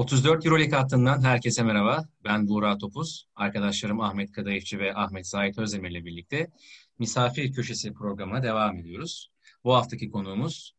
34 0.00 0.46
Euroleague 0.46 0.78
hattından 0.78 1.22
herkese 1.22 1.62
merhaba. 1.62 2.04
Ben 2.24 2.48
Buğra 2.48 2.78
Topuz. 2.78 3.28
Arkadaşlarım 3.36 4.00
Ahmet 4.00 4.32
Kadayıfçı 4.32 4.78
ve 4.78 4.94
Ahmet 4.94 5.26
Zahit 5.26 5.58
Özdemir 5.58 5.90
ile 5.90 6.04
birlikte 6.04 6.50
Misafir 6.98 7.52
Köşesi 7.52 7.92
programına 7.92 8.42
devam 8.42 8.78
ediyoruz. 8.78 9.30
Bu 9.64 9.74
haftaki 9.74 10.10
konuğumuz 10.10 10.76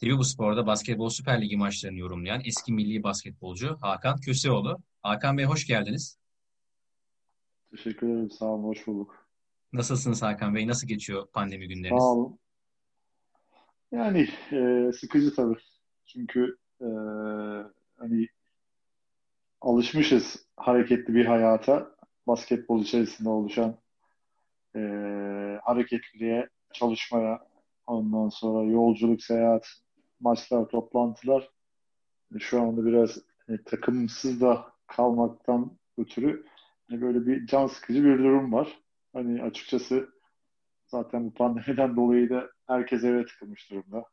TV 0.00 0.22
Spor'da 0.22 0.66
Basketbol 0.66 1.08
Süper 1.08 1.42
Ligi 1.42 1.56
maçlarını 1.56 1.98
yorumlayan 1.98 2.42
eski 2.44 2.72
milli 2.72 3.02
basketbolcu 3.02 3.76
Hakan 3.80 4.20
Köseoğlu. 4.20 4.78
Hakan 5.02 5.38
Bey 5.38 5.44
hoş 5.44 5.66
geldiniz. 5.66 6.18
Teşekkür 7.70 8.08
ederim. 8.08 8.30
Sağ 8.30 8.46
olun. 8.46 8.64
Hoş 8.64 8.86
bulduk. 8.86 9.28
Nasılsınız 9.72 10.22
Hakan 10.22 10.54
Bey? 10.54 10.66
Nasıl 10.66 10.88
geçiyor 10.88 11.26
pandemi 11.32 11.68
günleriniz? 11.68 12.02
Sağ 12.02 12.08
olun. 12.08 12.38
Yani 13.92 14.28
e, 14.52 14.90
sıkıcı 14.92 15.34
tabii. 15.34 15.56
Çünkü 16.06 16.56
e, 16.80 16.86
hani 17.96 18.28
alışmışız 19.62 20.46
hareketli 20.56 21.14
bir 21.14 21.26
hayata. 21.26 21.92
Basketbol 22.26 22.80
içerisinde 22.82 23.28
oluşan 23.28 23.76
e, 24.76 24.80
hareketliliğe, 25.62 26.48
çalışmaya, 26.72 27.46
ondan 27.86 28.28
sonra 28.28 28.70
yolculuk, 28.70 29.22
seyahat, 29.22 29.66
maçlar, 30.20 30.68
toplantılar. 30.68 31.50
Şu 32.38 32.62
anda 32.62 32.86
biraz 32.86 33.18
e, 33.48 33.62
takımsız 33.64 34.40
da 34.40 34.72
kalmaktan 34.86 35.78
ötürü 35.98 36.46
e, 36.92 37.00
böyle 37.00 37.26
bir 37.26 37.46
can 37.46 37.66
sıkıcı 37.66 38.04
bir 38.04 38.18
durum 38.18 38.52
var. 38.52 38.78
Hani 39.12 39.42
açıkçası 39.42 40.08
zaten 40.86 41.26
bu 41.26 41.34
pandemiden 41.34 41.96
dolayı 41.96 42.30
da 42.30 42.50
herkes 42.66 43.04
eve 43.04 43.26
tıkılmış 43.26 43.70
durumda. 43.70 44.04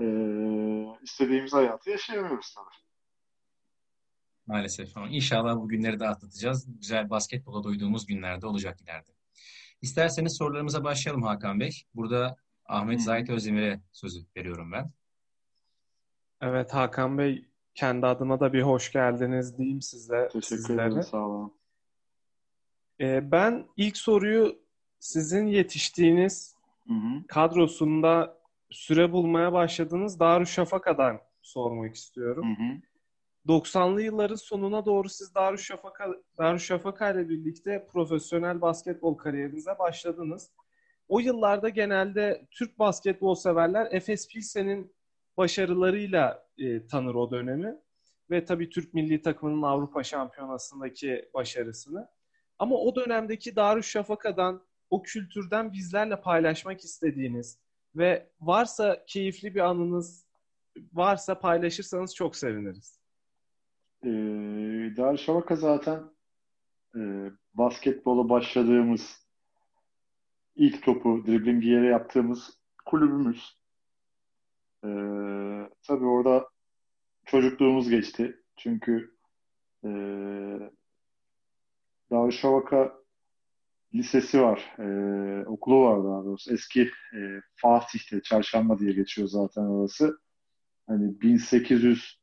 Ee, 0.00 1.02
istediğimiz 1.02 1.52
hayatı 1.52 1.90
yaşayamıyoruz 1.90 2.54
tabii. 2.54 2.81
Maalesef 4.46 4.96
ama 4.96 5.08
inşallah 5.08 5.56
bu 5.56 5.68
günleri 5.68 6.00
de 6.00 6.08
atlatacağız. 6.08 6.66
Güzel 6.80 7.10
basketbola 7.10 7.64
doyduğumuz 7.64 8.06
günlerde 8.06 8.46
olacak 8.46 8.80
ileride. 8.80 9.10
İsterseniz 9.82 10.36
sorularımıza 10.36 10.84
başlayalım 10.84 11.22
Hakan 11.22 11.60
Bey. 11.60 11.82
Burada 11.94 12.36
Ahmet 12.66 12.98
hmm. 12.98 13.04
Zahit 13.04 13.30
Özdemir'e 13.30 13.80
sözü 13.92 14.20
veriyorum 14.36 14.72
ben. 14.72 14.90
Evet 16.40 16.74
Hakan 16.74 17.18
Bey 17.18 17.48
kendi 17.74 18.06
adıma 18.06 18.40
da 18.40 18.52
bir 18.52 18.62
hoş 18.62 18.92
geldiniz 18.92 19.58
diyeyim 19.58 19.82
size. 19.82 20.28
Teşekkür 20.32 20.74
ederim 20.74 21.02
sağ 21.02 21.26
olun. 21.26 21.52
Ee, 23.00 23.30
ben 23.32 23.66
ilk 23.76 23.96
soruyu 23.96 24.58
sizin 24.98 25.46
yetiştiğiniz 25.46 26.54
hı 26.86 26.94
hı. 26.94 27.26
kadrosunda 27.28 28.38
süre 28.70 29.12
bulmaya 29.12 29.52
başladığınız 29.52 30.20
Darüşşafaka'dan 30.20 31.20
sormak 31.42 31.94
istiyorum. 31.94 32.56
Hı 32.56 32.62
hı. 32.62 32.91
90'lı 33.48 34.02
yılların 34.02 34.34
sonuna 34.34 34.86
doğru 34.86 35.08
siz 35.08 35.34
Darüşşafaka, 35.34 36.14
Darüşşafaka 36.38 37.10
ile 37.10 37.28
birlikte 37.28 37.86
profesyonel 37.92 38.60
basketbol 38.60 39.14
kariyerinize 39.14 39.78
başladınız. 39.78 40.50
O 41.08 41.18
yıllarda 41.18 41.68
genelde 41.68 42.46
Türk 42.50 42.78
basketbol 42.78 43.34
severler 43.34 43.88
Efes 43.90 44.28
Pilsen'in 44.28 44.94
başarılarıyla 45.36 46.46
e, 46.58 46.86
tanır 46.86 47.14
o 47.14 47.30
dönemi. 47.30 47.76
Ve 48.30 48.44
tabii 48.44 48.70
Türk 48.70 48.94
milli 48.94 49.22
takımının 49.22 49.62
Avrupa 49.62 50.02
Şampiyonası'ndaki 50.02 51.30
başarısını. 51.34 52.08
Ama 52.58 52.76
o 52.76 52.96
dönemdeki 52.96 53.56
Darüşşafaka'dan, 53.56 54.62
o 54.90 55.02
kültürden 55.02 55.72
bizlerle 55.72 56.20
paylaşmak 56.20 56.80
istediğiniz 56.80 57.58
ve 57.96 58.30
varsa 58.40 59.04
keyifli 59.06 59.54
bir 59.54 59.60
anınız 59.60 60.26
varsa 60.92 61.38
paylaşırsanız 61.38 62.14
çok 62.14 62.36
seviniriz. 62.36 63.01
Ee, 64.04 64.08
Darüşşafaka 64.96 65.56
zaten 65.56 66.02
e, 66.96 67.30
basketbola 67.54 68.28
başladığımız 68.28 69.26
ilk 70.56 70.82
topu 70.82 71.26
dribbling 71.26 71.64
yere 71.64 71.86
yaptığımız 71.86 72.58
kulübümüz. 72.84 73.58
Ee, 74.84 74.88
tabii 75.82 76.04
orada 76.04 76.48
çocukluğumuz 77.24 77.88
geçti. 77.90 78.36
Çünkü 78.56 79.16
e, 79.84 79.88
Darüşşafaka 82.10 83.02
lisesi 83.94 84.42
var. 84.42 84.74
E, 84.78 84.86
okulu 85.46 85.82
var 85.82 86.04
daha 86.04 86.24
doğrusu. 86.24 86.54
Eski 86.54 86.82
e, 87.14 87.40
Fatih'te, 87.56 88.22
Çarşamba 88.22 88.78
diye 88.78 88.92
geçiyor 88.92 89.28
zaten 89.28 89.62
orası. 89.62 90.18
Hani 90.86 91.20
1800 91.20 92.21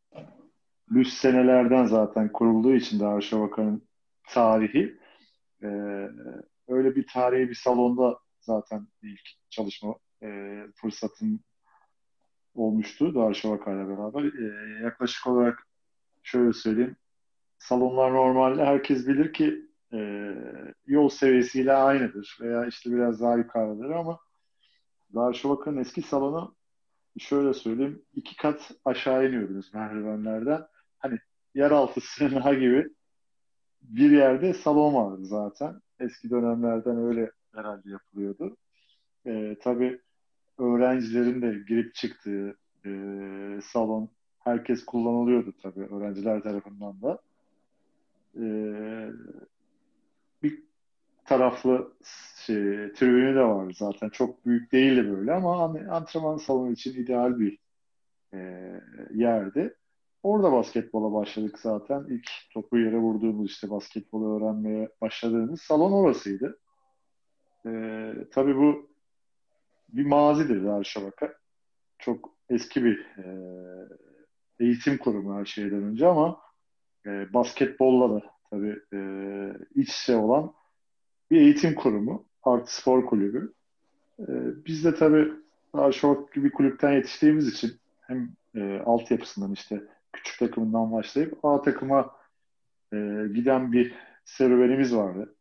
lüks 0.92 1.14
senelerden 1.14 1.86
zaten 1.86 2.32
kurulduğu 2.32 2.74
için 2.76 3.00
Darüşşafaka'nın 3.00 3.88
tarihi 4.28 5.00
e, 5.64 5.68
öyle 6.68 6.96
bir 6.96 7.08
tarihi 7.08 7.50
bir 7.50 7.56
salonda 7.56 8.20
zaten 8.40 8.88
ilk 9.04 9.30
çalışma 9.50 9.96
e, 10.24 10.58
fırsatım 10.76 11.40
olmuştu 12.56 13.16
Darüşşafaka 13.16 13.72
ile 13.72 13.88
beraber. 13.88 14.24
E, 14.24 14.84
yaklaşık 14.84 15.28
olarak 15.28 15.68
şöyle 16.24 16.54
söyleyeyim. 16.54 16.96
Salonlar 17.60 18.14
normalde 18.14 18.66
herkes 18.66 19.08
bilir 19.08 19.34
ki 19.34 19.66
e, 19.94 20.32
yol 20.86 21.10
seviyesiyle 21.10 21.74
aynıdır 21.74 22.38
veya 22.42 22.66
işte 22.66 22.92
biraz 22.92 23.22
daha 23.22 23.38
yukarıdır 23.38 23.90
ama 23.90 24.20
Darüşşafaka'nın 25.16 25.78
eski 25.78 26.02
salonu 26.02 26.56
şöyle 27.20 27.54
söyleyeyim 27.54 28.06
iki 28.14 28.36
kat 28.36 28.72
aşağı 28.86 29.30
iniyordunuz 29.30 29.74
merdivenlerden. 29.74 30.68
Hani 31.00 31.20
yeraltı 31.56 32.02
sığınağı 32.04 32.56
gibi 32.56 32.90
bir 33.82 34.12
yerde 34.12 34.54
salon 34.54 34.94
vardı 34.94 35.26
zaten. 35.26 35.82
Eski 36.00 36.30
dönemlerden 36.30 36.98
öyle 36.98 37.32
herhalde 37.56 37.90
yapılıyordu. 37.90 38.58
E, 39.26 39.58
tabii 39.62 40.02
öğrencilerin 40.58 41.42
de 41.42 41.64
girip 41.68 41.96
çıktığı 41.96 42.58
e, 42.86 42.92
salon 43.64 44.10
herkes 44.40 44.86
kullanılıyordu 44.86 45.54
tabii 45.64 45.86
öğrenciler 45.86 46.42
tarafından 46.42 47.02
da. 47.02 47.20
E, 48.36 48.44
bir 50.44 50.64
taraflı 51.26 51.94
şey, 52.46 52.94
tribünü 52.94 53.36
de 53.36 53.42
vardı 53.44 53.74
zaten. 53.76 54.10
Çok 54.10 54.46
büyük 54.46 54.72
değildi 54.72 55.12
böyle 55.12 55.34
ama 55.34 55.64
antrenman 55.90 56.38
salonu 56.38 56.72
için 56.72 57.04
ideal 57.04 57.40
bir 57.40 57.58
e, 58.34 58.40
yerdi. 59.14 59.76
Orada 60.24 60.52
basketbola 60.52 61.14
başladık 61.14 61.60
zaten. 61.60 62.06
İlk 62.10 62.30
topu 62.54 62.78
yere 62.78 62.98
vurduğumuz 62.98 63.52
işte 63.52 63.70
basketbolu 63.70 64.38
öğrenmeye 64.38 64.90
başladığımız 65.02 65.62
salon 65.62 65.92
orasıydı. 65.92 66.60
Ee, 67.66 68.14
tabii 68.32 68.58
bu 68.58 68.90
bir 69.90 70.06
mazidir 70.06 70.66
Darüşşafaka. 70.66 71.34
Çok 72.00 72.30
eski 72.50 72.84
bir 72.84 73.00
e, 73.00 73.26
eğitim 74.60 74.98
kurumu 74.98 75.40
her 75.40 75.46
şeyden 75.46 75.84
önce 75.84 76.08
ama 76.08 76.42
e, 77.06 77.34
basketbolla 77.34 78.16
da 78.16 78.24
tabii 78.50 78.80
e, 78.94 79.00
iç 79.76 80.02
içe 80.02 80.16
olan 80.16 80.54
bir 81.32 81.42
eğitim 81.42 81.76
kurumu. 81.76 82.26
Artı 82.44 82.76
spor 82.76 83.06
kulübü. 83.06 83.54
E, 84.20 84.26
biz 84.66 84.86
de 84.86 84.96
tabii 84.96 85.32
Darüşşafaka 85.76 86.34
gibi 86.34 86.52
kulüpten 86.52 86.92
yetiştiğimiz 86.92 87.48
için 87.48 87.72
hem 88.02 88.30
e, 88.56 88.80
altyapısından 88.80 89.54
işte 89.54 89.84
küçük 90.14 90.40
takımından 90.40 90.92
başlayıp 90.92 91.46
A 91.46 91.62
takıma 91.62 92.16
e, 92.94 92.98
giden 93.34 93.72
bir 93.72 93.94
serüvenimiz 94.26 94.96
vardı. 94.96 95.36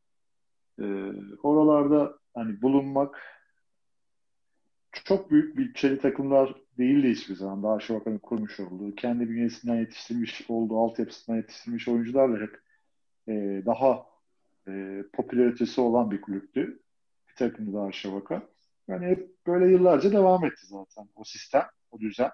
E, 0.80 0.84
oralarda 1.42 2.18
hani 2.34 2.62
bulunmak 2.62 3.22
çok 5.04 5.30
büyük 5.30 5.56
bütçeli 5.56 5.98
takımlar 5.98 6.54
değildi 6.78 7.10
hiçbir 7.10 7.34
zaman. 7.34 7.62
Daha 7.62 7.80
Şovaka'nın 7.80 8.18
kurmuş 8.18 8.60
olduğu, 8.60 8.94
kendi 8.94 9.28
bünyesinden 9.28 9.76
yetiştirmiş 9.76 10.50
olduğu, 10.50 10.78
altyapısından 10.78 11.36
yetiştirmiş 11.36 11.88
oyuncularla 11.88 12.40
hep 12.40 12.60
e, 13.28 13.62
daha 13.66 14.06
e, 14.68 15.04
popülaritesi 15.12 15.80
olan 15.80 16.10
bir 16.10 16.20
kulüptü. 16.20 16.82
Bir 17.28 17.34
takımdı 17.34 17.72
daha 17.76 17.92
Şovaka. 17.92 18.42
Yani 18.88 19.06
hep 19.06 19.46
böyle 19.46 19.72
yıllarca 19.72 20.12
devam 20.12 20.44
etti 20.44 20.66
zaten 20.66 21.08
o 21.14 21.24
sistem, 21.24 21.66
o 21.90 22.00
düzen. 22.00 22.30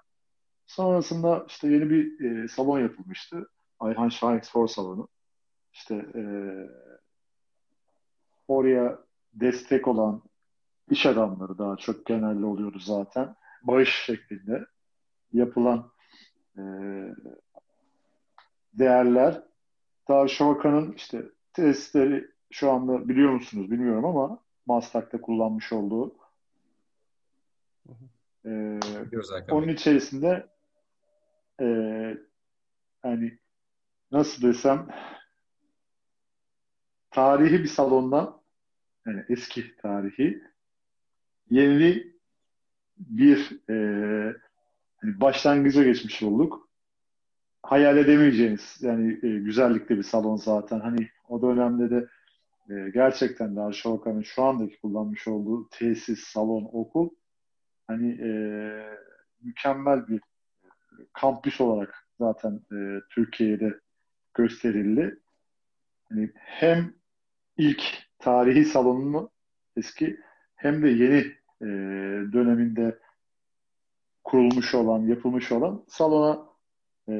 Sonrasında 0.67 1.45
işte 1.47 1.67
yeni 1.67 1.89
bir 1.89 2.25
e, 2.25 2.47
salon 2.47 2.79
yapılmıştı. 2.79 3.49
Ayhan 3.79 4.09
Şahin 4.09 4.39
Spor 4.39 4.67
Salonu. 4.67 5.07
İşte 5.73 5.95
e, 5.95 6.23
oraya 8.47 8.99
destek 9.33 9.87
olan 9.87 10.21
iş 10.89 11.05
adamları 11.05 11.57
daha 11.57 11.75
çok 11.75 12.05
genelde 12.05 12.45
oluyordu 12.45 12.79
zaten. 12.79 13.35
Bağış 13.63 13.95
şeklinde 14.05 14.65
yapılan 15.33 15.91
e, 16.57 16.61
değerler 18.73 19.43
Darüşşafaka'nın 20.09 20.91
işte 20.91 21.25
tesisleri 21.53 22.27
şu 22.51 22.71
anda 22.71 23.09
biliyor 23.09 23.31
musunuz 23.31 23.71
bilmiyorum 23.71 24.05
ama 24.05 24.39
Maslak'ta 24.65 25.21
kullanmış 25.21 25.73
olduğu 25.73 26.15
e, 28.45 28.79
onun 29.51 29.67
içerisinde 29.67 30.54
e, 31.61 31.67
hani 33.01 33.39
nasıl 34.11 34.47
desem 34.47 34.87
tarihi 37.11 37.63
bir 37.63 37.67
salondan 37.67 38.41
yani 39.05 39.23
eski 39.29 39.77
tarihi 39.77 40.43
yeni 41.49 42.15
bir 42.97 43.69
e, 43.69 43.75
hani 44.97 45.21
başlangıca 45.21 45.83
geçmiş 45.83 46.23
olduk. 46.23 46.69
Hayal 47.63 47.97
edemeyeceğiniz 47.97 48.77
yani 48.81 49.19
e, 49.23 49.27
güzellikte 49.39 49.97
bir 49.97 50.03
salon 50.03 50.35
zaten. 50.35 50.79
Hani 50.79 51.09
o 51.29 51.41
dönemde 51.41 51.89
de 51.89 52.07
e, 52.69 52.89
gerçekten 52.89 53.55
de 53.55 53.61
Arşavaka'nın 53.61 54.21
şu 54.21 54.43
andaki 54.43 54.81
kullanmış 54.81 55.27
olduğu 55.27 55.69
tesis, 55.69 56.19
salon, 56.19 56.69
okul 56.71 57.09
hani 57.87 58.11
e, 58.11 58.29
mükemmel 59.41 60.07
bir 60.07 60.21
kampüs 61.13 61.61
olarak 61.61 62.07
zaten 62.19 62.61
e, 62.71 63.01
Türkiye'de 63.09 63.79
gösterildi. 64.33 65.19
Hani 66.09 66.31
hem 66.35 66.93
ilk 67.57 67.83
tarihi 68.19 68.65
salonunu 68.65 69.29
eski 69.77 70.19
hem 70.55 70.83
de 70.83 70.89
yeni 70.89 71.17
e, 71.61 71.67
döneminde 72.33 72.99
kurulmuş 74.23 74.75
olan, 74.75 74.99
yapılmış 75.07 75.51
olan 75.51 75.85
salona 75.87 76.45
e, 77.09 77.15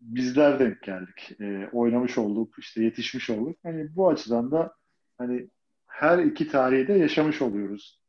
bizler 0.00 0.58
denk 0.58 0.82
geldik. 0.82 1.40
E, 1.40 1.68
oynamış 1.72 2.18
olduk, 2.18 2.54
işte 2.58 2.84
yetişmiş 2.84 3.30
olduk. 3.30 3.58
Hani 3.62 3.96
bu 3.96 4.08
açıdan 4.08 4.50
da 4.50 4.74
hani 5.18 5.48
her 5.86 6.18
iki 6.18 6.48
tarihi 6.48 6.88
de 6.88 6.92
yaşamış 6.92 7.42
oluyoruz. 7.42 8.00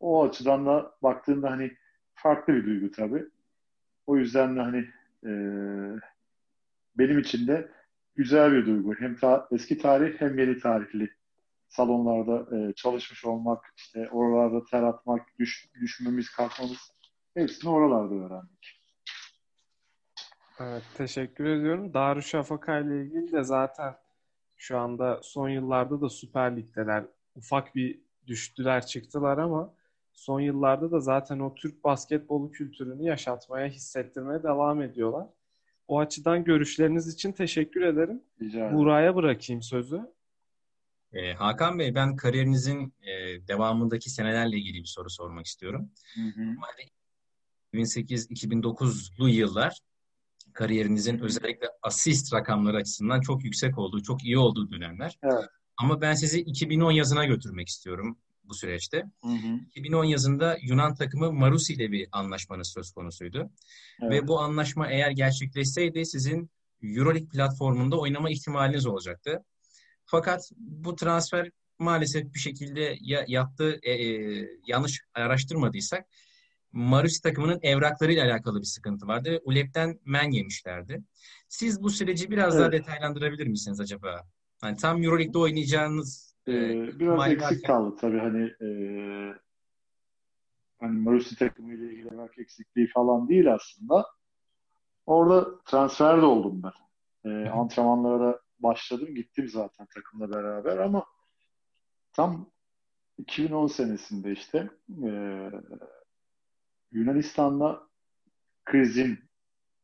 O 0.00 0.24
açıdan 0.24 0.66
da 0.66 0.94
baktığında 1.02 1.50
hani 1.50 1.72
farklı 2.14 2.54
bir 2.54 2.64
duygu 2.64 2.90
tabii. 2.90 3.26
O 4.10 4.16
yüzden 4.16 4.56
de 4.56 4.60
hani 4.60 4.88
e, 5.26 5.30
benim 6.98 7.18
için 7.18 7.46
de 7.46 7.70
güzel 8.16 8.52
bir 8.52 8.66
duygu. 8.66 8.94
Hem 8.94 9.16
ta- 9.16 9.48
eski 9.50 9.78
tarih 9.78 10.20
hem 10.20 10.38
yeni 10.38 10.58
tarihli 10.58 11.10
salonlarda 11.68 12.56
e, 12.56 12.72
çalışmış 12.74 13.24
olmak, 13.24 13.72
işte 13.76 14.08
oralarda 14.10 14.64
ter 14.64 14.82
atmak, 14.82 15.38
düş, 15.38 15.68
düşmemiz, 15.80 16.30
kalkmamız 16.30 16.92
hepsini 17.34 17.70
oralarda 17.70 18.14
öğrendik. 18.14 18.82
Evet, 20.60 20.82
teşekkür 20.96 21.44
ediyorum. 21.44 21.94
Darüşşafaka 21.94 22.78
ile 22.78 23.02
ilgili 23.02 23.32
de 23.32 23.42
zaten 23.42 23.94
şu 24.56 24.78
anda 24.78 25.20
son 25.22 25.48
yıllarda 25.48 26.00
da 26.00 26.08
Süper 26.08 26.56
Lig'deler. 26.56 27.04
Ufak 27.34 27.74
bir 27.74 28.00
düştüler 28.26 28.86
çıktılar 28.86 29.38
ama 29.38 29.74
son 30.20 30.40
yıllarda 30.40 30.90
da 30.90 31.00
zaten 31.00 31.38
o 31.38 31.54
Türk 31.54 31.84
basketbolu 31.84 32.50
kültürünü 32.50 33.02
yaşatmaya, 33.04 33.66
hissettirmeye 33.68 34.42
devam 34.42 34.82
ediyorlar. 34.82 35.26
O 35.88 35.98
açıdan 35.98 36.44
görüşleriniz 36.44 37.14
için 37.14 37.32
teşekkür 37.32 37.82
ederim. 37.82 38.22
Buğra'ya 38.72 39.16
bırakayım 39.16 39.62
sözü. 39.62 40.00
Ee, 41.12 41.32
Hakan 41.32 41.78
Bey, 41.78 41.94
ben 41.94 42.16
kariyerinizin 42.16 42.94
e, 43.02 43.12
devamındaki 43.48 44.10
senelerle 44.10 44.56
ilgili 44.56 44.78
bir 44.78 44.88
soru 44.88 45.10
sormak 45.10 45.46
istiyorum. 45.46 45.90
Hı 46.14 46.42
hı. 46.42 46.56
2008-2009'lu 47.74 49.28
yıllar 49.28 49.80
kariyerinizin 50.52 51.18
özellikle 51.18 51.66
asist 51.82 52.34
rakamları 52.34 52.76
açısından 52.76 53.20
çok 53.20 53.44
yüksek 53.44 53.78
olduğu, 53.78 54.02
çok 54.02 54.24
iyi 54.24 54.38
olduğu 54.38 54.70
dönemler. 54.70 55.18
Evet. 55.22 55.44
Ama 55.76 56.00
ben 56.00 56.14
sizi 56.14 56.40
2010 56.40 56.90
yazına 56.90 57.24
götürmek 57.24 57.68
istiyorum 57.68 58.18
bu 58.50 58.54
süreçte. 58.54 59.04
Hı 59.24 59.28
hı. 59.28 59.60
2010 59.74 60.04
yazında 60.04 60.58
Yunan 60.62 60.94
takımı 60.94 61.32
Marusi 61.32 61.74
ile 61.74 61.92
bir 61.92 62.08
anlaşmanız 62.12 62.68
söz 62.68 62.92
konusuydu. 62.92 63.50
Evet. 64.02 64.12
Ve 64.12 64.28
bu 64.28 64.40
anlaşma 64.40 64.88
eğer 64.88 65.10
gerçekleşseydi 65.10 66.06
sizin 66.06 66.50
Euroleague 66.82 67.28
platformunda 67.28 68.00
oynama 68.00 68.30
ihtimaliniz 68.30 68.86
olacaktı. 68.86 69.44
Fakat 70.04 70.50
bu 70.56 70.94
transfer 70.94 71.50
maalesef 71.78 72.34
bir 72.34 72.38
şekilde 72.38 72.96
ya, 73.00 73.24
yaptığı 73.28 73.78
e, 73.82 73.92
e, 73.92 74.46
yanlış 74.66 75.00
araştırmadıysak 75.14 76.06
Marusi 76.72 77.22
takımının 77.22 77.58
evraklarıyla 77.62 78.24
alakalı 78.24 78.60
bir 78.60 78.66
sıkıntı 78.66 79.06
vardı. 79.06 79.40
ULEP'ten 79.44 80.00
men 80.04 80.30
yemişlerdi. 80.30 81.02
Siz 81.48 81.82
bu 81.82 81.90
süreci 81.90 82.30
biraz 82.30 82.54
evet. 82.54 82.62
daha 82.62 82.72
detaylandırabilir 82.72 83.46
misiniz 83.46 83.80
acaba? 83.80 84.26
Hani 84.60 84.76
tam 84.76 85.02
Euroleague'de 85.02 85.38
oynayacağınız 85.38 86.29
ee, 86.46 86.52
e, 86.52 86.98
biraz 86.98 87.26
eksik 87.26 87.42
varken... 87.42 87.62
kaldı 87.62 87.96
tabii 88.00 88.18
hani 88.18 88.44
e, 88.60 88.68
hani 90.80 91.00
Marusi 91.00 91.36
takımı 91.36 91.74
ile 91.74 91.92
ilgili 91.92 92.14
evrak 92.14 92.38
eksikliği 92.38 92.88
falan 92.88 93.28
değil 93.28 93.54
aslında. 93.54 94.06
Orada 95.06 95.60
transfer 95.64 96.22
de 96.22 96.26
oldum 96.26 96.62
ben. 96.62 96.72
E, 97.30 97.48
antrenmanlara 97.48 98.40
başladım. 98.58 99.14
Gittim 99.14 99.48
zaten 99.48 99.86
takımla 99.94 100.30
beraber 100.30 100.78
ama 100.78 101.04
tam 102.12 102.50
2010 103.18 103.66
senesinde 103.66 104.32
işte 104.32 104.70
e, 105.04 105.10
Yunanistan'da 106.92 107.82
krizin 108.64 109.18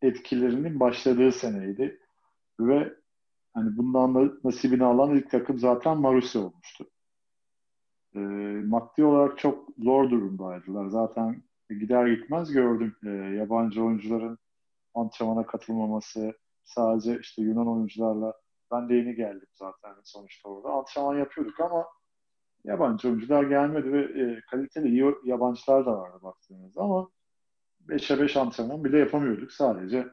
etkilerinin 0.03 0.81
başladığı 0.81 1.33
seneydi. 1.33 2.01
Ve 2.61 2.95
hani 3.57 3.77
bundan 3.77 4.15
da 4.15 4.33
nasibini 4.45 4.85
alan 4.85 5.17
ilk 5.17 5.31
takım 5.31 5.59
zaten 5.59 5.99
Marusya 5.99 6.41
olmuştu. 6.41 6.87
E, 8.15 8.19
maddi 8.67 9.05
olarak 9.05 9.39
çok 9.39 9.69
zor 9.79 10.11
durumdaydılar. 10.11 10.87
Zaten 10.87 11.43
gider 11.71 12.07
gitmez 12.07 12.53
gördüm 12.53 12.97
e, 13.07 13.09
yabancı 13.11 13.85
oyuncuların 13.85 14.39
antrenmana 14.95 15.47
katılmaması, 15.47 16.35
sadece 16.65 17.21
işte 17.21 17.43
Yunan 17.43 17.69
oyuncularla 17.69 18.35
ben 18.73 18.89
de 18.89 18.95
yeni 18.95 19.15
geldim 19.15 19.49
zaten 19.55 19.95
sonuçta 20.05 20.49
orada. 20.49 20.69
Antrenman 20.69 21.19
yapıyorduk 21.19 21.61
ama 21.61 21.87
yabancı 22.65 23.09
oyuncular 23.09 23.43
gelmedi 23.43 23.93
ve 23.93 24.23
e, 24.23 24.41
kaliteli 24.51 24.89
iyi 24.89 25.15
yabancılar 25.25 25.87
da 25.87 25.99
vardı 25.99 26.19
baktığınızda 26.23 26.83
ama 26.83 27.09
5'e 27.89 28.21
5 28.21 28.37
antrenman 28.37 28.85
bile 28.85 28.99
yapamıyorduk. 28.99 29.53
Sadece 29.53 30.09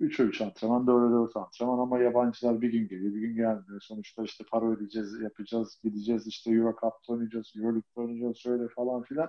3'e 0.00 0.24
3 0.24 0.40
antrenman, 0.40 0.86
4'e 0.86 1.12
4 1.12 1.36
antrenman 1.36 1.78
ama 1.78 1.98
yabancılar 1.98 2.60
bir 2.60 2.72
gün 2.72 2.88
geliyor, 2.88 3.14
bir 3.14 3.20
gün 3.20 3.36
gelmiyor. 3.36 3.80
Sonuçta 3.80 4.24
işte 4.24 4.44
para 4.50 4.66
ödeyeceğiz, 4.66 5.20
yapacağız, 5.20 5.80
gideceğiz 5.84 6.26
işte 6.26 6.50
Euro 6.52 6.70
Cup'ta 6.70 7.12
oynayacağız, 7.12 7.52
Euro 7.56 7.66
League'de 7.66 8.00
oynayacağız, 8.00 8.36
şöyle 8.36 8.68
falan 8.68 9.02
filan. 9.02 9.28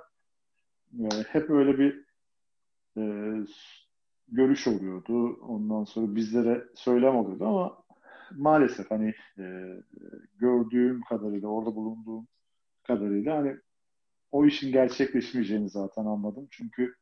Yani 0.94 1.24
hep 1.28 1.50
öyle 1.50 1.80
bir 1.80 2.06
e, 2.98 3.04
görüş 4.28 4.68
oluyordu. 4.68 5.34
Ondan 5.34 5.84
sonra 5.84 6.16
bizlere 6.16 6.68
söylem 6.76 7.16
oluyordu 7.16 7.46
ama 7.46 7.84
maalesef 8.38 8.92
hani 8.92 9.14
e, 9.38 9.76
gördüğüm 10.40 11.02
kadarıyla, 11.02 11.48
orada 11.48 11.76
bulunduğum 11.76 12.28
kadarıyla 12.84 13.38
hani 13.38 13.58
o 14.32 14.46
işin 14.46 14.72
gerçekleşmeyeceğini 14.72 15.70
zaten 15.70 16.06
anladım. 16.06 16.48
Çünkü 16.52 16.96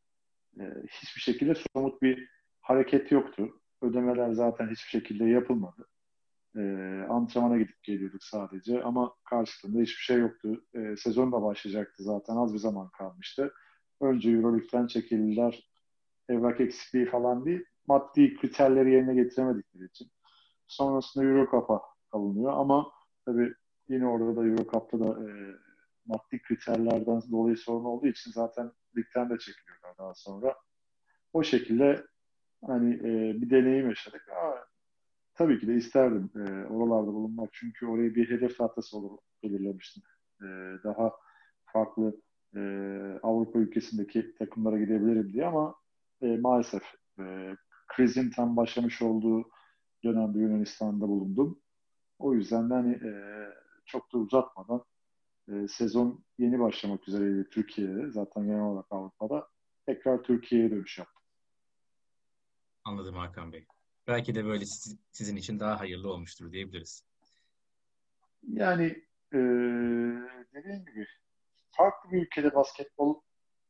e, 0.60 0.64
hiçbir 0.90 1.22
şekilde 1.22 1.54
somut 1.74 2.02
bir 2.02 2.37
hareket 2.68 3.12
yoktu. 3.12 3.50
Ödemeler 3.82 4.32
zaten 4.32 4.66
hiçbir 4.66 4.90
şekilde 4.90 5.26
yapılmadı. 5.26 5.88
E, 6.56 6.62
antrenmana 7.10 7.58
gidip 7.58 7.84
geliyorduk 7.84 8.24
sadece 8.24 8.84
ama 8.84 9.14
karşılığında 9.30 9.82
hiçbir 9.82 10.04
şey 10.04 10.18
yoktu. 10.18 10.66
E, 10.74 10.96
sezon 10.98 11.32
da 11.32 11.42
başlayacaktı 11.42 12.04
zaten 12.04 12.36
az 12.36 12.54
bir 12.54 12.60
zaman 12.60 12.90
kalmıştı. 12.90 13.54
Önce 14.02 14.32
Euroleague'den 14.32 14.88
çekildiler. 14.88 15.70
Evrak 16.30 16.62
eksikliği 16.62 17.06
falan 17.06 17.46
değil. 17.46 17.66
Maddi 17.88 18.36
kriterleri 18.36 18.92
yerine 18.92 19.16
getiremedikleri 19.16 19.86
için. 19.86 20.08
Sonrasında 20.68 21.26
Euro 21.26 21.52
Cup'a 21.52 21.82
alınıyor 22.12 22.54
ama 22.54 22.92
tabii 23.26 23.54
yine 23.90 24.08
orada 24.08 24.36
da 24.36 24.46
Euro 24.46 25.00
da 25.00 25.30
e, 25.30 25.30
maddi 26.06 26.42
kriterlerden 26.42 27.22
dolayı 27.32 27.58
sorun 27.58 27.86
olduğu 27.86 28.08
için 28.08 28.32
zaten 28.32 28.72
ligden 28.98 29.30
de 29.30 29.38
çekiliyorlar 29.38 29.98
daha 29.98 30.14
sonra. 30.14 30.56
O 31.34 31.44
şekilde 31.44 32.06
hani 32.66 32.94
e, 32.96 33.42
bir 33.42 33.50
deneyim 33.50 33.90
yaşadık. 33.90 34.22
Ama 34.42 34.56
tabii 35.36 35.60
ki 35.60 35.68
de 35.68 35.76
isterdim 35.76 36.30
e, 36.36 36.66
oralarda 36.66 37.14
bulunmak. 37.14 37.50
Çünkü 37.54 37.86
oraya 37.88 38.16
bir 38.16 38.30
hedef 38.30 38.58
tahtası 38.58 38.98
olur 38.98 39.18
belirlemiştim. 39.44 40.04
E, 40.42 40.46
daha 40.84 41.12
farklı 41.66 42.22
e, 42.56 42.60
Avrupa 43.24 43.60
ülkesindeki 43.60 44.36
takımlara 44.36 44.78
gidebilirim 44.78 45.34
diye 45.34 45.46
ama 45.46 45.76
e, 46.22 46.38
maalesef 46.38 46.84
e, 47.20 47.56
krizin 47.88 48.30
tam 48.30 48.58
başlamış 48.58 49.02
olduğu 49.02 49.50
dönemde 50.04 50.40
Yunanistan'da 50.40 51.08
bulundum. 51.08 51.60
O 52.20 52.34
yüzden 52.34 52.70
de 52.70 52.74
hani 52.74 52.94
e, 52.94 53.12
çok 53.86 54.14
da 54.14 54.18
uzatmadan 54.18 54.84
e, 55.52 55.68
sezon 55.68 56.24
yeni 56.38 56.60
başlamak 56.60 57.08
üzereydi 57.08 57.50
Türkiye'de. 57.50 58.12
Zaten 58.12 58.46
genel 58.46 58.62
olarak 58.62 58.86
Avrupa'da. 58.92 59.48
Tekrar 59.86 60.24
Türkiye'ye 60.24 60.72
dönüş 60.72 60.98
yaptım. 60.98 61.17
Anladım 62.88 63.16
Hakan 63.16 63.54
Bey. 63.54 63.66
Belki 64.08 64.36
de 64.36 64.46
böyle 64.46 64.66
sizin 65.12 65.36
için 65.36 65.60
daha 65.60 65.80
hayırlı 65.80 66.12
olmuştur 66.14 66.52
diyebiliriz. 66.52 67.04
Yani 68.48 68.86
e, 69.34 69.38
dediğim 70.54 70.86
gibi 70.86 71.08
farklı 71.72 72.12
bir 72.12 72.22
ülkede 72.22 72.56
basketbol 72.56 73.22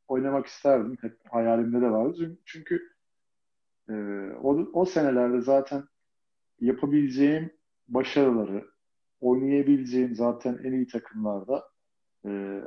oynamak 0.08 0.46
isterdim. 0.46 0.98
Hep 1.02 1.20
hayalimde 1.32 1.82
de 1.82 1.92
vardı. 1.92 2.38
Çünkü 2.46 2.82
e, 3.90 3.94
o, 4.44 4.70
o 4.74 4.86
senelerde 4.86 5.42
zaten 5.42 5.84
yapabileceğim 6.60 7.54
başarıları, 7.88 8.68
oynayabileceğim 9.20 10.16
zaten 10.16 10.60
en 10.64 10.72
iyi 10.72 10.88
takımlarda 10.88 11.64
e, 12.26 12.62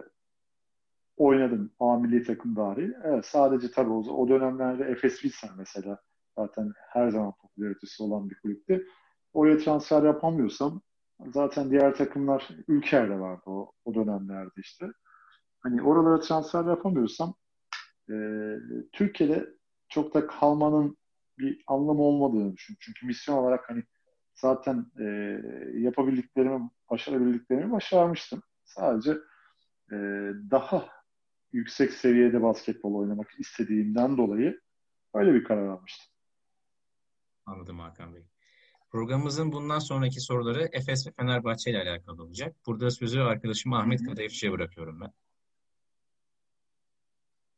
oynadım. 1.17 1.73
A 1.81 1.99
milli 1.99 2.23
takım 2.23 2.57
dahil. 2.57 2.93
Evet, 3.05 3.27
sadece 3.27 3.71
tabii 3.71 3.91
o, 3.91 4.01
o 4.01 4.29
dönemlerde 4.29 4.85
Efes 4.85 5.23
Pilsen 5.23 5.51
mesela 5.59 6.03
zaten 6.41 6.73
her 6.89 7.09
zaman 7.09 7.33
popülaritesi 7.43 8.03
olan 8.03 8.31
bir 8.31 8.35
kulüptü. 8.35 8.87
Oraya 9.33 9.59
transfer 9.59 10.03
yapamıyorsam 10.03 10.83
zaten 11.27 11.71
diğer 11.71 11.95
takımlar 11.95 12.49
ülkelerde 12.69 13.21
vardı 13.21 13.43
o, 13.47 13.73
o 13.85 13.95
dönemlerde 13.95 14.61
işte. 14.61 14.87
Hani 15.61 15.83
oralara 15.83 16.21
transfer 16.21 16.65
yapamıyorsam 16.65 17.35
e, 18.11 18.15
Türkiye'de 18.93 19.49
çok 19.89 20.15
da 20.15 20.27
kalmanın 20.27 20.97
bir 21.39 21.65
anlamı 21.67 22.03
olmadığını 22.03 22.53
düşünüyorum. 22.53 22.81
Çünkü 22.81 23.07
misyon 23.07 23.37
olarak 23.37 23.71
hani 23.71 23.83
zaten 24.35 24.87
e, 25.01 25.05
yapabildiklerimi, 25.79 26.71
başarabildiklerimi 26.91 27.73
başarmıştım. 27.73 28.43
Sadece 28.65 29.11
e, 29.93 29.97
daha 30.51 30.89
yüksek 31.53 31.93
seviyede 31.93 32.43
basketbol 32.43 32.95
oynamak 32.95 33.31
istediğimden 33.39 34.17
dolayı 34.17 34.61
öyle 35.15 35.35
bir 35.35 35.45
karar 35.45 35.69
almıştım. 35.69 36.13
Anladım 37.51 37.79
Hakan 37.79 38.15
Bey. 38.15 38.23
Programımızın 38.91 39.53
bundan 39.53 39.79
sonraki 39.79 40.21
soruları 40.21 40.69
Efes 40.73 41.07
ve 41.07 41.11
Fenerbahçe 41.11 41.71
ile 41.71 41.83
alakalı 41.83 42.23
olacak. 42.23 42.57
Burada 42.67 42.91
sözü 42.91 43.21
arkadaşım 43.21 43.73
Ahmet 43.73 44.05
Kadayıfçı'ya 44.07 44.53
bırakıyorum 44.53 45.01
ben. 45.01 45.13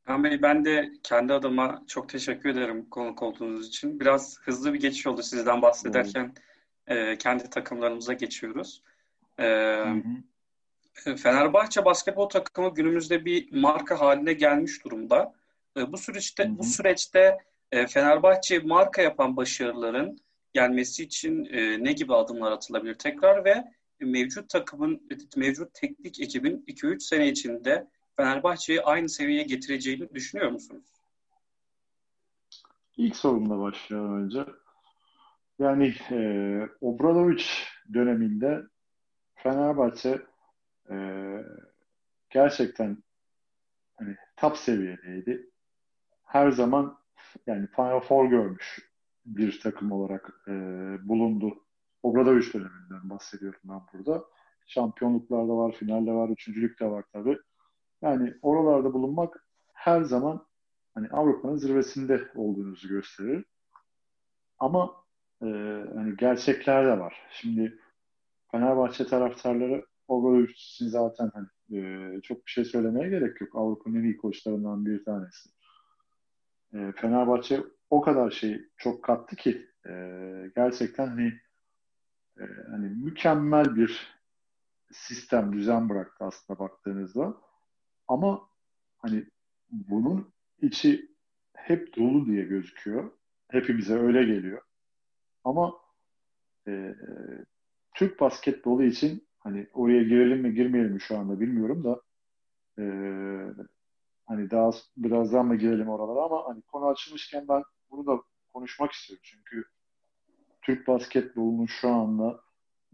Hakan 0.05 0.25
Bey 0.25 0.43
ben 0.43 0.65
de 0.65 0.93
kendi 1.03 1.33
adıma 1.33 1.83
çok 1.87 2.09
teşekkür 2.09 2.49
ederim 2.49 2.91
konuk 2.91 3.23
olduğunuz 3.23 3.69
için. 3.69 4.01
Biraz 4.01 4.39
hızlı 4.41 4.75
bir 4.75 4.81
geçiş 4.81 5.07
oldu 5.07 5.23
sizden 5.23 5.63
bahsederken 5.63 6.35
e, 6.87 7.19
kendi 7.19 7.51
takımlarımıza 7.51 8.13
geçiyoruz. 8.13 8.83
E, 9.41 9.85
Fenerbahçe 10.95 11.85
basketbol 11.85 12.29
takımı 12.29 12.75
günümüzde 12.75 13.25
bir 13.25 13.53
marka 13.53 14.01
haline 14.01 14.33
gelmiş 14.33 14.85
durumda. 14.85 15.35
E, 15.77 15.93
bu 15.93 15.99
süreçte 15.99 16.45
hı 16.45 16.49
hı. 16.49 16.59
bu 16.59 16.65
süreçte 16.65 17.39
e, 17.73 17.87
Fenerbahçe 17.87 18.59
marka 18.59 19.03
yapan 19.03 19.37
başarıların 19.37 20.19
gelmesi 20.53 21.03
için 21.03 21.45
e, 21.45 21.85
ne 21.85 21.93
gibi 21.93 22.15
adımlar 22.15 22.53
atılabilir 22.53 22.95
tekrar 22.95 23.45
ve 23.45 23.65
mevcut 24.01 24.49
takımın 24.49 25.09
mevcut 25.37 25.75
teknik 25.75 26.21
ekibin 26.21 26.65
2-3 26.67 27.01
sene 27.01 27.29
içinde 27.29 27.89
Fenerbahçe'yi 28.17 28.83
aynı 28.83 29.09
seviyeye 29.09 29.43
getireceğini 29.43 30.15
düşünüyor 30.15 30.51
musunuz? 30.51 30.87
İlk 32.97 33.17
sorumla 33.17 33.59
başlayalım 33.59 34.25
önce. 34.25 34.45
Yani 35.59 35.95
e, 36.11 36.19
Obradovic 36.81 37.45
döneminde 37.95 38.63
Fenerbahçe 39.35 40.23
e, 40.91 40.97
gerçekten 42.31 42.99
hani 43.97 44.17
top 44.37 44.57
seviyedeydi. 44.57 45.51
Her 46.25 46.51
zaman 46.51 47.02
yani 47.47 47.67
Final 47.77 48.01
Four 48.01 48.27
görmüş 48.27 48.93
bir 49.27 49.61
takım 49.61 49.93
olarak 49.93 50.43
e, 50.49 50.53
bulundu. 51.09 51.65
Obradovic 52.03 52.53
döneminden 52.53 53.11
bahsediyorum 53.11 53.61
ben 53.65 53.81
burada. 53.93 54.25
Şampiyonluklarda 54.67 55.57
var, 55.57 55.73
finalde 55.73 56.13
var, 56.13 56.29
üçüncülük 56.29 56.81
de 56.81 56.87
var 56.87 57.05
tabii. 57.13 57.39
Yani 58.03 58.35
oralarda 58.43 58.93
bulunmak 58.93 59.47
her 59.73 60.03
zaman 60.03 60.47
hani 60.95 61.09
Avrupa'nın 61.09 61.57
zirvesinde 61.57 62.29
olduğunuzu 62.35 62.89
gösterir. 62.89 63.45
Ama 64.59 64.95
e, 65.43 65.47
hani 65.95 66.17
gerçekler 66.17 66.87
de 66.87 66.99
var. 66.99 67.23
Şimdi 67.31 67.79
Fenerbahçe 68.51 69.07
taraftarları 69.07 69.87
Obradovic'in 70.09 70.89
zaten 70.89 71.31
hani, 71.35 71.47
e, 71.79 72.21
çok 72.21 72.47
bir 72.47 72.51
şey 72.51 72.65
söylemeye 72.65 73.09
gerek 73.09 73.41
yok. 73.41 73.57
Avrupa'nın 73.57 73.95
en 73.95 74.05
iyi 74.05 74.17
koçlarından 74.17 74.87
bir 74.87 75.05
tanesi. 75.05 75.51
E, 76.75 76.93
Fenerbahçe 76.97 77.63
o 77.91 78.01
kadar 78.01 78.31
şey 78.31 78.69
çok 78.77 79.05
kattı 79.05 79.37
ki 79.37 79.67
e, 79.87 79.93
gerçekten 80.57 81.07
hani 81.07 81.33
e, 82.41 82.45
hani 82.71 82.89
mükemmel 82.89 83.77
bir 83.77 84.23
sistem, 84.93 85.53
düzen 85.53 85.89
bıraktı 85.89 86.25
aslında 86.25 86.59
baktığınızda. 86.59 87.35
Ama 88.09 88.49
hani 88.99 89.25
bunun 89.71 90.33
içi 90.63 91.13
hep 91.55 91.97
dolu 91.97 92.27
diye 92.27 92.45
gözüküyor. 92.45 93.11
Hepimize 93.49 93.99
öyle 93.99 94.25
geliyor. 94.25 94.63
Ama 95.45 95.75
e, 96.69 96.95
Türk 97.95 98.21
basketbolu 98.21 98.85
için 98.85 99.29
hani 99.39 99.67
oraya 99.73 100.03
girelim 100.03 100.41
mi 100.41 100.55
girmeyelim 100.55 100.93
mi 100.93 101.01
şu 101.01 101.19
anda 101.19 101.41
bilmiyorum 101.41 101.85
da 101.85 102.01
e, 102.79 102.85
hani 104.27 104.51
daha 104.51 104.71
birazdan 104.97 105.47
mı 105.47 105.57
girelim 105.57 105.89
oralara 105.89 106.25
ama 106.25 106.45
hani 106.49 106.63
konu 106.63 106.87
açılmışken 106.87 107.49
ben 107.49 107.63
bunu 107.91 108.07
da 108.07 108.23
konuşmak 108.53 108.93
istiyorum. 108.93 109.23
Çünkü 109.25 109.65
Türk 110.63 110.89
basketbolunun 110.89 111.67
şu 111.67 111.89
anda 111.89 112.41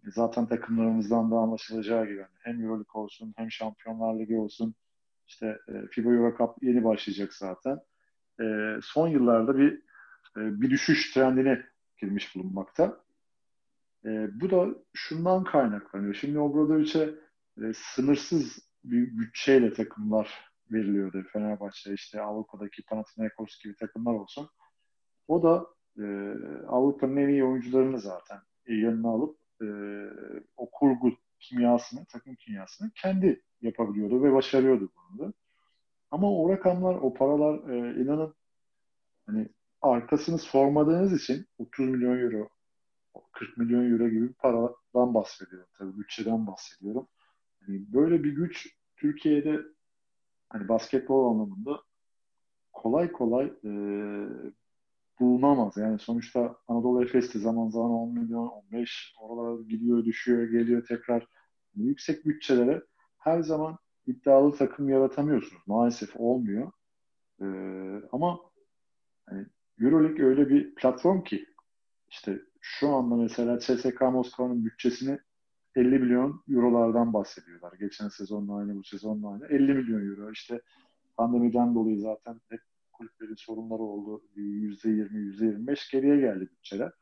zaten 0.05 0.47
takımlarımızdan 0.47 1.31
da 1.31 1.37
anlaşılacağı 1.37 2.07
gibi 2.07 2.17
yani 2.17 2.37
hem 2.39 2.63
Euroleague 2.63 3.03
olsun 3.03 3.35
hem 3.37 3.51
Şampiyonlar 3.51 4.19
Ligi 4.19 4.37
olsun 4.37 4.75
işte 5.29 5.59
e, 5.69 5.87
FIBA 5.91 6.13
Euro 6.13 6.37
Cup 6.39 6.63
yeni 6.63 6.85
başlayacak 6.85 7.35
zaten. 7.35 7.81
E, 8.41 8.45
son 8.83 9.09
yıllarda 9.09 9.59
bir 9.59 9.73
e, 10.37 10.61
bir 10.61 10.71
düşüş 10.71 11.15
trendine 11.15 11.67
girmiş 12.01 12.37
bulunmakta. 12.37 13.01
Bu 14.33 14.51
da 14.51 14.69
şundan 14.95 15.45
kaynaklanıyor. 15.45 16.15
Şimdi 16.15 16.39
Obradovic'e 16.39 17.15
sınırsız 17.75 18.59
bir 18.85 19.19
bütçeyle 19.19 19.73
takımlar 19.73 20.48
veriliyordu. 20.73 21.25
Fenerbahçe 21.33 21.95
işte 21.95 22.23
Avrupa'daki 22.23 22.83
Panathinaikos 22.83 23.59
gibi 23.63 23.77
takımlar 23.77 24.15
olsun. 24.15 24.49
O 25.29 25.43
da 25.43 25.67
e, 25.99 26.05
Avrupa'nın 26.69 27.17
en 27.17 27.29
iyi 27.29 27.45
oyuncularını 27.45 28.01
zaten 28.01 28.39
yanına 28.69 29.09
alıp 29.09 29.39
e, 29.63 29.67
o 30.57 30.71
kurgu 30.71 31.13
kimyasını, 31.41 32.07
takım 32.13 32.35
kimyasını 32.35 32.91
kendi 32.95 33.43
yapabiliyordu 33.61 34.23
ve 34.23 34.33
başarıyordu 34.33 34.91
bunu 34.97 35.19
da. 35.19 35.33
Ama 36.11 36.33
o 36.33 36.51
rakamlar, 36.51 36.95
o 36.95 37.15
paralar 37.15 37.71
e, 37.71 38.03
inanın 38.03 38.35
hani 39.27 39.49
arkasını 39.83 40.39
sormadığınız 40.39 41.23
için 41.23 41.47
30 41.59 41.89
milyon 41.89 42.19
euro 42.19 42.49
40 43.33 43.59
milyon 43.59 43.93
euro 43.93 44.09
gibi 44.09 44.29
bir 44.29 44.35
paradan 44.35 45.15
bahsediyorum. 45.15 45.69
Tabii 45.79 45.99
bütçeden 45.99 46.47
bahsediyorum. 46.47 47.09
Yani 47.61 47.93
böyle 47.93 48.25
bir 48.25 48.33
güç 48.33 48.77
Türkiye'de 48.97 49.61
hani 50.49 50.69
basketbol 50.69 51.31
anlamında 51.31 51.81
kolay 52.73 53.13
kolay 53.13 53.47
e, 53.65 53.71
bulunamaz. 55.21 55.77
Yani 55.77 55.99
sonuçta 55.99 56.57
Anadolu 56.69 57.05
Efes'te 57.05 57.39
zaman 57.39 57.69
zaman 57.69 57.91
10 57.91 58.15
milyon, 58.15 58.47
15 58.47 59.15
oralara 59.21 59.63
gidiyor, 59.63 60.05
düşüyor, 60.05 60.49
geliyor 60.49 60.87
tekrar. 60.87 61.27
Yüksek 61.75 62.27
bütçelere 62.27 62.83
her 63.19 63.43
zaman 63.43 63.79
iddialı 64.07 64.57
takım 64.57 64.89
yaratamıyorsunuz. 64.89 65.63
Maalesef 65.67 66.17
olmuyor. 66.17 66.73
Ee, 67.43 67.45
ama 68.13 68.41
hani 69.27 69.47
Euroleague 69.81 70.25
öyle 70.25 70.49
bir 70.49 70.75
platform 70.75 71.23
ki 71.23 71.47
işte 72.09 72.43
şu 72.61 72.89
anda 72.89 73.17
mesela 73.17 73.59
CSK 73.59 74.01
Moskova'nın 74.01 74.65
bütçesini 74.65 75.19
50 75.79 75.99
milyon 75.99 76.43
eurolardan 76.51 77.13
bahsediyorlar. 77.13 77.73
Geçen 77.73 78.09
sezonla 78.09 78.57
aynı, 78.57 78.77
bu 78.77 78.85
sezonla 78.85 79.33
aynı. 79.33 79.47
50 79.47 79.75
milyon 79.75 80.11
euro. 80.11 80.31
İşte 80.33 80.61
pandemiden 81.17 81.75
dolayı 81.75 82.01
zaten 82.01 82.41
hep 82.49 82.61
kulüplerin 82.93 83.35
sorunları 83.35 83.83
oldu. 83.83 84.23
%20, 84.37 85.09
%25 85.67 85.93
geriye 85.93 86.21
geldi 86.21 86.49
bütçeler. 86.53 86.93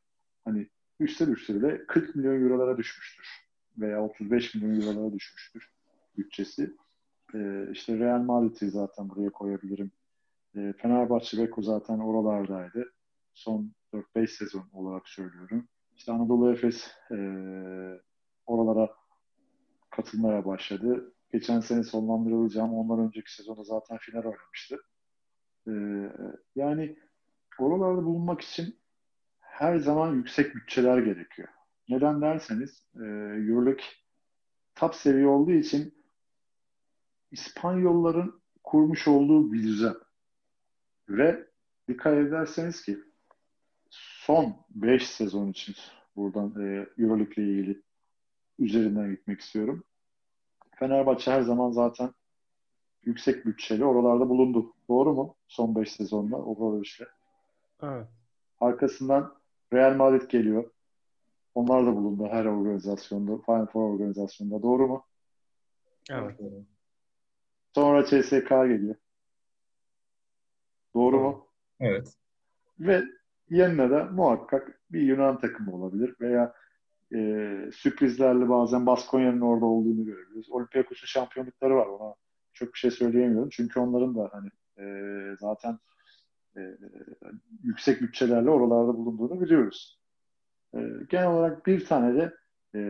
Hani 0.45 0.69
üstte 1.01 1.27
düşse 1.27 1.55
bile 1.55 1.87
40 1.87 2.17
milyon 2.17 2.43
eurolara 2.43 2.79
düşmüştür. 2.79 3.27
Veya 3.79 4.05
35 4.05 4.55
milyon 4.55 4.81
eurolara 4.81 5.13
düşmüştür 5.13 5.71
bütçesi. 6.19 6.77
Ee, 7.35 7.69
işte 7.73 7.99
Real 7.99 8.23
Madrid'i 8.23 8.71
zaten 8.71 9.09
buraya 9.09 9.31
koyabilirim. 9.31 9.91
Ee, 10.57 10.75
Fenerbahçe 10.79 11.39
Beko 11.39 11.63
zaten 11.63 11.99
oralardaydı. 11.99 12.93
Son 13.35 13.73
4-5 13.93 14.27
sezon 14.27 14.65
olarak 14.73 15.09
söylüyorum. 15.09 15.69
İşte 15.97 16.13
Anadolu 16.13 16.53
Efes 16.53 16.91
e, 17.11 17.17
oralara 18.47 18.95
katılmaya 19.91 20.45
başladı. 20.45 21.13
Geçen 21.33 21.61
sene 21.61 21.83
sonlandırılacağım. 21.83 22.75
Ondan 22.75 23.07
önceki 23.07 23.35
sezonda 23.35 23.65
zaten 23.65 23.99
final 23.99 24.25
oynamıştı. 24.25 24.83
E, 25.69 25.73
yani 26.57 26.99
oralarda 27.59 28.05
bulunmak 28.05 28.41
için 28.41 28.77
her 29.41 29.77
zaman 29.77 30.15
yüksek 30.15 30.55
bütçeler 30.55 30.99
gerekiyor. 30.99 31.49
Neden 31.89 32.21
derseniz 32.21 32.87
e, 32.95 33.05
Euroleague 33.49 33.85
top 34.75 34.95
seviye 34.95 35.27
olduğu 35.27 35.53
için 35.53 35.95
İspanyolların 37.31 38.43
kurmuş 38.65 39.09
olduğu 39.09 39.53
bir 39.53 39.63
düzen. 39.63 39.95
Ve 41.09 41.47
dikkat 41.89 42.15
ederseniz 42.15 42.83
ki 42.83 42.99
son 43.91 44.57
5 44.71 45.09
sezon 45.09 45.51
için 45.51 45.75
Buradan 46.17 46.55
e, 46.63 46.89
Euroleague 46.99 47.45
ile 47.45 47.53
ilgili 47.53 47.83
üzerinden 48.59 49.11
gitmek 49.11 49.41
istiyorum. 49.41 49.85
Fenerbahçe 50.79 51.31
her 51.31 51.43
zaman 51.43 51.71
zaten 51.71 52.11
yüksek 53.05 53.47
bütçeli 53.47 53.85
oralarda 53.85 54.29
bulundu. 54.29 54.73
Doğru 54.89 55.15
mu? 55.15 55.37
Son 55.49 55.77
5 55.77 55.93
sezonda 55.93 56.37
Obradoviç'le. 56.37 57.05
Evet. 57.83 58.07
Arkasından 58.61 59.35
Real 59.73 59.97
Madrid 59.97 60.31
geliyor. 60.31 60.71
Onlar 61.55 61.87
da 61.87 61.97
bulundu 61.97 62.29
her 62.31 62.45
organizasyonda. 62.45 63.39
Final 63.39 63.67
Four 63.67 63.91
organizasyonda. 63.91 64.63
Doğru 64.63 64.89
mu? 64.89 65.05
Evet. 66.11 66.41
Sonra 67.75 68.05
CSK 68.05 68.49
geliyor. 68.49 68.95
Doğru 70.95 71.21
mu? 71.21 71.47
Evet. 71.81 72.17
Ve 72.81 73.03
yanına 73.51 73.91
da 73.91 74.05
muhakkak 74.05 74.81
bir 74.91 75.01
Yunan 75.01 75.41
takımı 75.41 75.75
olabilir 75.75 76.17
veya 76.21 76.55
e, 77.15 77.19
sürprizlerle 77.75 78.49
bazen 78.49 78.87
Baskonya'nın 78.87 79.41
orada 79.41 79.67
olduğunu 79.67 80.05
görebiliriz. 80.05 80.51
Olympiakos'un 80.51 81.07
şampiyonlukları 81.07 81.77
var. 81.77 81.87
Ona 81.87 82.15
çok 82.53 82.75
bir 82.75 82.79
şey 82.79 82.91
söyleyemiyorum. 82.91 83.49
Çünkü 83.53 83.81
onların 83.81 84.15
da 84.15 84.31
hani 84.33 84.49
e, 84.79 84.87
zaten 85.41 85.79
e, 86.57 86.61
yüksek 87.63 88.01
bütçelerle 88.01 88.51
oralarda 88.51 88.97
bulunduğunu 88.97 89.41
biliyoruz. 89.41 90.01
E, 90.75 90.79
genel 91.09 91.27
olarak 91.27 91.67
bir 91.67 91.87
tane 91.87 92.15
de 92.15 92.35
e, 92.75 92.81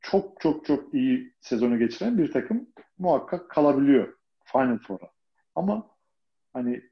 çok 0.00 0.40
çok 0.40 0.64
çok 0.64 0.94
iyi 0.94 1.34
sezonu 1.40 1.78
geçiren 1.78 2.18
bir 2.18 2.32
takım 2.32 2.68
muhakkak 2.98 3.50
kalabiliyor 3.50 4.16
Final 4.44 4.78
Four'a. 4.78 5.10
Ama 5.54 5.90
hani 6.52 6.82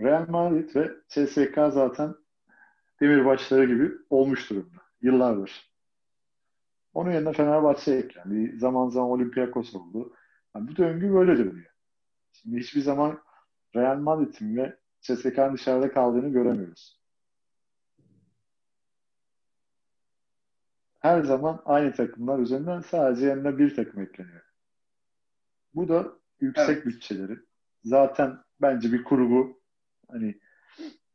Real 0.00 0.28
Madrid 0.28 0.76
ve 0.76 0.90
CSK 1.08 1.54
zaten 1.54 2.14
demirbaşları 3.00 3.64
gibi 3.64 3.92
olmuş 4.10 4.50
durumda. 4.50 4.82
Yıllardır. 5.02 5.68
Onun 6.94 7.10
yerine 7.10 7.32
Fenerbahçe 7.32 7.92
eklendi. 7.92 8.58
Zaman 8.58 8.88
zaman 8.88 9.10
Olympiakos 9.10 9.74
oldu. 9.74 10.14
Yani 10.56 10.68
bu 10.68 10.76
döngü 10.76 11.12
böyle 11.12 11.38
dönüyor. 11.38 11.72
Şimdi 12.32 12.60
hiçbir 12.60 12.80
zaman 12.80 13.20
Real 13.76 13.98
Madrid'in 13.98 14.56
ve 14.56 14.76
CSK'nın 15.00 15.54
dışarıda 15.54 15.92
kaldığını 15.92 16.28
göremiyoruz. 16.28 16.98
Her 21.00 21.22
zaman 21.22 21.62
aynı 21.64 21.92
takımlar 21.92 22.38
üzerinden 22.38 22.80
sadece 22.80 23.26
yanına 23.26 23.58
bir 23.58 23.76
takım 23.76 24.02
ekleniyor. 24.02 24.42
Bu 25.74 25.88
da 25.88 26.12
yüksek 26.40 26.68
evet. 26.68 26.86
bütçeleri. 26.86 27.38
Zaten 27.84 28.38
bence 28.60 28.92
bir 28.92 29.04
kurgu 29.04 29.60
hani 30.10 30.40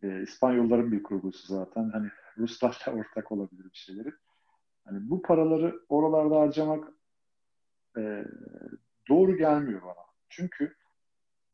e, 0.04 0.22
İspanyolların 0.22 0.92
bir 0.92 1.04
kurgusu 1.04 1.48
zaten. 1.48 1.90
Hani 1.90 2.10
Ruslarla 2.38 3.00
ortak 3.00 3.32
olabilir 3.32 3.64
bir 3.64 3.78
şeyleri. 3.78 4.14
Hani 4.86 5.10
bu 5.10 5.22
paraları 5.22 5.80
oralarda 5.90 6.40
harcamak 6.40 6.94
e, 7.98 8.26
doğru 9.10 9.38
gelmiyor 9.38 9.82
bana. 9.82 10.06
Çünkü 10.30 10.76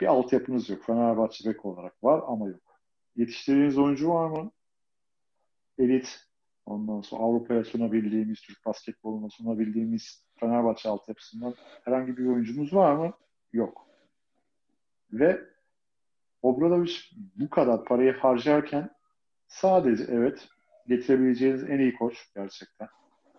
bir 0.02 0.08
altyapınız 0.08 0.70
yok. 0.70 0.84
Fenerbahçe 0.84 1.50
bek 1.50 1.66
olarak 1.66 2.04
var 2.04 2.24
ama 2.28 2.48
yok. 2.48 2.80
Yetiştirdiğiniz 3.16 3.78
oyuncu 3.78 4.10
var 4.10 4.30
mı? 4.30 4.52
Elit. 5.78 6.20
Ondan 6.66 7.02
sonra 7.02 7.24
Avrupa'ya 7.24 7.64
sunabildiğimiz, 7.64 8.42
Türk 8.42 8.66
basketboluna 8.66 9.30
sunabildiğimiz 9.30 10.26
Fenerbahçe 10.36 10.90
altyapısından 10.90 11.56
herhangi 11.86 12.18
bir 12.18 12.26
oyuncumuz 12.26 12.74
var 12.74 12.96
mı? 12.96 13.14
Yok. 13.54 13.88
Ve 15.12 15.50
Obradoviç 16.42 17.14
bu 17.36 17.50
kadar 17.50 17.86
parayı 17.86 18.14
harcarken 18.14 18.90
sadece 19.48 20.04
evet 20.08 20.48
getirebileceğiniz 20.88 21.64
en 21.64 21.80
iyi 21.80 21.94
koç 21.94 22.30
gerçekten. 22.36 22.88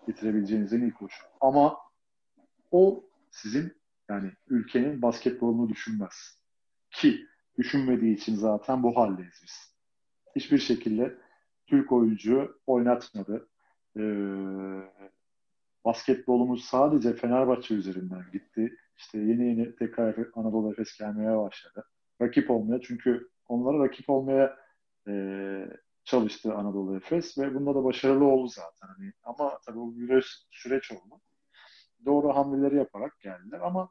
Getirebileceğiniz 0.06 0.72
en 0.72 0.80
iyi 0.80 0.92
koç. 0.92 1.12
Ama 1.40 1.78
o 2.70 3.04
sizin 3.30 3.76
yani 4.08 4.32
ülkenin 4.48 5.02
basketbolunu 5.02 5.68
düşünmez. 5.68 6.40
Ki 6.90 7.26
düşünmediği 7.58 8.16
için 8.16 8.34
zaten 8.34 8.82
bu 8.82 8.96
haldeyiz 8.96 9.40
biz. 9.42 9.74
Hiçbir 10.36 10.58
şekilde 10.58 11.18
Türk 11.66 11.92
oyuncu 11.92 12.60
oynatmadı. 12.66 13.48
Ee, 13.96 14.02
basketbolumuz 15.84 16.64
sadece 16.64 17.12
Fenerbahçe 17.12 17.74
üzerinden 17.74 18.24
gitti. 18.32 18.76
İşte 18.96 19.18
yeni 19.18 19.46
yeni 19.46 19.76
tekrar 19.76 20.16
Anadolu 20.34 20.72
Efes 20.72 20.98
gelmeye 20.98 21.38
başladı 21.38 21.86
rakip 22.20 22.50
olmaya 22.50 22.80
çünkü 22.80 23.28
onlara 23.48 23.84
rakip 23.84 24.10
olmaya 24.10 24.56
e, 25.08 25.14
çalıştı 26.04 26.54
Anadolu 26.54 26.96
Efes 26.96 27.38
ve 27.38 27.54
bunda 27.54 27.74
da 27.74 27.84
başarılı 27.84 28.24
oldu 28.24 28.48
zaten. 28.48 28.94
Hani, 28.94 29.12
ama 29.22 29.58
tabii 29.66 29.78
bu 29.78 29.96
bir 29.96 30.46
süreç 30.50 30.92
oldu. 30.92 31.20
Doğru 32.04 32.28
hamleleri 32.28 32.76
yaparak 32.76 33.20
geldiler 33.20 33.60
ama 33.60 33.90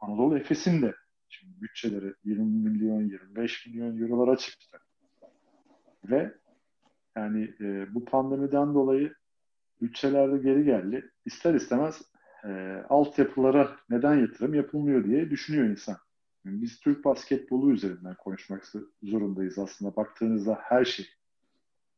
Anadolu 0.00 0.38
Efes'in 0.38 0.82
de 0.82 0.94
şimdi 1.28 1.60
bütçeleri 1.60 2.14
20 2.24 2.70
milyon, 2.70 3.02
25 3.02 3.66
milyon 3.66 3.98
eurolara 3.98 4.36
çıktı. 4.36 4.78
Ve 6.04 6.34
yani 7.16 7.54
e, 7.60 7.94
bu 7.94 8.04
pandemiden 8.04 8.74
dolayı 8.74 9.14
bütçelerde 9.80 10.38
geri 10.38 10.64
geldi. 10.64 11.10
İster 11.24 11.54
istemez 11.54 12.02
e, 12.44 12.48
altyapılara 12.88 13.76
neden 13.90 14.14
yatırım 14.14 14.54
yapılmıyor 14.54 15.04
diye 15.04 15.30
düşünüyor 15.30 15.64
insan. 15.64 15.96
Biz 16.46 16.80
Türk 16.80 17.04
basketbolu 17.04 17.72
üzerinden 17.72 18.14
konuşmak 18.14 18.64
zorundayız 19.02 19.58
aslında 19.58 19.96
baktığınızda 19.96 20.58
her 20.62 20.84
şey. 20.84 21.06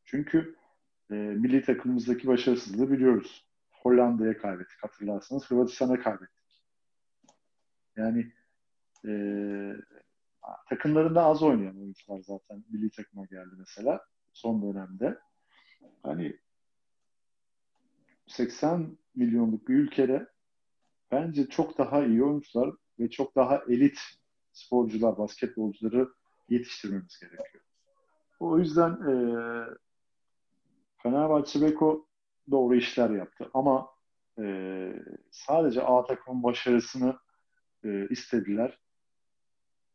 Çünkü 0.05 0.57
e, 1.11 1.15
milli 1.15 1.63
takımımızdaki 1.63 2.27
başarısızlığı 2.27 2.91
biliyoruz. 2.91 3.49
Hollanda'ya 3.71 4.39
kaybettik 4.39 4.83
hatırlarsanız. 4.83 5.51
Hırvatistan'a 5.51 6.01
kaybettik. 6.01 6.65
Yani 7.97 8.33
e, 9.07 9.13
takımlarında 10.69 11.23
az 11.23 11.43
oynayan 11.43 11.81
oyuncular 11.81 12.21
zaten 12.21 12.65
milli 12.71 12.91
takıma 12.91 13.25
geldi 13.25 13.55
mesela 13.59 14.01
son 14.33 14.63
dönemde. 14.63 15.19
Hani 16.03 16.37
80 18.27 18.99
milyonluk 19.15 19.69
bir 19.69 19.75
ülkede 19.75 20.29
bence 21.11 21.49
çok 21.49 21.79
daha 21.79 22.05
iyi 22.05 22.25
oyuncular 22.25 22.71
ve 22.99 23.11
çok 23.11 23.37
daha 23.37 23.63
elit 23.69 23.99
sporcular, 24.59 25.18
basketbolcuları 25.18 26.09
yetiştirmemiz 26.49 27.18
gerekiyor. 27.21 27.64
O 28.40 28.59
yüzden 28.59 28.90
e, 28.90 29.12
Fenerbahçe 31.03 31.62
Beko 31.62 32.07
doğru 32.51 32.75
işler 32.75 33.11
yaptı 33.11 33.51
ama 33.55 33.88
e, 34.38 34.92
sadece 35.31 35.83
A 35.83 36.05
takımın 36.05 36.42
başarısını 36.42 37.18
e, 37.85 38.09
istediler. 38.09 38.79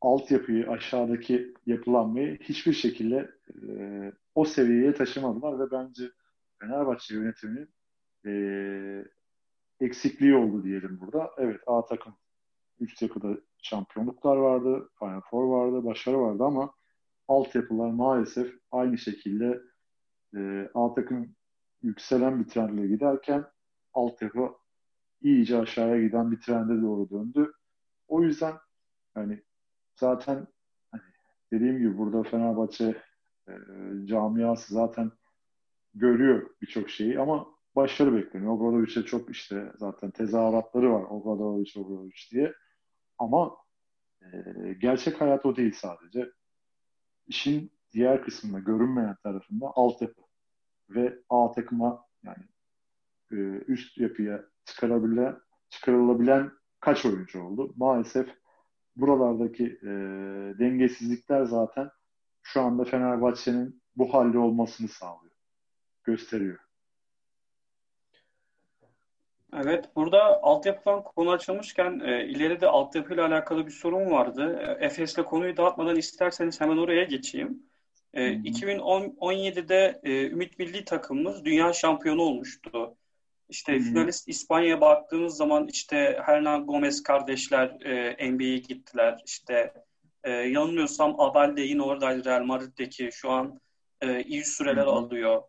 Altyapıyı, 0.01 0.69
aşağıdaki 0.69 1.53
yapılanmayı 1.65 2.39
hiçbir 2.39 2.73
şekilde 2.73 3.31
e, 3.69 4.11
o 4.35 4.45
seviyeye 4.45 4.93
taşımadılar 4.93 5.59
ve 5.59 5.71
bence 5.71 6.11
Fenerbahçe 6.59 7.15
yönetiminin 7.15 7.69
e, 8.25 8.33
eksikliği 9.79 10.35
oldu 10.35 10.63
diyelim 10.63 10.99
burada. 11.01 11.31
Evet 11.37 11.61
A 11.67 11.85
takım 11.85 12.15
üst 12.79 13.01
yapıda 13.01 13.37
şampiyonluklar 13.63 14.37
vardı, 14.37 14.89
Final 14.99 15.21
Four 15.29 15.43
vardı, 15.43 15.85
başarı 15.85 16.21
vardı 16.21 16.43
ama 16.43 16.73
altyapılar 17.27 17.91
maalesef 17.91 18.53
aynı 18.71 18.97
şekilde 18.97 19.61
e, 20.35 20.69
A 20.73 20.93
takım 20.93 21.35
yükselen 21.81 22.39
bir 22.39 22.49
trendle 22.49 22.87
giderken 22.87 23.45
altyapı 23.93 24.51
iyice 25.21 25.59
aşağıya 25.59 26.01
giden 26.01 26.31
bir 26.31 26.39
trende 26.39 26.81
doğru 26.81 27.09
döndü. 27.09 27.53
O 28.07 28.23
yüzden 28.23 28.53
hani 29.13 29.43
zaten 29.95 30.47
hani 30.91 31.01
dediğim 31.51 31.77
gibi 31.77 31.97
burada 31.97 32.23
Fenerbahçe 32.23 33.01
e, 33.47 33.53
camiası 34.05 34.73
zaten 34.73 35.11
görüyor 35.93 36.49
birçok 36.61 36.89
şeyi 36.89 37.19
ama 37.19 37.47
başarı 37.75 38.15
bekleniyor. 38.15 38.53
Obradovic'e 38.53 39.03
çok 39.03 39.29
işte 39.29 39.71
zaten 39.75 40.11
tezahüratları 40.11 40.93
var 40.93 41.03
Obradovic, 41.03 41.71
Obradovic 41.79 42.15
diye. 42.31 42.53
Ama 43.17 43.55
e, 44.21 44.27
gerçek 44.81 45.21
hayat 45.21 45.45
o 45.45 45.55
değil 45.55 45.73
sadece. 45.73 46.31
İşin 47.27 47.71
diğer 47.91 48.23
kısmında, 48.23 48.59
görünmeyen 48.59 49.15
tarafında 49.23 49.71
altyapı 49.75 50.21
ve 50.89 51.19
A 51.29 51.51
takıma 51.51 52.05
yani 52.23 52.43
e, 53.31 53.35
üst 53.67 53.97
yapıya 53.97 54.45
çıkarabilen, 54.65 55.39
çıkarılabilen 55.69 56.51
kaç 56.79 57.05
oyuncu 57.05 57.43
oldu? 57.43 57.73
Maalesef 57.77 58.29
buralardaki 58.95 59.79
e, 59.81 59.89
dengesizlikler 60.59 61.45
zaten 61.45 61.89
şu 62.43 62.61
anda 62.61 62.83
Fenerbahçe'nin 62.83 63.83
bu 63.95 64.13
halde 64.13 64.37
olmasını 64.37 64.87
sağlıyor. 64.87 65.35
Gösteriyor. 66.03 66.59
Evet, 69.61 69.85
burada 69.95 70.43
altyapıdan 70.43 71.03
konu 71.03 71.31
açılmışken 71.31 71.99
e, 71.99 72.25
ileride 72.25 72.67
altyapıyla 72.67 73.27
alakalı 73.27 73.65
bir 73.65 73.71
sorun 73.71 74.11
vardı. 74.11 74.59
E, 74.79 74.85
Efes'le 74.85 75.23
konuyu 75.25 75.57
dağıtmadan 75.57 75.95
isterseniz 75.95 76.61
hemen 76.61 76.77
oraya 76.77 77.03
geçeyim. 77.03 77.63
E, 78.13 78.33
2017'de 78.33 79.99
e, 80.03 80.27
Ümit 80.27 80.59
Milli 80.59 80.85
takımımız 80.85 81.45
dünya 81.45 81.73
şampiyonu 81.73 82.21
olmuştu. 82.21 82.97
İşte 83.49 83.75
hmm. 83.75 83.83
finalist 83.83 84.29
İspanya'ya 84.29 84.81
baktığımız 84.81 85.37
zaman 85.37 85.67
işte 85.67 86.19
Hernan 86.25 86.65
Gomez 86.65 87.03
kardeşler 87.03 87.81
e, 87.81 88.31
NBA'ye 88.31 88.57
gittiler. 88.57 89.21
İşte 89.25 89.73
e, 90.23 90.31
yanılmıyorsam 90.31 91.19
Abel 91.19 91.57
de 91.57 91.61
yine 91.61 91.81
oradaydı 91.81 92.25
Real 92.25 92.43
Madrid'deki 92.43 93.09
şu 93.13 93.31
an 93.31 93.59
e, 94.01 94.23
iyi 94.23 94.43
süreler 94.43 94.85
hmm. 94.85 94.93
alıyor. 94.93 95.43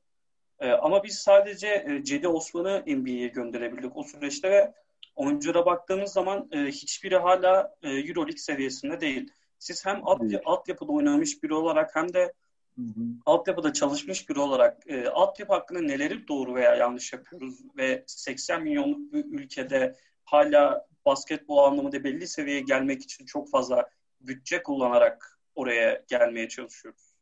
E, 0.60 0.70
ama 0.70 1.04
biz 1.04 1.18
sadece 1.18 1.84
e, 1.88 2.04
Cedi 2.04 2.28
Osman'ı 2.28 2.82
NBA'ye 2.86 3.28
gönderebildik 3.28 3.96
o 3.96 4.02
süreçte 4.02 4.50
ve 4.50 4.72
oyunculara 5.14 5.66
baktığımız 5.66 6.12
zaman 6.12 6.48
e, 6.52 6.58
hiçbiri 6.58 7.16
hala 7.16 7.74
e, 7.82 7.90
Euroleague 7.90 8.36
seviyesinde 8.36 9.00
değil. 9.00 9.32
Siz 9.58 9.86
hem 9.86 10.00
alt, 10.06 10.22
altyapıda 10.44 10.92
oynamış 10.92 11.42
biri 11.42 11.54
olarak 11.54 11.96
hem 11.96 12.12
de 12.12 12.32
Hı 12.78 12.82
hı. 12.82 13.04
Altyapıda 13.26 13.72
çalışmış 13.72 14.28
biri 14.28 14.40
olarak 14.40 14.82
e, 14.86 15.08
altyapı 15.08 15.52
hakkında 15.52 15.80
neleri 15.80 16.28
doğru 16.28 16.54
veya 16.54 16.74
yanlış 16.74 17.12
yapıyoruz 17.12 17.60
ve 17.76 18.04
80 18.06 18.62
milyonluk 18.62 19.12
bir 19.12 19.24
ülkede 19.24 19.96
hala 20.24 20.86
basketbol 21.06 21.58
anlamında 21.58 22.04
belli 22.04 22.28
seviyeye 22.28 22.60
gelmek 22.60 23.02
için 23.02 23.26
çok 23.26 23.50
fazla 23.50 23.88
bütçe 24.20 24.62
kullanarak 24.62 25.40
oraya 25.54 26.02
gelmeye 26.08 26.48
çalışıyoruz. 26.48 27.13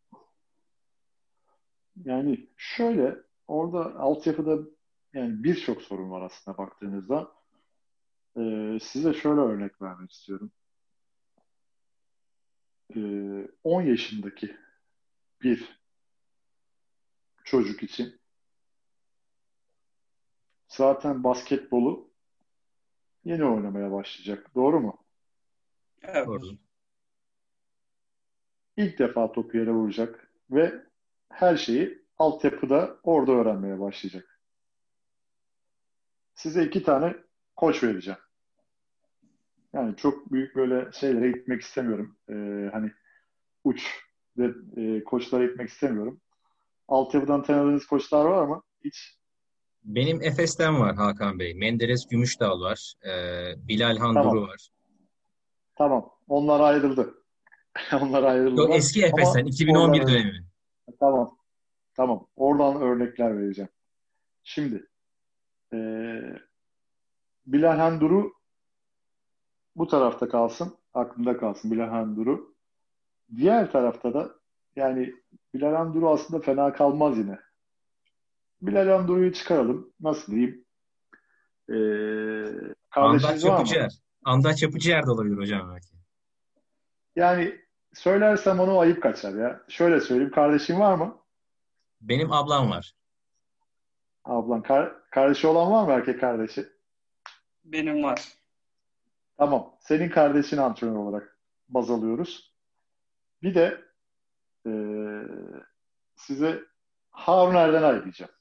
Yani 2.05 2.48
şöyle 2.57 3.16
orada 3.48 3.96
altyapıda 4.00 4.59
yani 5.14 5.44
birçok 5.44 5.83
sorun 5.83 6.11
var 6.11 6.22
aslında 6.22 6.59
baktığınızda. 6.59 7.33
Ee, 8.37 8.78
size 8.83 9.14
şöyle 9.14 9.40
örnek 9.40 9.83
vermek 9.83 10.12
istiyorum. 10.12 10.52
Ee, 12.96 13.48
10 13.64 13.83
yaşındaki 13.83 14.57
bir 15.42 15.81
çocuk 17.44 17.83
için 17.83 18.20
zaten 20.68 21.24
basketbolu 21.24 22.11
yeni 23.24 23.44
oynamaya 23.44 23.92
başlayacak. 23.92 24.55
Doğru 24.55 24.81
mu? 24.81 25.05
Evet. 26.02 26.26
Doğru. 26.26 26.42
İlk 28.76 28.98
defa 28.98 29.33
topu 29.33 29.57
yere 29.57 29.70
vuracak 29.70 30.33
ve 30.50 30.91
her 31.33 31.57
şeyi 31.57 32.03
altyapıda 32.18 32.97
orada 33.03 33.33
öğrenmeye 33.33 33.81
başlayacak. 33.81 34.40
Size 36.35 36.64
iki 36.64 36.83
tane 36.83 37.16
koç 37.57 37.83
vereceğim. 37.83 38.18
Yani 39.73 39.97
çok 39.97 40.33
büyük 40.33 40.57
böyle 40.57 40.92
şeylere 40.92 41.31
gitmek 41.31 41.62
istemiyorum. 41.62 42.16
Ee, 42.29 42.71
hani 42.73 42.90
uç 43.64 44.01
ve 44.38 44.51
e, 44.77 45.05
koçlara 45.05 45.47
gitmek 45.47 45.68
istemiyorum. 45.68 46.21
Altyapıdan 46.88 47.42
tanıdığınız 47.42 47.87
koçlar 47.87 48.25
var 48.25 48.47
mı? 48.47 48.62
Hiç. 48.85 49.18
Benim 49.85 50.23
Efes'ten 50.23 50.81
var 50.81 50.97
Hakan 50.97 51.38
Bey. 51.38 51.55
Menderes 51.55 52.09
Gümüşdağ 52.09 52.61
var. 52.61 52.95
E, 53.05 53.12
Bilal 53.68 53.97
Handuru 53.97 54.23
tamam. 54.23 54.49
var. 54.49 54.68
Tamam. 55.75 56.11
Onlar 56.29 56.61
ayrıldı. 56.61 57.14
Onlar 58.01 58.23
ayrıldı. 58.23 58.57
Çok 58.57 58.75
eski 58.75 59.05
Efes'ten. 59.05 59.47
2011 59.47 60.01
oradan, 60.01 60.14
dönemi. 60.14 60.51
Tamam. 61.00 61.38
Tamam. 61.94 62.26
Oradan 62.37 62.83
örnekler 62.83 63.38
vereceğim. 63.38 63.70
Şimdi 64.42 64.87
e, 65.72 65.78
Bilal 67.46 67.78
Handuru 67.78 68.33
bu 69.76 69.87
tarafta 69.87 70.28
kalsın. 70.28 70.76
Aklında 70.94 71.37
kalsın 71.37 71.70
Bilal 71.70 71.88
Handuru. 71.88 72.55
Diğer 73.37 73.72
tarafta 73.72 74.14
da 74.14 74.35
yani 74.76 75.14
Bilal 75.55 75.74
Anduru 75.74 76.11
aslında 76.11 76.40
fena 76.42 76.72
kalmaz 76.72 77.18
yine. 77.18 77.38
Bilal 78.62 78.98
Anduru'yu 78.98 79.33
çıkaralım. 79.33 79.92
Nasıl 80.00 80.33
diyeyim? 80.33 80.64
Ee, 81.68 81.74
Andaç 83.00 83.44
Yapıcıer. 83.44 83.92
Andaç 84.24 84.62
Yapıcıer 84.62 85.07
de 85.07 85.11
olabilir 85.11 85.37
hocam 85.37 85.70
belki. 85.74 85.88
Yani 87.16 87.62
söylersem 87.94 88.61
onu 88.61 88.78
ayıp 88.78 89.02
kaçar 89.02 89.35
ya. 89.35 89.61
Şöyle 89.68 90.00
söyleyeyim. 90.00 90.33
Kardeşin 90.33 90.81
var 90.81 90.94
mı? 90.94 91.18
Benim 92.00 92.33
ablam 92.33 92.70
var. 92.70 92.94
Ablan. 94.24 94.62
Kar 94.62 95.11
kardeşi 95.11 95.46
olan 95.46 95.72
var 95.72 95.85
mı 95.85 95.92
erkek 95.92 96.20
kardeşi? 96.20 96.68
Benim 97.64 98.02
var. 98.02 98.28
Tamam. 99.38 99.76
Senin 99.81 100.09
kardeşin 100.09 100.57
antrenör 100.57 100.96
olarak 100.96 101.38
baz 101.68 101.90
alıyoruz. 101.90 102.52
Bir 103.42 103.55
de 103.55 103.81
e, 104.66 104.72
size 106.16 106.62
Harun 107.11 107.55
Erdenay 107.55 108.05
diyeceğim. 108.05 108.33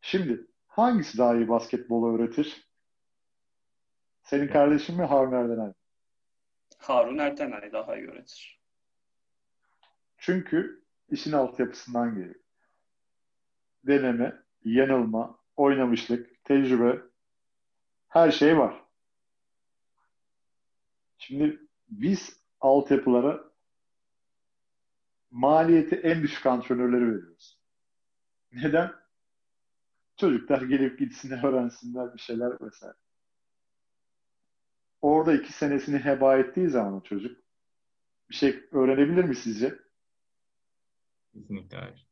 Şimdi 0.00 0.46
hangisi 0.66 1.18
daha 1.18 1.34
iyi 1.34 1.48
basketbol 1.48 2.14
öğretir? 2.14 2.68
Senin 4.22 4.48
kardeşin 4.48 4.96
mi 4.96 5.04
Harun 5.04 5.32
Erdenay? 5.32 5.72
Harun 6.82 7.18
Erdenay 7.18 7.72
daha 7.72 7.96
iyi 7.96 8.08
öğretir. 8.08 8.60
Çünkü 10.18 10.84
işin 11.08 11.32
altyapısından 11.32 12.14
geliyor. 12.14 12.34
Deneme, 13.86 14.42
yanılma, 14.64 15.38
oynamışlık, 15.56 16.44
tecrübe 16.44 17.02
her 18.08 18.30
şey 18.30 18.58
var. 18.58 18.84
Şimdi 21.18 21.60
biz 21.88 22.40
altyapılara 22.60 23.44
maliyeti 25.30 25.96
en 25.96 26.22
düşük 26.22 26.46
antrenörleri 26.46 27.06
veriyoruz. 27.06 27.58
Neden? 28.52 28.92
Çocuklar 30.16 30.62
gelip 30.62 30.98
gitsinler, 30.98 31.44
öğrensinler 31.44 32.14
bir 32.14 32.20
şeyler 32.20 32.60
vesaire. 32.60 33.01
Orada 35.02 35.32
iki 35.32 35.52
senesini 35.52 35.98
heba 35.98 36.38
ettiği 36.38 36.68
zaman 36.68 36.94
o 36.94 37.02
çocuk 37.02 37.42
bir 38.30 38.34
şey 38.34 38.64
öğrenebilir 38.72 39.24
mi 39.24 39.36
sizce? 39.36 39.78
Kesinlikle 41.32 41.76
hayır. 41.76 42.06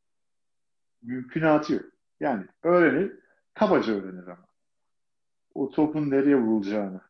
Mümkünatı 1.01 1.73
yok. 1.73 1.85
Yani 2.19 2.45
öğrenir, 2.63 3.19
kabaca 3.53 3.93
öğrenir 3.93 4.27
ama. 4.27 4.45
O 5.53 5.69
topun 5.69 6.11
nereye 6.11 6.35
vurulacağını, 6.35 7.01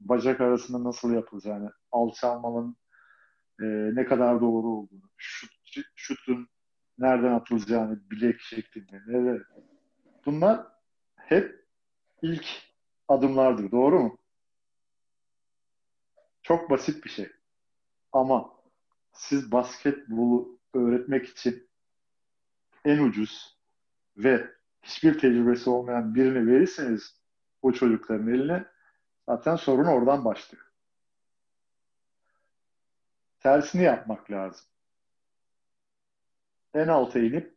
bacak 0.00 0.40
arasında 0.40 0.84
nasıl 0.84 1.14
yapılacağını, 1.14 1.72
alçalmanın 1.92 2.76
e, 3.60 3.64
ne 3.94 4.04
kadar 4.04 4.40
doğru 4.40 4.66
olduğunu, 4.68 5.10
şut, 5.16 5.50
şutun 5.94 6.48
nereden 6.98 7.32
atılacağını, 7.32 8.10
bilek 8.10 8.40
şeklinde, 8.40 9.00
neler. 9.06 9.42
Bunlar 10.26 10.66
hep 11.16 11.64
ilk 12.22 12.46
adımlardır. 13.08 13.70
Doğru 13.70 14.00
mu? 14.00 14.19
Çok 16.50 16.70
basit 16.70 17.04
bir 17.04 17.10
şey. 17.10 17.32
Ama 18.12 18.52
siz 19.12 19.52
basketbolu 19.52 20.58
öğretmek 20.74 21.28
için 21.28 21.68
en 22.84 22.98
ucuz 22.98 23.58
ve 24.16 24.50
hiçbir 24.82 25.18
tecrübesi 25.18 25.70
olmayan 25.70 26.14
birini 26.14 26.46
verirseniz 26.46 27.20
o 27.62 27.72
çocukların 27.72 28.28
eline 28.28 28.64
zaten 29.28 29.56
sorun 29.56 29.84
oradan 29.84 30.24
başlıyor 30.24 30.64
tersini 33.40 33.82
yapmak 33.82 34.30
lazım. 34.30 34.66
En 36.74 36.88
alta 36.88 37.18
inip 37.18 37.54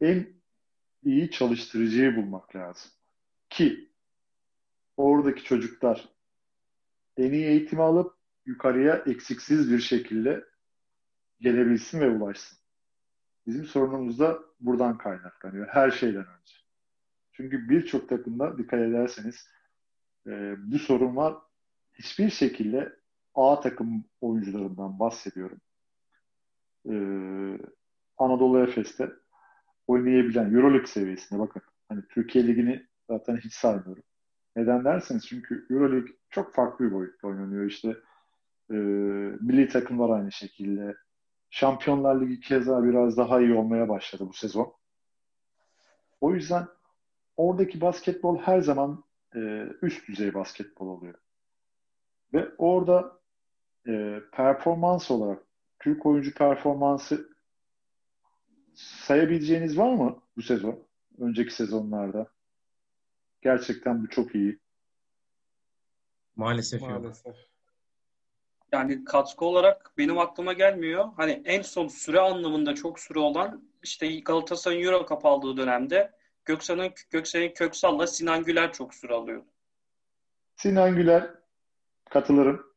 en 0.00 0.28
iyi 1.02 1.30
çalıştırıcıyı 1.30 2.16
bulmak 2.16 2.56
lazım. 2.56 2.90
Ki 3.50 3.90
oradaki 4.96 5.44
çocuklar 5.44 6.19
en 7.16 7.32
iyi 7.32 7.46
eğitimi 7.46 7.82
alıp 7.82 8.14
yukarıya 8.46 8.96
eksiksiz 9.06 9.72
bir 9.72 9.78
şekilde 9.78 10.44
gelebilsin 11.40 12.00
ve 12.00 12.10
ulaşsın. 12.10 12.58
Bizim 13.46 13.64
sorunumuz 13.64 14.18
da 14.18 14.38
buradan 14.60 14.98
kaynaklanıyor. 14.98 15.68
Her 15.68 15.90
şeyden 15.90 16.26
önce. 16.26 16.54
Çünkü 17.32 17.68
birçok 17.68 18.08
takımda 18.08 18.58
dikkat 18.58 18.80
ederseniz 18.80 19.48
e, 20.26 20.54
bu 20.58 20.78
sorun 20.78 21.16
var. 21.16 21.34
Hiçbir 21.94 22.30
şekilde 22.30 23.00
A 23.34 23.60
takım 23.60 24.04
oyuncularından 24.20 24.98
bahsediyorum. 24.98 25.60
Ee, 26.88 27.58
Anadolu 28.18 28.62
Efes'te 28.62 29.12
oynayabilen 29.86 30.54
Euroleague 30.54 30.86
seviyesinde 30.86 31.40
bakın. 31.40 31.62
Hani 31.88 32.02
Türkiye 32.08 32.46
Ligi'ni 32.46 32.86
zaten 33.10 33.36
hiç 33.36 33.54
saymıyorum. 33.54 34.02
Neden 34.56 34.84
derseniz 34.84 35.26
çünkü 35.26 35.66
Euroleague 35.70 36.12
çok 36.30 36.54
farklı 36.54 36.84
bir 36.84 36.92
boyutta 36.92 37.28
oynanıyor. 37.28 37.64
İşte 37.64 37.88
e, 38.70 38.74
milli 39.40 39.68
takımlar 39.68 40.10
aynı 40.10 40.32
şekilde. 40.32 40.96
Şampiyonlar 41.50 42.20
Ligi 42.20 42.40
keza 42.40 42.84
biraz 42.84 43.16
daha 43.16 43.40
iyi 43.40 43.54
olmaya 43.54 43.88
başladı 43.88 44.24
bu 44.28 44.32
sezon. 44.32 44.74
O 46.20 46.34
yüzden 46.34 46.66
oradaki 47.36 47.80
basketbol 47.80 48.38
her 48.38 48.60
zaman 48.60 49.04
e, 49.34 49.66
üst 49.82 50.08
düzey 50.08 50.34
basketbol 50.34 50.86
oluyor. 50.86 51.14
Ve 52.34 52.48
orada 52.58 53.20
e, 53.88 54.20
performans 54.32 55.10
olarak 55.10 55.42
Türk 55.78 56.06
oyuncu 56.06 56.34
performansı 56.34 57.30
sayabileceğiniz 58.74 59.78
var 59.78 59.94
mı 59.94 60.22
bu 60.36 60.42
sezon? 60.42 60.78
Önceki 61.18 61.54
sezonlarda. 61.54 62.26
Gerçekten 63.42 64.02
bu 64.02 64.08
çok 64.08 64.34
iyi. 64.34 64.58
Maalesef, 66.36 66.82
Maalesef. 66.82 67.26
yok. 67.26 67.36
Yani 68.72 69.04
katkı 69.04 69.44
olarak 69.44 69.92
benim 69.98 70.18
aklıma 70.18 70.52
gelmiyor. 70.52 71.08
Hani 71.16 71.42
en 71.44 71.62
son 71.62 71.88
süre 71.88 72.20
anlamında 72.20 72.74
çok 72.74 73.00
süre 73.00 73.18
olan 73.18 73.64
işte 73.82 74.20
Galatasaray'ın 74.20 74.84
Euro 74.84 75.06
Cup 75.08 75.26
aldığı 75.26 75.56
dönemde 75.56 76.12
Göksel'in 76.44 76.92
Göksel'in 77.10 77.54
Köksal'la 77.54 78.06
Sinan 78.06 78.44
Güler 78.44 78.72
çok 78.72 78.94
süre 78.94 79.14
alıyor. 79.14 79.42
Sinan 80.56 80.96
Güler 80.96 81.30
katılırım. 82.10 82.70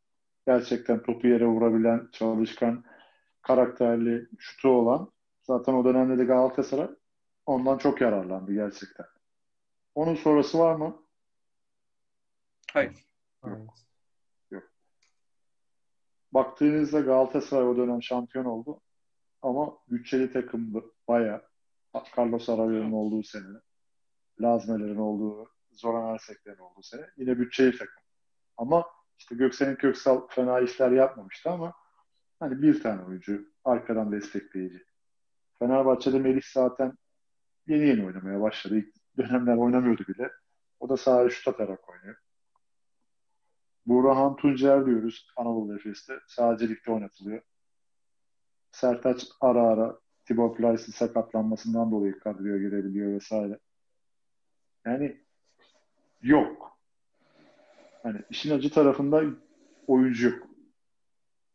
Gerçekten 0.48 1.04
topu 1.04 1.28
yere 1.28 1.46
vurabilen, 1.46 2.10
çalışkan, 2.12 2.84
karakterli, 3.42 4.28
şutu 4.40 4.70
olan. 4.70 5.12
Zaten 5.44 5.74
o 5.74 5.86
dönemde 5.86 6.18
de 6.18 6.24
Galatasaray 6.24 6.88
ondan 7.46 7.78
çok 7.78 8.02
yararlandı 8.02 8.54
gerçekten. 8.54 9.06
Onun 9.96 10.16
sonrası 10.16 10.60
var 10.60 10.76
mı? 10.76 11.04
Hayır. 12.74 13.06
Yok. 13.46 13.76
Yok. 14.52 14.64
Baktığınızda 16.32 17.00
Galatasaray 17.00 17.68
o 17.68 17.78
dönem 17.78 18.04
şampiyon 18.04 18.46
oldu. 18.46 18.82
Ama 19.42 19.78
bütçeli 19.88 20.34
takımdı. 20.34 20.84
Baya. 21.08 21.42
Carlos 22.18 22.50
Arabia'nın 22.50 22.92
olduğu 22.92 23.24
sene. 23.24 23.60
Lazmeler'in 24.42 24.98
olduğu, 24.98 25.52
Zoran 25.72 26.14
Ersekler'in 26.14 26.58
olduğu 26.58 26.84
sene. 26.84 27.06
Yine 27.18 27.40
bütçeli 27.40 27.78
takım. 27.78 28.04
Ama 28.58 28.86
işte 29.18 29.36
Göksel'in 29.36 29.76
Köksal 29.76 30.28
fena 30.28 30.60
işler 30.60 30.92
yapmamıştı 30.92 31.50
ama 31.50 31.74
hani 32.40 32.62
bir 32.62 32.84
tane 32.84 33.04
oyuncu 33.04 33.46
arkadan 33.64 34.12
destekleyici. 34.12 34.84
Fenerbahçe'de 35.60 36.20
Melih 36.20 36.44
zaten 36.54 36.94
yeni 37.68 37.88
yeni 37.88 38.06
oynamaya 38.06 38.42
başladı. 38.42 38.78
İlk 38.78 39.03
dönemler 39.18 39.58
oynamıyordu 39.58 40.04
bile. 40.08 40.32
O 40.80 40.90
da 40.90 40.98
sahaya 40.98 41.30
şut 41.30 41.48
atarak 41.48 41.90
oynuyor. 41.90 42.16
Burhan 43.86 44.36
Tuncer 44.36 44.86
diyoruz 44.86 45.28
Anadolu 45.36 45.76
Efes'te. 45.76 46.20
Sadece 46.28 46.70
ligde 46.70 46.92
oynatılıyor. 46.92 47.42
Sertaç 48.72 49.28
ara 49.42 49.62
ara 49.62 50.00
Tibor 50.26 50.56
Plyce'ın 50.56 50.92
sakatlanmasından 50.92 51.92
dolayı 51.92 52.20
kadroya 52.20 52.58
girebiliyor 52.58 53.12
vesaire. 53.14 53.60
Yani 54.86 55.22
yok. 56.22 56.78
Hani 58.04 58.22
işin 58.30 58.52
acı 58.52 58.70
tarafında 58.70 59.24
oyuncu 59.88 60.30
yok. 60.30 60.48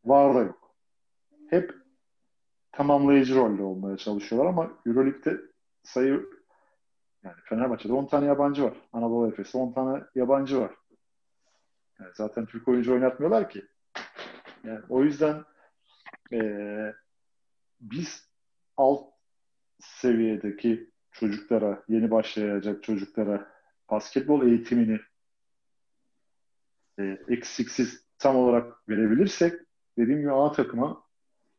Var 0.04 0.34
da 0.34 0.40
yok. 0.40 0.74
Hep 1.50 1.74
tamamlayıcı 2.72 3.36
rolde 3.36 3.62
olmaya 3.62 3.96
çalışıyorlar 3.96 4.48
ama 4.48 4.72
Euroleague'de 4.86 5.40
sayı 5.82 6.26
yani 7.24 7.36
Fenerbahçe'de 7.44 7.92
10 7.92 8.06
tane 8.06 8.26
yabancı 8.26 8.64
var. 8.64 8.76
Anadolu 8.92 9.28
Efes'te 9.28 9.58
10 9.58 9.72
tane 9.72 10.04
yabancı 10.14 10.60
var. 10.60 10.74
Yani 12.00 12.10
zaten 12.14 12.46
Türk 12.46 12.68
oyuncu 12.68 12.92
oynatmıyorlar 12.92 13.50
ki. 13.50 13.66
Yani 14.64 14.80
o 14.88 15.02
yüzden 15.02 15.44
ee, 16.32 16.94
biz 17.80 18.28
alt 18.76 19.12
seviyedeki 19.78 20.90
çocuklara, 21.12 21.84
yeni 21.88 22.10
başlayacak 22.10 22.82
çocuklara 22.82 23.52
basketbol 23.90 24.46
eğitimini 24.46 25.00
e, 26.98 27.18
eksiksiz 27.28 28.04
tam 28.18 28.36
olarak 28.36 28.88
verebilirsek 28.88 29.60
dediğim 29.98 30.20
gibi 30.20 30.32
A 30.32 30.52
takıma 30.52 31.04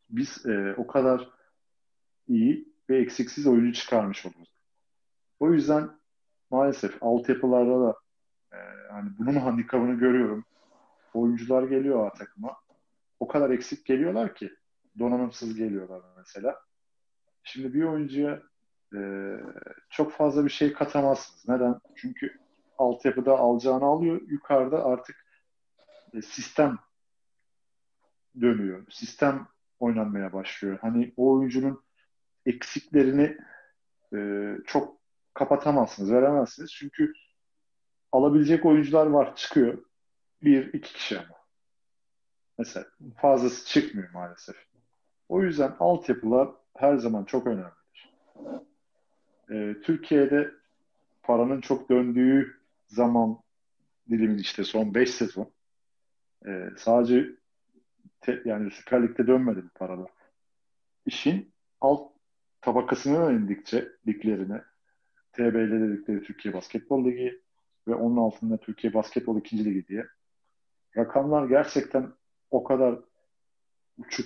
biz 0.09 0.45
e, 0.45 0.73
o 0.77 0.87
kadar 0.87 1.29
iyi 2.27 2.73
ve 2.89 2.97
eksiksiz 2.97 3.47
oyuncu 3.47 3.81
çıkarmış 3.81 4.25
oluruz. 4.25 4.58
O 5.39 5.53
yüzden 5.53 5.89
maalesef 6.51 7.03
altyapılarda 7.03 7.79
da 7.79 7.95
e, 8.51 8.57
yani 8.89 9.09
bunun 9.19 9.35
handikapını 9.39 9.93
görüyorum. 9.93 10.45
Oyuncular 11.13 11.63
geliyor 11.63 12.07
A 12.07 12.13
takıma. 12.13 12.57
O 13.19 13.27
kadar 13.27 13.49
eksik 13.49 13.85
geliyorlar 13.85 14.35
ki 14.35 14.53
donanımsız 14.99 15.55
geliyorlar 15.55 16.01
mesela. 16.17 16.61
Şimdi 17.43 17.73
bir 17.73 17.83
oyuncuya 17.83 18.41
e, 18.95 18.99
çok 19.89 20.11
fazla 20.11 20.45
bir 20.45 20.49
şey 20.49 20.73
katamazsınız. 20.73 21.47
Neden? 21.47 21.79
Çünkü 21.95 22.39
altyapıda 22.77 23.37
alacağını 23.37 23.85
alıyor. 23.85 24.21
Yukarıda 24.27 24.85
artık 24.85 25.25
e, 26.13 26.21
sistem 26.21 26.77
dönüyor. 28.41 28.85
Sistem 28.89 29.47
oynanmaya 29.79 30.33
başlıyor. 30.33 30.77
Hani 30.81 31.13
o 31.17 31.31
oyuncunun 31.31 31.83
eksiklerini 32.45 33.37
e, 34.15 34.17
çok 34.65 34.98
kapatamazsınız, 35.33 36.11
veremezsiniz. 36.11 36.71
Çünkü 36.71 37.13
alabilecek 38.11 38.65
oyuncular 38.65 39.05
var, 39.05 39.35
çıkıyor. 39.35 39.83
Bir, 40.43 40.73
iki 40.73 40.93
kişi 40.93 41.19
ama. 41.19 41.39
Mesela 42.57 42.85
fazlası 43.17 43.67
çıkmıyor 43.67 44.09
maalesef. 44.13 44.55
O 45.29 45.41
yüzden 45.43 45.75
altyapılar 45.79 46.49
her 46.77 46.97
zaman 46.97 47.23
çok 47.25 47.47
önemlidir. 47.47 48.13
Ee, 49.51 49.75
Türkiye'de 49.83 50.51
paranın 51.23 51.61
çok 51.61 51.89
döndüğü 51.89 52.59
zaman 52.87 53.39
dilimin 54.09 54.37
işte 54.37 54.63
son 54.63 54.93
5 54.93 55.13
sezon 55.13 55.51
e, 56.45 56.69
sadece 56.77 57.29
te, 58.21 58.41
yani 58.45 58.71
Süper 58.71 59.03
Lig'de 59.03 59.27
dönmedi 59.27 59.63
bu 59.63 59.69
paralar. 59.69 60.11
İşin 61.05 61.53
alt 61.81 62.11
tabakasına 62.61 63.31
indikçe 63.31 63.87
liglerine 64.07 64.61
TBL 65.39 65.71
dedikleri 65.71 66.23
Türkiye 66.23 66.53
Basketbol 66.53 67.05
Ligi 67.05 67.41
ve 67.87 67.95
onun 67.95 68.17
altında 68.17 68.57
Türkiye 68.57 68.93
Basketbol 68.93 69.37
2. 69.37 69.65
Ligi 69.65 69.87
diye 69.87 70.05
rakamlar 70.97 71.47
gerçekten 71.47 72.13
o 72.51 72.63
kadar 72.63 72.99
uçuk 73.97 74.25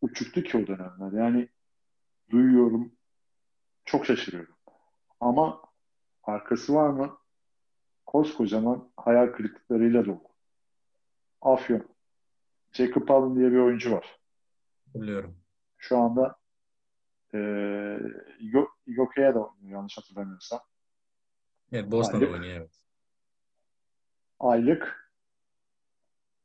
uçuktu 0.00 0.42
ki 0.42 0.58
o 0.58 0.66
dönemler. 0.66 1.22
Yani 1.22 1.48
duyuyorum 2.30 2.92
çok 3.84 4.06
şaşırıyorum. 4.06 4.54
Ama 5.20 5.62
arkası 6.22 6.74
var 6.74 6.88
mı? 6.88 7.18
Koskocaman 8.06 8.90
hayal 8.96 9.26
kırıklıklarıyla 9.26 10.06
dolu. 10.06 10.28
Afyon. 11.40 11.82
Jacob 12.72 13.08
Allen 13.08 13.36
diye 13.36 13.52
bir 13.52 13.58
oyuncu 13.58 13.92
var. 13.92 14.20
Biliyorum. 14.94 15.36
Şu 15.78 15.98
anda 15.98 16.35
e, 17.34 17.38
Igoke'ye 18.86 19.34
de 19.34 19.38
oynuyor 19.38 19.70
yanlış 19.70 19.98
hatırlamıyorsam. 19.98 20.60
Evet, 21.72 21.90
Boston'da 21.90 22.26
oynuyor 22.26 22.56
evet. 22.56 22.70
Aylık 24.40 25.12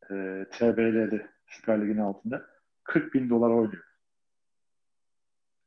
e, 0.04 0.46
TBL'de 0.52 1.30
Süper 1.48 1.82
Lig'in 1.82 1.98
altında 1.98 2.46
40 2.84 3.13
bin 3.13 3.30
dolar 3.30 3.50
oynuyor. 3.50 3.84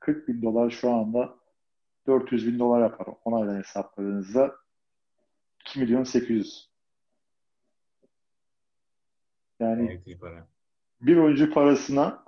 40 0.01 0.29
bin 0.29 0.43
dolar 0.43 0.71
şu 0.71 0.91
anda 0.91 1.35
400 2.07 2.47
bin 2.47 2.59
dolar 2.59 2.83
yapar. 2.83 3.07
Onayla 3.25 3.59
hesapladığınızda 3.59 4.57
2 5.61 5.81
milyon 5.81 6.05
800. 6.05 6.71
Yani 9.61 10.03
bir 11.01 11.17
oyuncu 11.17 11.51
parasına 11.51 12.25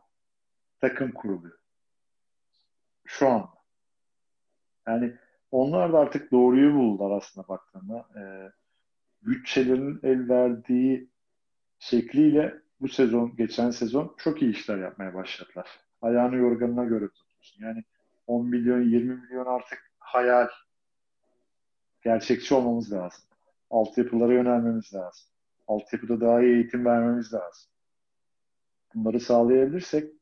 takım 0.81 1.13
kuruluyor. 1.13 1.59
Şu 3.07 3.29
an. 3.29 3.49
Yani 4.87 5.15
onlar 5.51 5.93
da 5.93 5.99
artık 5.99 6.33
doğruyu 6.33 6.75
buldular 6.75 7.17
aslında 7.17 7.49
baktığında. 7.49 8.07
Ee, 8.17 8.53
bütçelerin 9.23 10.01
el 10.03 10.29
verdiği 10.29 11.11
şekliyle 11.79 12.55
bu 12.81 12.89
sezon, 12.89 13.37
geçen 13.37 13.71
sezon 13.71 14.15
çok 14.19 14.43
iyi 14.43 14.51
işler 14.51 14.79
yapmaya 14.79 15.15
başladılar. 15.15 15.69
Ayağını 16.03 16.37
yorganına 16.37 16.85
göre 16.85 17.09
tutuyorsun. 17.09 17.65
Yani 17.65 17.85
10 18.27 18.47
milyon, 18.47 18.83
20 18.83 19.17
milyon 19.17 19.47
artık 19.47 19.91
hayal. 19.99 20.49
Gerçekçi 22.03 22.55
olmamız 22.55 22.93
lazım. 22.93 23.25
Altyapılara 23.71 24.33
yönelmemiz 24.33 24.95
lazım 24.95 25.29
altyapıda 25.69 26.21
daha 26.21 26.43
iyi 26.43 26.55
eğitim 26.55 26.85
vermemiz 26.85 27.35
lazım. 27.35 27.71
Bunları 28.95 29.21
sağlayabilirsek, 29.21 30.13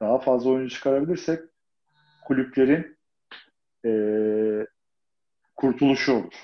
daha 0.00 0.18
fazla 0.18 0.50
oyuncu 0.50 0.74
çıkarabilirsek 0.74 1.40
kulüplerin 2.26 2.98
e, 3.86 3.90
kurtuluşu 5.56 6.12
olur. 6.12 6.34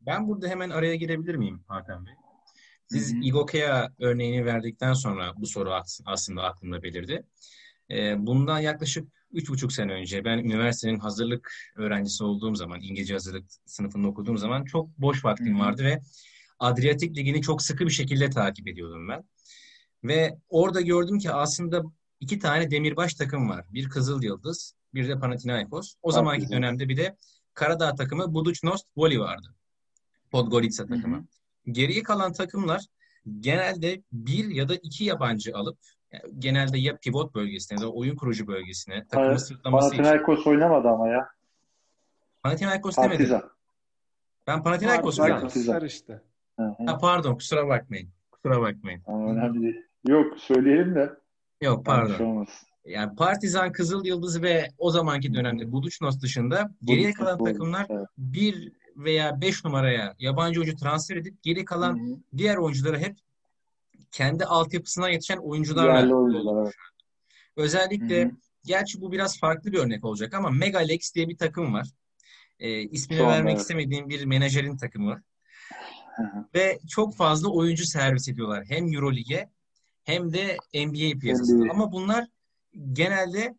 Ben 0.00 0.28
burada 0.28 0.48
hemen 0.48 0.70
araya 0.70 0.94
girebilir 0.94 1.34
miyim 1.34 1.64
Hakan 1.68 2.06
Bey? 2.06 2.14
Siz 2.86 3.14
hı 3.14 3.18
Igokea 3.22 3.92
örneğini 3.98 4.44
verdikten 4.44 4.92
sonra 4.92 5.32
bu 5.36 5.46
soru 5.46 5.72
aslında 6.06 6.42
aklımda 6.42 6.82
belirdi. 6.82 7.26
Bundan 8.18 8.58
yaklaşık 8.58 9.08
üç 9.32 9.50
buçuk 9.50 9.72
sene 9.72 9.92
önce 9.92 10.24
ben 10.24 10.38
üniversitenin 10.38 10.98
hazırlık 10.98 11.52
öğrencisi 11.76 12.24
olduğum 12.24 12.54
zaman, 12.54 12.80
İngilizce 12.80 13.14
hazırlık 13.14 13.44
sınıfında 13.66 14.08
okuduğum 14.08 14.38
zaman 14.38 14.64
çok 14.64 14.98
boş 14.98 15.24
vaktim 15.24 15.60
vardı 15.60 15.84
ve 15.84 16.00
Adriyatik 16.58 17.16
Ligi'ni 17.16 17.42
çok 17.42 17.62
sıkı 17.62 17.86
bir 17.86 17.90
şekilde 17.90 18.30
takip 18.30 18.68
ediyordum 18.68 19.08
ben. 19.08 19.24
Ve 20.04 20.38
orada 20.48 20.80
gördüm 20.80 21.18
ki 21.18 21.30
aslında 21.30 21.82
iki 22.20 22.38
tane 22.38 22.70
demirbaş 22.70 23.14
takım 23.14 23.48
var. 23.50 23.64
Bir 23.72 23.88
Kızıl 23.88 24.22
Yıldız, 24.22 24.74
bir 24.94 25.08
de 25.08 25.18
Panathinaikos. 25.18 25.94
O 26.02 26.12
zamanki 26.12 26.40
Partizan. 26.40 26.62
dönemde 26.62 26.88
bir 26.88 26.96
de 26.96 27.16
Karadağ 27.54 27.94
takımı 27.94 28.22
Budućnost 28.34 28.86
Voli 28.96 29.20
vardı. 29.20 29.54
Podgorica 30.30 30.86
takımı. 30.86 31.16
Hı 31.16 31.20
hı. 31.20 31.24
Geriye 31.72 32.02
kalan 32.02 32.32
takımlar 32.32 32.84
genelde 33.40 34.02
bir 34.12 34.48
ya 34.48 34.68
da 34.68 34.74
iki 34.74 35.04
yabancı 35.04 35.56
alıp 35.56 35.78
yani 36.12 36.22
genelde 36.38 36.78
ya 36.78 36.96
pivot 36.96 37.34
bölgesine 37.34 37.78
ya 37.80 37.86
da 37.86 37.92
oyun 37.92 38.16
kurucu 38.16 38.46
bölgesine 38.46 39.06
takımı 39.06 39.40
sırtlaması 39.40 39.88
için. 39.88 40.02
Panathinaikos 40.02 40.46
oynamadı 40.46 40.88
ama 40.88 41.08
ya. 41.08 41.28
Panathinaikos 42.42 42.96
demedim. 42.96 43.40
Ben 44.46 44.62
Panathinaikos 44.62 45.18
Partizan 45.18 45.84
işte. 45.84 46.22
Ha, 46.56 46.98
pardon 47.00 47.34
kusura 47.34 47.68
bakmayın. 47.68 48.08
Kusura 48.30 48.60
bakmayın. 48.60 49.02
önemli 49.06 49.62
değil. 49.62 49.82
Yok 50.08 50.38
söyleyelim 50.38 50.94
de. 50.94 51.10
Yok 51.60 51.84
pardon. 51.86 52.46
Yani 52.84 53.16
Partizan, 53.16 53.72
Kızıl 53.72 54.04
Yıldız 54.04 54.42
ve 54.42 54.68
o 54.78 54.90
zamanki 54.90 55.34
dönemde 55.34 55.72
Budućnost 55.72 56.22
dışında 56.22 56.70
geriye 56.84 57.12
kalan 57.12 57.44
takımlar 57.44 57.86
bir 58.18 58.72
veya 58.96 59.40
beş 59.40 59.64
numaraya 59.64 60.14
yabancı 60.18 60.60
oyuncu 60.60 60.76
transfer 60.76 61.16
edip 61.16 61.42
geri 61.42 61.64
kalan 61.64 61.98
Hı-hı. 61.98 62.18
diğer 62.36 62.56
oyuncuları 62.56 62.98
hep 62.98 63.16
kendi 64.12 64.44
altyapısına 64.44 65.08
yetişen 65.08 65.36
oyuncularla 65.36 66.14
oyuncular. 66.14 66.74
Özellikle 67.56 68.24
Hı-hı. 68.24 68.32
gerçi 68.64 69.00
bu 69.00 69.12
biraz 69.12 69.38
farklı 69.38 69.72
bir 69.72 69.78
örnek 69.78 70.04
olacak 70.04 70.34
ama 70.34 70.50
Megalex 70.50 71.14
diye 71.14 71.28
bir 71.28 71.36
takım 71.36 71.74
var. 71.74 71.88
Ee, 72.60 72.80
ismini 72.80 73.18
Son, 73.18 73.28
vermek 73.28 73.52
evet. 73.52 73.60
istemediğim 73.60 74.08
bir 74.08 74.24
menajerin 74.24 74.76
takımı. 74.76 75.22
Ve 76.54 76.78
çok 76.88 77.16
fazla 77.16 77.48
oyuncu 77.48 77.84
servis 77.84 78.28
ediyorlar. 78.28 78.64
Hem 78.68 78.94
Eurolig'e 78.94 79.48
hem 80.08 80.32
de 80.32 80.56
NBA 80.74 81.18
piyasasında. 81.18 81.64
NBA. 81.64 81.72
Ama 81.72 81.92
bunlar 81.92 82.26
genelde 82.92 83.56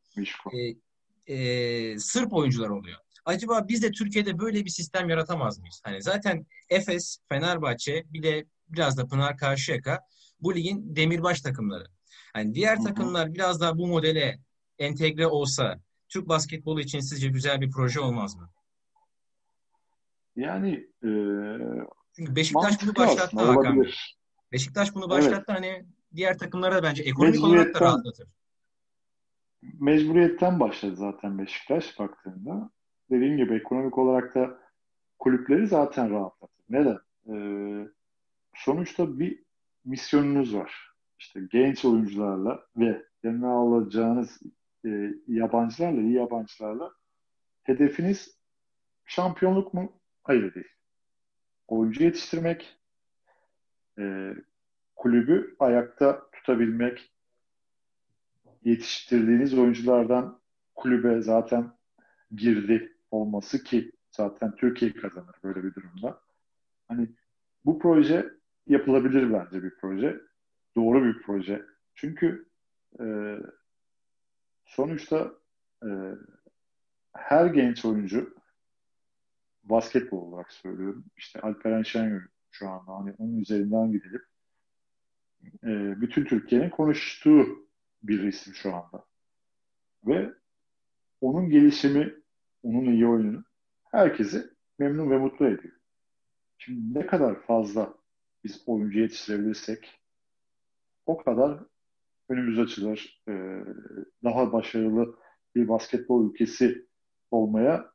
e, 0.54 1.36
e, 1.36 2.00
Sırp 2.00 2.34
oyuncular 2.34 2.70
oluyor. 2.70 2.98
Acaba 3.26 3.68
biz 3.68 3.84
de 3.84 3.92
Türkiye'de 3.92 4.40
böyle 4.40 4.66
bir 4.66 4.70
sistem 4.70 5.10
yaratamaz 5.10 5.60
mıyız? 5.60 5.82
Hani 5.84 6.02
zaten 6.02 6.46
Efes, 6.70 7.20
Fenerbahçe 7.30 8.04
bir 8.10 8.24
de 8.24 8.46
biraz 8.70 8.98
da 8.98 9.08
Pınar 9.08 9.38
Karşıyaka 9.38 10.00
bu 10.42 10.56
ligin 10.56 10.96
demirbaş 10.96 11.42
takımları. 11.42 11.86
Hani 12.34 12.54
diğer 12.54 12.78
Hı-hı. 12.78 12.86
takımlar 12.86 13.34
biraz 13.34 13.62
daha 13.62 13.78
bu 13.78 13.88
modele 13.88 14.40
entegre 14.80 15.28
olsa 15.28 15.80
Türk 16.08 16.28
basketbolu 16.28 16.82
için 16.82 17.00
sizce 17.00 17.28
güzel 17.28 17.62
bir 17.62 17.72
proje 17.72 18.00
olmaz 18.00 18.36
mı? 18.36 18.50
Yani 20.36 20.74
e, 21.04 21.10
çünkü 22.16 22.36
Beşiktaş 22.36 22.82
bunu 22.82 22.96
başlattı 22.96 23.40
Hakan 23.40 23.86
Beşiktaş 24.52 24.96
bunu 24.96 25.10
başlattı 25.10 25.46
evet. 25.48 25.60
hani 25.60 25.86
diğer 26.16 26.38
takımlara 26.38 26.76
da 26.76 26.84
bence 26.84 27.04
ekonomik 27.04 27.44
olarak 27.44 27.76
da 27.76 27.82
rahatlatır. 27.82 28.28
Mecburiyetten 29.80 30.60
başladı 30.60 30.96
zaten 30.96 31.40
Beşiktaş 31.40 32.00
baktığında. 32.00 32.70
Dediğim 33.12 33.38
gibi 33.38 33.56
ekonomik 33.56 33.98
olarak 33.98 34.36
da 34.36 34.60
kulüpleri 35.20 35.68
zaten 35.68 36.12
rahatlatır. 36.12 36.66
Neden? 36.70 36.98
Ee, 37.30 37.88
sonuçta 38.56 39.20
bir 39.20 39.44
misyonunuz 39.86 40.56
var. 40.56 40.94
İşte 41.20 41.40
genç 41.52 41.86
oyuncularla 41.86 42.66
ve 42.78 43.06
yanına 43.24 43.52
alacağınız 43.52 44.40
e, 44.86 45.14
yabancılarla, 45.28 46.02
iyi 46.02 46.14
yabancılarla 46.14 46.92
hedefiniz 47.64 48.38
şampiyonluk 49.06 49.74
mu? 49.74 49.94
Hayır 50.24 50.56
değil. 50.56 50.68
Oyuncu 51.68 52.04
yetiştirmek, 52.04 52.80
e, 54.00 54.34
kulübü 55.00 55.56
ayakta 55.60 56.30
tutabilmek, 56.32 57.14
yetiştirdiğiniz 58.64 59.54
oyunculardan 59.54 60.40
kulübe 60.76 61.22
zaten 61.22 61.72
girdi 62.32 62.98
olması 63.12 63.64
ki 63.64 63.92
zaten 64.12 64.56
Türkiye 64.56 64.94
kazanır 64.94 65.36
böyle 65.44 65.64
bir 65.64 65.76
durumda. 65.76 66.22
Hani 66.88 67.10
bu 67.66 67.80
proje 67.80 68.30
yapılabilir 68.68 69.34
bence 69.34 69.64
bir 69.64 69.76
proje. 69.76 70.22
Doğru 70.76 71.06
bir 71.06 71.22
proje. 71.22 71.66
Çünkü 71.96 72.48
e, 73.00 73.38
sonuçta 74.66 75.34
e, 75.84 75.90
her 77.14 77.46
genç 77.46 77.86
oyuncu 77.86 78.36
basketbol 79.64 80.22
olarak 80.22 80.52
söylüyorum. 80.52 81.06
İşte 81.18 81.42
Alperen 81.42 81.84
Şengül 81.84 82.28
şu 82.52 82.70
anda 82.70 82.92
hani 82.92 83.16
onun 83.18 83.38
üzerinden 83.38 83.92
gidilip 83.92 84.30
e, 85.44 86.02
bütün 86.02 86.26
Türkiye'nin 86.26 86.70
konuştuğu 86.70 87.70
bir 88.04 88.24
isim 88.24 88.54
şu 88.54 88.76
anda. 88.76 89.06
Ve 90.06 90.34
onun 91.22 91.50
gelişimi, 91.50 92.16
onun 92.64 92.86
iyi 92.86 93.08
oyunu 93.08 93.44
herkesi 93.92 94.50
memnun 94.80 95.12
ve 95.12 95.18
mutlu 95.18 95.46
ediyor. 95.48 95.74
Şimdi 96.58 97.00
ne 97.00 97.08
kadar 97.08 97.42
fazla 97.42 97.94
biz 98.44 98.64
oyuncu 98.66 99.00
yetiştirebilirsek 99.00 100.02
o 101.06 101.18
kadar 101.18 101.60
önümüz 102.30 102.60
açılır. 102.60 103.24
Ee, 103.28 103.64
daha 104.24 104.54
başarılı 104.54 105.16
bir 105.56 105.68
basketbol 105.68 106.30
ülkesi 106.30 106.86
olmaya 107.32 107.92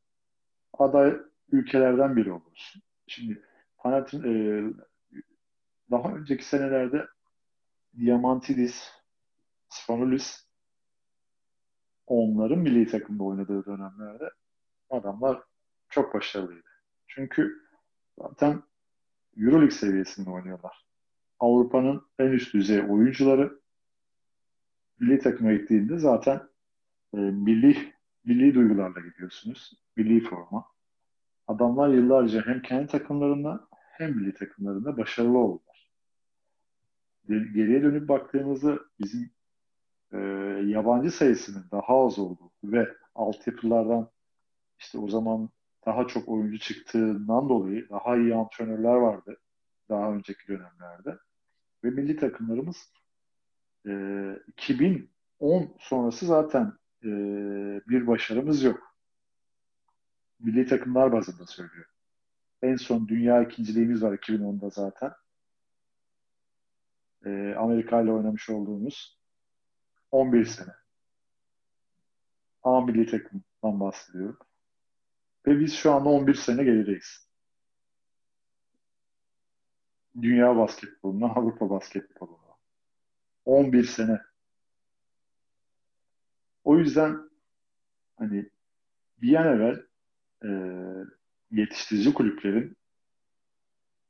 aday 0.72 1.16
ülkelerden 1.52 2.16
biri 2.16 2.32
oluruz. 2.32 2.74
Şimdi 3.06 3.42
Panatin 3.78 4.22
e, 4.22 4.62
daha 5.90 6.14
önceki 6.14 6.44
senelerde 6.44 7.06
Diamantidis, 8.00 8.92
Spanoulis 9.68 10.46
onların 12.06 12.58
milli 12.58 12.86
takımda 12.86 13.24
oynadığı 13.24 13.66
dönemlerde 13.66 14.30
adamlar 14.90 15.42
çok 15.88 16.14
başarılıydı. 16.14 16.68
Çünkü 17.08 17.62
zaten 18.18 18.62
Euroleague 19.36 19.70
seviyesinde 19.70 20.30
oynuyorlar. 20.30 20.86
Avrupa'nın 21.40 22.06
en 22.18 22.26
üst 22.26 22.54
düzey 22.54 22.80
oyuncuları 22.80 23.60
milli 25.00 25.18
takıma 25.18 25.52
gittiğinde 25.52 25.98
zaten 25.98 26.40
e, 27.14 27.16
milli 27.16 27.94
milli 28.24 28.54
duygularla 28.54 29.00
gidiyorsunuz. 29.00 29.72
Milli 29.96 30.20
forma. 30.20 30.64
Adamlar 31.48 31.88
yıllarca 31.88 32.46
hem 32.46 32.62
kendi 32.62 32.86
takımlarında 32.86 33.68
hem 33.70 34.16
milli 34.16 34.34
takımlarında 34.34 34.96
başarılı 34.96 35.38
oldular. 35.38 35.63
Geriye 37.28 37.82
dönüp 37.82 38.08
baktığımızda 38.08 38.78
bizim 39.00 39.30
e, 40.12 40.18
yabancı 40.66 41.10
sayısının 41.10 41.66
daha 41.72 42.06
az 42.06 42.18
olduğu 42.18 42.50
ve 42.64 42.88
altyapılardan 43.14 44.10
işte 44.78 44.98
o 44.98 45.08
zaman 45.08 45.48
daha 45.86 46.06
çok 46.06 46.28
oyuncu 46.28 46.58
çıktığından 46.58 47.48
dolayı 47.48 47.88
daha 47.90 48.16
iyi 48.16 48.34
antrenörler 48.34 48.94
vardı 48.94 49.38
daha 49.88 50.12
önceki 50.12 50.48
dönemlerde. 50.48 51.18
Ve 51.84 51.90
milli 51.90 52.16
takımlarımız 52.16 52.92
e, 53.86 53.92
2010 54.48 55.76
sonrası 55.78 56.26
zaten 56.26 56.72
e, 57.04 57.08
bir 57.88 58.06
başarımız 58.06 58.62
yok. 58.62 58.96
Milli 60.40 60.66
takımlar 60.66 61.12
bazında 61.12 61.46
söylüyor. 61.46 61.86
En 62.62 62.76
son 62.76 63.08
dünya 63.08 63.42
ikinciliğimiz 63.42 64.02
var 64.02 64.12
2010'da 64.12 64.70
zaten. 64.70 65.12
E, 67.24 67.54
Amerika 67.58 68.02
ile 68.02 68.12
oynamış 68.12 68.50
olduğumuz 68.50 69.18
11 70.10 70.44
sene. 70.44 70.72
A 72.62 72.80
milli 72.80 73.06
takımdan 73.06 73.80
bahsediyorum. 73.80 74.38
Ve 75.46 75.60
biz 75.60 75.74
şu 75.74 75.92
anda 75.92 76.08
11 76.08 76.34
sene 76.34 76.64
gerideyiz. 76.64 77.28
Dünya 80.22 80.56
basketboluna, 80.56 81.26
Avrupa 81.26 81.70
basketboluna. 81.70 82.56
11 83.44 83.84
sene. 83.84 84.20
O 86.64 86.78
yüzden 86.78 87.30
hani 88.16 88.50
bir 89.22 89.34
an 89.34 89.46
evvel 89.46 89.82
e, 90.44 90.50
yetiştirici 91.50 92.14
kulüplerin 92.14 92.76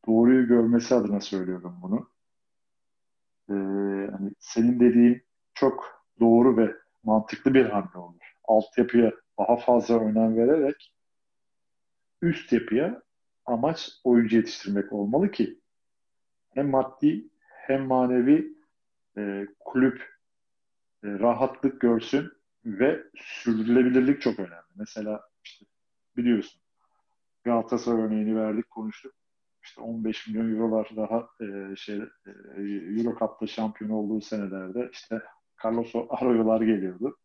doğruyu 0.07 0.47
görmesi 0.47 0.95
adına 0.95 1.21
söylüyorum 1.21 1.79
bunu. 1.83 2.14
E, 3.51 3.55
hani 4.13 4.33
senin 4.39 4.81
dediğin 4.81 5.23
çok 5.55 6.05
doğru 6.21 6.57
ve 6.57 6.75
mantıklı 7.03 7.55
bir 7.55 7.67
hamle 7.67 7.99
olur. 7.99 8.35
Altyapıya 8.45 9.13
daha 9.39 9.57
fazla 9.57 10.01
önem 10.01 10.37
vererek 10.37 10.95
üst 12.23 12.53
yapıya 12.53 13.03
amaç 13.47 13.91
oyuncu 14.05 14.37
yetiştirmek 14.37 14.93
olmalı 14.93 15.31
ki 15.31 15.61
hem 16.55 16.71
maddi 16.71 17.29
hem 17.49 17.87
manevi 17.87 18.55
e, 19.19 19.47
kulüp 19.61 19.99
e, 21.05 21.09
rahatlık 21.09 21.81
görsün 21.81 22.33
ve 22.65 23.05
sürdürülebilirlik 23.17 24.23
çok 24.23 24.39
önemli. 24.39 24.73
Mesela 24.77 25.21
işte 25.45 25.67
biliyorsun 26.17 26.61
Galatasaray 27.45 28.03
örneğini 28.03 28.37
verdik, 28.37 28.71
konuştuk. 28.71 29.15
İşte 29.65 29.81
15 29.81 30.29
milyon 30.29 30.53
eurolar 30.53 30.91
daha 30.97 31.29
e, 31.41 31.77
şey 31.77 31.97
e, 31.97 32.31
Euro 32.99 33.19
Cup'ta 33.19 33.47
şampiyon 33.47 33.91
olduğu 33.91 34.21
senelerde 34.21 34.89
işte 34.93 35.23
Carlos 35.65 35.93
Arroyo'lar 36.09 36.61
geliyordu. 36.61 37.19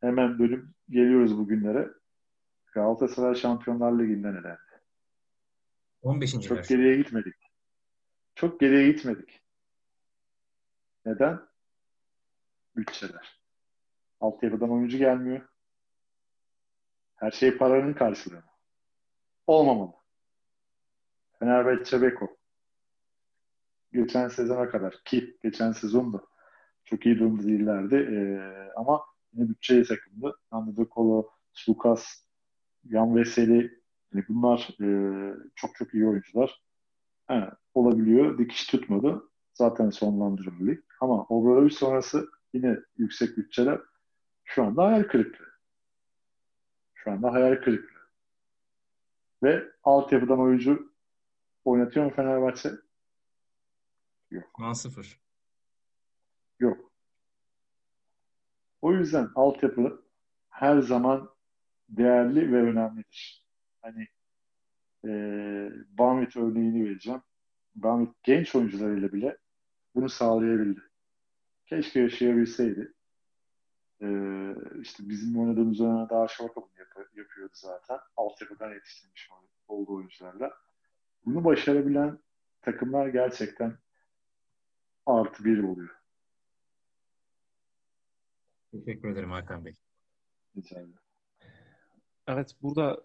Hemen 0.00 0.38
dönüp 0.38 0.64
geliyoruz 0.90 1.38
bugünlere. 1.38 1.88
Galatasaray 2.72 3.34
Şampiyonlar 3.34 3.92
Ligi'nden 3.92 4.32
elendi. 4.32 4.58
15. 6.02 6.32
Çok 6.32 6.58
yaş. 6.58 6.68
geriye 6.68 6.96
gitmedik. 6.96 7.34
Çok 8.34 8.60
geriye 8.60 8.92
gitmedik. 8.92 9.40
Neden? 11.04 11.40
Bütçeler. 12.76 13.40
Altyapıdan 14.20 14.70
oyuncu 14.70 14.98
gelmiyor. 14.98 15.48
Her 17.14 17.30
şey 17.30 17.56
paranın 17.58 17.92
karşılığı. 17.94 18.42
Olmamalı. 19.46 20.01
Fenerbahçe 21.42 22.02
Beko. 22.02 22.36
Geçen 23.92 24.28
sezona 24.28 24.70
kadar 24.70 25.00
ki 25.04 25.36
geçen 25.42 25.72
sezon 25.72 26.12
da 26.12 26.22
çok 26.84 27.06
iyi 27.06 27.18
durumda 27.18 27.42
değillerdi. 27.42 27.94
Ee, 27.94 28.72
ama 28.76 29.00
yine 29.32 29.48
bütçeye 29.48 29.82
takımdı. 29.82 30.38
Anladı 30.50 30.88
Kolo, 30.88 31.30
Lucas, 31.68 32.04
Yan 32.84 33.16
Veseli 33.16 33.82
yani 34.14 34.24
bunlar 34.28 34.68
e, 34.80 34.88
çok 35.54 35.74
çok 35.74 35.94
iyi 35.94 36.06
oyuncular. 36.06 36.62
He, 37.26 37.50
olabiliyor. 37.74 38.38
Dikiş 38.38 38.66
tutmadı. 38.66 39.22
Zaten 39.54 39.90
sonlandırıldı 39.90 40.66
lig. 40.66 40.80
Ama 41.00 41.24
Obradoviç 41.24 41.74
sonrası 41.74 42.28
yine 42.52 42.78
yüksek 42.96 43.36
bütçeler 43.36 43.80
şu 44.44 44.64
anda 44.64 44.84
hayal 44.84 45.02
kırıklığı. 45.02 45.52
Şu 46.94 47.10
anda 47.10 47.32
hayal 47.32 47.56
kırıklığı. 47.56 48.02
Ve 49.42 49.64
altyapıdan 49.84 50.40
oyuncu 50.40 50.91
oynatıyor 51.64 52.06
mu 52.06 52.12
Fenerbahçe? 52.16 52.70
Yok. 54.30 54.50
10-0. 54.58 55.16
Yok. 56.58 56.92
O 58.82 58.92
yüzden 58.92 59.28
altyapı 59.34 60.02
her 60.48 60.80
zaman 60.80 61.30
değerli 61.88 62.52
ve 62.52 62.62
önemlidir. 62.62 63.46
Hani 63.82 64.08
e, 65.04 65.10
Bamit 65.98 66.36
örneğini 66.36 66.84
vereceğim. 66.84 67.22
Bamit 67.74 68.22
genç 68.22 68.54
oyuncularıyla 68.54 69.12
bile 69.12 69.38
bunu 69.94 70.08
sağlayabildi. 70.08 70.80
Keşke 71.66 72.00
yaşayabilseydi. 72.00 72.92
Ee, 74.02 74.54
işte 74.80 75.08
bizim 75.08 75.38
oynadığımız 75.40 75.78
dönemde 75.78 76.10
daha 76.10 76.28
şort 76.28 76.56
bunu 76.56 76.68
yap- 76.78 77.16
yapıyordu 77.16 77.52
zaten. 77.54 77.98
Altyapıdan 78.16 78.74
yetiştirmiş 78.74 79.30
olduğu 79.68 79.94
oyuncularla. 79.94 80.52
Bunu 81.26 81.44
başarabilen 81.44 82.18
takımlar 82.60 83.08
gerçekten 83.08 83.78
artı 85.06 85.44
bir 85.44 85.62
oluyor. 85.62 86.02
Teşekkür 88.72 89.12
ederim 89.12 89.30
Hakan 89.30 89.64
Bey. 89.64 89.76
Rica 90.56 90.76
ederim. 90.76 90.94
Evet 92.26 92.56
burada 92.62 93.00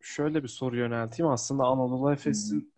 şöyle 0.00 0.42
bir 0.42 0.48
soru 0.48 0.76
yönelteyim. 0.76 1.32
Aslında 1.32 1.64
Anadolu 1.64 2.12
Efes'in 2.12 2.60
hmm. 2.60 2.68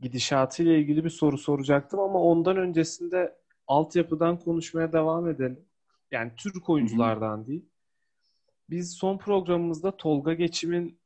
gidişatıyla 0.00 0.72
ilgili 0.72 1.04
bir 1.04 1.10
soru 1.10 1.38
soracaktım 1.38 2.00
ama 2.00 2.22
ondan 2.22 2.56
öncesinde 2.56 3.38
altyapıdan 3.66 4.38
konuşmaya 4.38 4.92
devam 4.92 5.28
edelim. 5.28 5.64
Yani 6.10 6.32
Türk 6.36 6.68
oyunculardan 6.68 7.36
hmm. 7.36 7.46
değil. 7.46 7.68
Biz 8.70 8.92
son 8.92 9.18
programımızda 9.18 9.96
Tolga 9.96 10.34
Geçim'in 10.34 10.98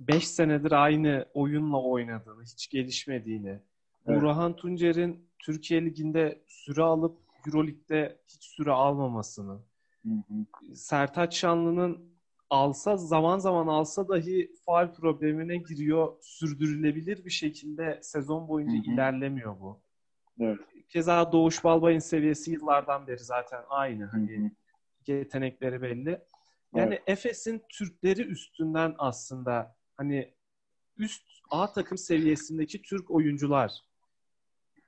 5 0.00 0.28
senedir 0.28 0.72
aynı 0.72 1.26
oyunla 1.34 1.82
oynadığını, 1.82 2.42
hiç 2.42 2.68
gelişmediğini, 2.68 3.48
evet. 4.06 4.20
Burhan 4.22 4.56
Tuncer'in 4.56 5.28
Türkiye 5.38 5.84
Ligi'nde 5.84 6.42
süre 6.46 6.82
alıp 6.82 7.18
Euroleague'de 7.46 8.20
hiç 8.28 8.44
süre 8.44 8.70
almamasını, 8.70 9.58
hı 10.02 10.10
hı. 10.10 10.74
Sertaç 10.74 11.36
Şanlı'nın 11.36 12.18
alsa 12.50 12.96
zaman 12.96 13.38
zaman 13.38 13.66
alsa 13.66 14.08
dahi 14.08 14.52
faal 14.66 14.94
problemine 14.94 15.56
giriyor. 15.56 16.12
Sürdürülebilir 16.20 17.24
bir 17.24 17.30
şekilde 17.30 17.98
sezon 18.02 18.48
boyunca 18.48 18.72
Hı-hı. 18.72 18.94
ilerlemiyor 18.94 19.60
bu. 19.60 19.80
Evet. 20.40 20.58
Keza 20.88 21.32
Doğuş 21.32 21.64
Balbay'ın 21.64 21.98
seviyesi 21.98 22.50
yıllardan 22.50 23.06
beri 23.06 23.18
zaten 23.18 23.62
aynı. 23.68 24.04
Hani 24.04 24.52
yetenekleri 25.06 25.82
belli. 25.82 26.20
Yani 26.74 26.94
evet. 26.94 27.02
Efes'in 27.06 27.62
Türkleri 27.68 28.22
üstünden 28.22 28.94
aslında 28.98 29.76
hani 29.96 30.34
üst 30.96 31.22
A 31.50 31.72
takım 31.72 31.98
seviyesindeki 31.98 32.82
Türk 32.82 33.10
oyuncular 33.10 33.84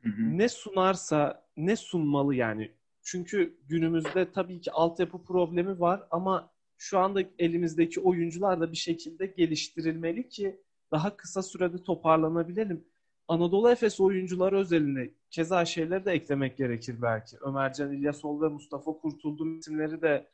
hı 0.02 0.08
hı. 0.08 0.38
ne 0.38 0.48
sunarsa 0.48 1.46
ne 1.56 1.76
sunmalı 1.76 2.34
yani. 2.34 2.70
Çünkü 3.02 3.56
günümüzde 3.68 4.32
tabii 4.32 4.60
ki 4.60 4.72
altyapı 4.72 5.24
problemi 5.24 5.80
var 5.80 6.06
ama 6.10 6.50
şu 6.78 6.98
anda 6.98 7.22
elimizdeki 7.38 8.00
oyuncular 8.00 8.60
da 8.60 8.72
bir 8.72 8.76
şekilde 8.76 9.26
geliştirilmeli 9.26 10.28
ki 10.28 10.60
daha 10.90 11.16
kısa 11.16 11.42
sürede 11.42 11.82
toparlanabilelim. 11.82 12.84
Anadolu 13.28 13.70
Efes 13.70 14.00
oyuncuları 14.00 14.58
özelinde 14.58 15.10
keza 15.30 15.64
şeyleri 15.64 16.04
de 16.04 16.12
eklemek 16.12 16.56
gerekir 16.56 16.96
belki. 17.02 17.36
Ömercan 17.40 17.92
İlyasol 17.92 18.42
ve 18.42 18.48
Mustafa 18.48 18.92
Kurtuldu 18.92 19.58
isimleri 19.58 20.02
de 20.02 20.26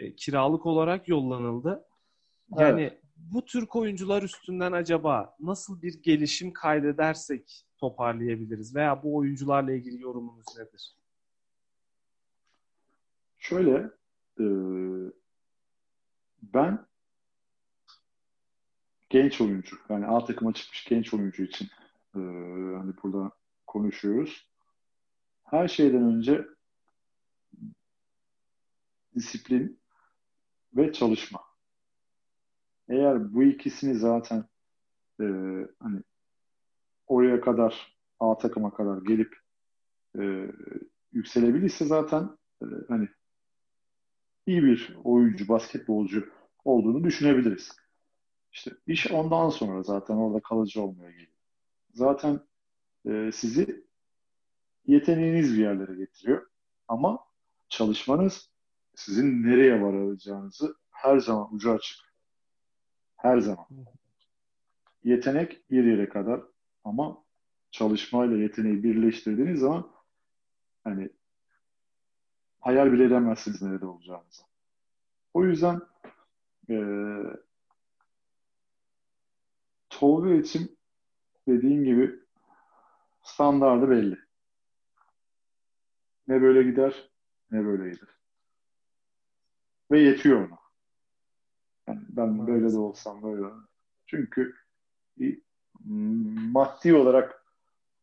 e, 0.00 0.16
kiralık 0.16 0.66
olarak 0.66 1.08
yollanıldı. 1.08 1.84
Yani 2.58 2.82
evet. 2.82 3.00
bu 3.16 3.44
Türk 3.44 3.76
oyuncular 3.76 4.22
üstünden 4.22 4.72
acaba 4.72 5.36
nasıl 5.40 5.82
bir 5.82 6.02
gelişim 6.02 6.52
kaydedersek 6.52 7.64
toparlayabiliriz? 7.78 8.74
Veya 8.74 9.02
bu 9.02 9.16
oyuncularla 9.16 9.72
ilgili 9.72 10.02
yorumunuz 10.02 10.46
nedir? 10.58 10.96
Şöyle, 13.38 13.90
e, 14.40 14.44
ben 16.42 16.86
genç 19.10 19.40
oyuncu, 19.40 19.76
yani 19.88 20.06
A 20.06 20.24
takıma 20.24 20.52
çıkmış 20.54 20.84
genç 20.84 21.14
oyuncu 21.14 21.42
için 21.42 21.68
e, 22.14 22.20
hani 22.76 22.92
burada 23.02 23.30
konuşuyoruz. 23.66 24.50
Her 25.44 25.68
şeyden 25.68 26.02
önce 26.02 26.46
disiplin 29.14 29.80
ve 30.76 30.92
çalışma. 30.92 31.40
Eğer 32.88 33.34
bu 33.34 33.42
ikisini 33.42 33.94
zaten 33.94 34.44
e, 35.20 35.24
hani 35.80 36.02
oraya 37.06 37.40
kadar 37.40 37.94
A 38.20 38.38
takıma 38.38 38.74
kadar 38.74 39.02
gelip 39.02 39.36
e, 40.18 40.50
yükselebilirse 41.12 41.84
zaten 41.84 42.38
e, 42.62 42.66
hani 42.88 43.08
iyi 44.46 44.62
bir 44.62 44.96
oyuncu, 45.04 45.48
basketbolcu 45.48 46.28
olduğunu 46.64 47.04
düşünebiliriz. 47.04 47.76
İşte 48.52 48.70
iş 48.86 49.10
ondan 49.10 49.48
sonra 49.48 49.82
zaten 49.82 50.14
orada 50.14 50.40
kalıcı 50.40 50.82
olmaya 50.82 51.10
geliyor. 51.10 51.38
Zaten 51.94 52.40
e, 53.06 53.30
sizi 53.32 53.84
yeteneğiniz 54.86 55.54
bir 55.54 55.62
yerlere 55.62 55.94
getiriyor. 55.94 56.46
Ama 56.88 57.18
çalışmanız 57.68 58.53
sizin 58.94 59.42
nereye 59.42 59.82
varacağınızı 59.82 60.76
her 60.90 61.18
zaman 61.18 61.54
ucu 61.54 61.72
açık. 61.72 61.98
Her 63.16 63.38
zaman. 63.38 63.66
Yetenek 65.04 65.70
bir 65.70 65.84
yere 65.84 66.08
kadar 66.08 66.40
ama 66.84 67.24
çalışmayla 67.70 68.36
yeteneği 68.36 68.82
birleştirdiğiniz 68.82 69.60
zaman 69.60 69.90
hani 70.84 71.10
hayal 72.60 72.92
bile 72.92 73.04
edemezsiniz 73.04 73.62
nerede 73.62 73.86
olacağınızı. 73.86 74.42
O 75.34 75.44
yüzden 75.44 75.80
e, 76.70 76.76
Tolga 79.90 80.34
için 80.34 80.78
dediğin 81.48 81.84
gibi 81.84 82.20
standardı 83.22 83.90
belli. 83.90 84.18
Ne 86.28 86.42
böyle 86.42 86.62
gider 86.62 87.10
ne 87.50 87.64
böyle 87.64 87.90
gider. 87.90 88.08
Ve 89.94 90.00
yetiyor 90.00 90.48
ona. 90.48 90.58
Yani 91.88 92.00
ben 92.08 92.46
böyle 92.46 92.72
de 92.72 92.78
olsam 92.78 93.22
böyle. 93.22 93.46
Çünkü 94.06 94.54
maddi 96.52 96.94
olarak 96.94 97.44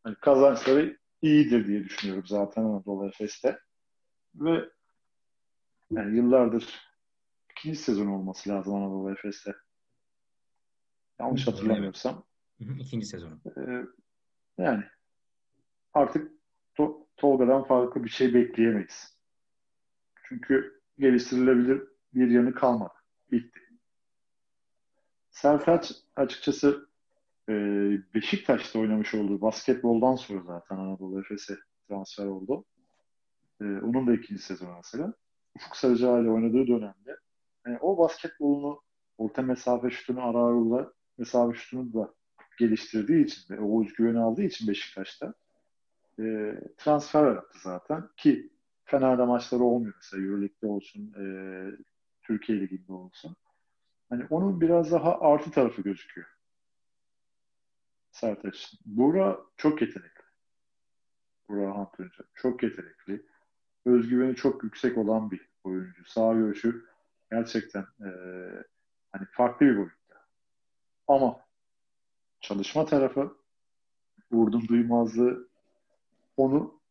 hani 0.03 0.15
kazançları 0.15 0.97
iyidir 1.21 1.67
diye 1.67 1.83
düşünüyorum 1.83 2.25
zaten 2.27 2.63
Anadolu 2.63 3.07
Efes'te. 3.07 3.59
Ve 4.35 4.69
yani 5.91 6.15
yıllardır 6.15 6.79
ikinci 7.51 7.79
sezon 7.79 8.07
olması 8.07 8.49
lazım 8.49 8.75
Anadolu 8.75 9.11
Efes'te. 9.11 9.55
Yanlış 11.19 11.47
hatırlamıyorsam. 11.47 12.23
İkinci 12.59 13.05
sezonu. 13.05 13.39
Ee, 13.57 13.85
yani 14.57 14.83
artık 15.93 16.31
to- 16.77 17.05
Tolga'dan 17.17 17.63
farklı 17.63 18.03
bir 18.03 18.09
şey 18.09 18.33
bekleyemeyiz. 18.33 19.17
Çünkü 20.23 20.80
geliştirilebilir 21.01 21.83
bir 22.13 22.29
yanı 22.29 22.53
kalmadı. 22.53 22.93
Bitti. 23.31 23.59
Sertaç 25.31 25.91
açıkçası 26.15 26.89
e, 27.49 27.53
Beşiktaş'ta 28.13 28.79
oynamış 28.79 29.13
olduğu 29.13 29.41
basketboldan 29.41 30.15
sonra 30.15 30.41
zaten 30.41 30.77
Anadolu 30.77 31.19
Efes'e 31.19 31.57
transfer 31.87 32.25
oldu. 32.25 32.65
E, 33.61 33.63
onun 33.63 34.07
da 34.07 34.13
ikinci 34.13 34.41
sezonu 34.41 34.75
mesela. 34.75 35.13
Ufuk 35.55 35.75
Sarıcı 35.75 36.05
ile 36.05 36.29
oynadığı 36.29 36.67
dönemde 36.67 37.17
yani 37.65 37.77
o 37.81 37.97
basketbolunu 37.97 38.81
orta 39.17 39.41
mesafe 39.41 39.89
şutunu 39.89 40.23
ara 40.23 40.37
ara 40.37 40.91
mesafe 41.17 41.57
şutunu 41.57 41.93
da 41.93 42.13
geliştirdiği 42.59 43.25
için 43.25 43.55
ve 43.55 43.59
o 43.59 43.83
özgüveni 43.83 44.19
aldığı 44.19 44.43
için 44.43 44.67
Beşiktaş'ta 44.67 45.33
e, 46.19 46.55
transfer 46.77 47.35
yaptı 47.35 47.59
zaten 47.63 48.09
ki 48.17 48.49
Fener'de 48.91 49.23
maçları 49.23 49.63
olmuyor 49.63 49.93
mesela 49.95 50.23
Euroleague'de 50.23 50.67
olsun 50.67 51.13
e, 51.17 51.23
Türkiye 52.21 52.59
Ligi'nde 52.59 52.93
olsun. 52.93 53.35
Hani 54.09 54.25
onun 54.29 54.61
biraz 54.61 54.91
daha 54.91 55.19
artı 55.19 55.51
tarafı 55.51 55.81
gözüküyor. 55.81 56.27
Sertaç. 58.11 58.73
Bura 58.85 59.39
çok 59.57 59.81
yetenekli. 59.81 60.23
Bura 61.49 61.73
Antonca. 61.73 62.23
Çok 62.33 62.63
yetenekli. 62.63 63.25
Özgüveni 63.85 64.35
çok 64.35 64.63
yüksek 64.63 64.97
olan 64.97 65.31
bir 65.31 65.49
oyuncu. 65.63 66.05
Sağ 66.05 66.33
görüşü 66.33 66.85
gerçekten 67.31 67.81
e, 67.81 68.09
hani 69.11 69.25
farklı 69.31 69.65
bir 69.65 69.77
boyutta. 69.77 70.27
Ama 71.07 71.45
çalışma 72.41 72.85
tarafı 72.85 73.37
vurdum 74.31 74.67
duymazlığı 74.67 75.47
onu 76.37 76.81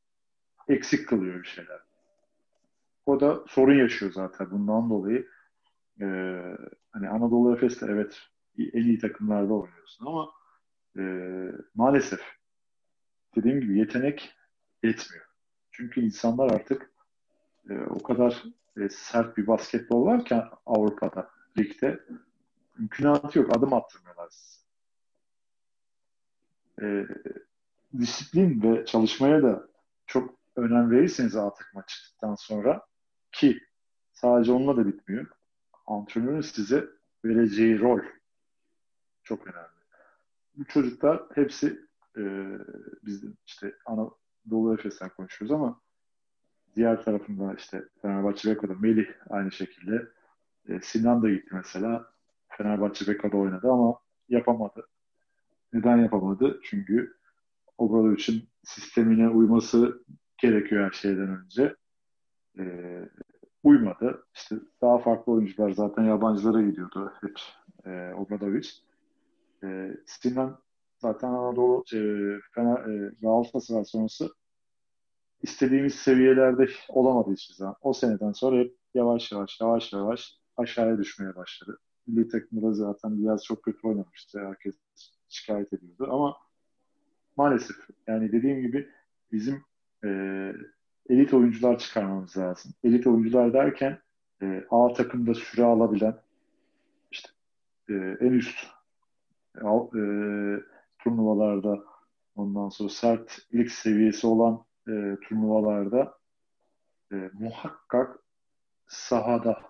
eksik 0.68 1.09
kılıyor 1.09 1.42
bir 1.42 1.48
şeyler. 1.48 1.89
O 3.11 3.20
da 3.20 3.44
sorun 3.48 3.78
yaşıyor 3.78 4.12
zaten 4.12 4.50
bundan 4.50 4.90
dolayı. 4.90 5.28
E, 6.00 6.06
hani 6.92 7.08
Anadolu 7.08 7.56
Efes'te 7.56 7.86
evet 7.88 8.18
en 8.58 8.84
iyi 8.84 8.98
takımlarda 8.98 9.54
oynuyorsun 9.54 10.06
ama 10.06 10.30
e, 10.98 11.02
maalesef 11.74 12.20
dediğim 13.36 13.61
gibi 13.61 13.78
yetenek 13.78 14.32
yetmiyor. 14.82 15.24
Çünkü 15.70 16.00
insanlar 16.00 16.50
artık 16.50 16.92
e, 17.70 17.78
o 17.78 18.02
kadar 18.02 18.44
e, 18.76 18.88
sert 18.88 19.36
bir 19.36 19.46
basketbol 19.46 20.06
varken 20.06 20.44
Avrupa'da, 20.66 21.30
ligde 21.58 22.00
mümkünatı 22.78 23.38
yok. 23.38 23.56
Adım 23.56 23.72
attırmıyorlar 23.72 24.28
size. 24.30 24.61
E, 26.82 27.06
disiplin 27.98 28.62
ve 28.62 28.86
çalışmaya 28.86 29.42
da 29.42 29.68
çok 30.06 30.34
önem 30.56 30.90
verirseniz 30.90 31.36
A 31.36 31.54
takıma 31.54 31.86
çıktıktan 31.86 32.34
sonra 32.34 32.89
ki 33.33 33.61
sadece 34.12 34.53
onunla 34.53 34.76
da 34.76 34.87
bitmiyor. 34.87 35.26
Antrenörün 35.87 36.41
size 36.41 36.89
vereceği 37.24 37.81
rol 37.81 38.01
çok 39.24 39.47
önemli. 39.47 39.68
Bu 40.57 40.64
çocuklar 40.64 41.22
hepsi 41.35 41.87
e, 42.16 42.22
biz 43.03 43.24
işte 43.47 43.74
Anadolu 43.87 44.74
Efes'ten 44.74 45.09
konuşuyoruz 45.09 45.53
ama 45.53 45.81
diğer 46.76 47.05
tarafında 47.05 47.55
işte 47.55 47.85
Fenerbahçe 48.03 48.51
Beko'da 48.51 48.74
Melih 48.74 49.07
aynı 49.31 49.53
şekilde 49.53 50.09
e, 50.68 50.81
Sinan 50.81 51.22
da 51.22 51.31
gitti 51.31 51.49
mesela. 51.53 52.12
Fenerbahçe 52.49 53.07
Beko'da 53.07 53.37
oynadı 53.37 53.70
ama 53.70 53.99
yapamadı. 54.28 54.89
Neden 55.72 55.97
yapamadı? 55.97 56.61
Çünkü 56.64 57.16
Obradovic'in 57.78 58.49
sistemine 58.64 59.28
uyması 59.28 60.05
gerekiyor 60.39 60.85
her 60.85 60.91
şeyden 60.91 61.45
önce. 61.45 61.76
E, 62.59 62.64
uymadı. 63.62 64.26
İşte 64.34 64.57
daha 64.82 64.98
farklı 64.98 65.32
oyuncular 65.32 65.70
zaten 65.70 66.03
yabancılara 66.05 66.62
gidiyordu 66.62 67.12
hep 67.20 67.38
e, 67.86 68.14
Obradovic. 68.14 68.68
E, 69.64 69.96
Sinan 70.07 70.59
zaten 70.98 71.28
Anadolu 71.28 71.84
e, 71.92 71.98
Fener, 72.55 72.88
e, 72.88 73.12
Galatasaray 73.22 73.84
sonrası 73.84 74.30
istediğimiz 75.42 75.94
seviyelerde 75.94 76.68
olamadı 76.88 77.32
hiçbir 77.32 77.55
zaman. 77.55 77.76
O 77.82 77.92
seneden 77.92 78.32
sonra 78.32 78.61
hep 78.61 78.76
yavaş 78.94 79.32
yavaş 79.32 79.61
yavaş 79.61 79.92
yavaş 79.92 80.38
aşağıya 80.57 80.98
düşmeye 80.98 81.36
başladı. 81.36 81.78
Milli 82.07 82.28
takımda 82.28 82.72
zaten 82.72 83.22
biraz 83.22 83.44
çok 83.44 83.62
kötü 83.62 83.88
oynamıştı. 83.88 84.40
Herkes 84.46 84.74
şikayet 85.28 85.72
ediyordu 85.72 86.09
ama 86.11 86.36
maalesef 87.36 87.76
yani 88.07 88.32
dediğim 88.32 88.62
gibi 88.62 88.88
bizim 89.32 89.64
e, 90.05 90.09
elit 91.11 91.34
oyuncular 91.34 91.78
çıkarmamız 91.78 92.36
lazım. 92.36 92.72
Elit 92.84 93.06
oyuncular 93.06 93.52
derken 93.52 93.98
e, 94.42 94.64
A 94.70 94.92
takımda 94.92 95.34
süre 95.34 95.64
alabilen 95.64 96.16
işte 97.11 97.28
e, 97.88 97.94
en 97.94 98.32
üst 98.32 98.66
e, 99.56 99.62
turnuvalarda 100.98 101.84
ondan 102.36 102.68
sonra 102.68 102.88
sert 102.88 103.38
lig 103.54 103.68
seviyesi 103.68 104.26
olan 104.26 104.64
e, 104.88 105.16
turnuvalarda 105.28 106.18
e, 107.12 107.30
muhakkak 107.32 108.18
sahada 108.88 109.61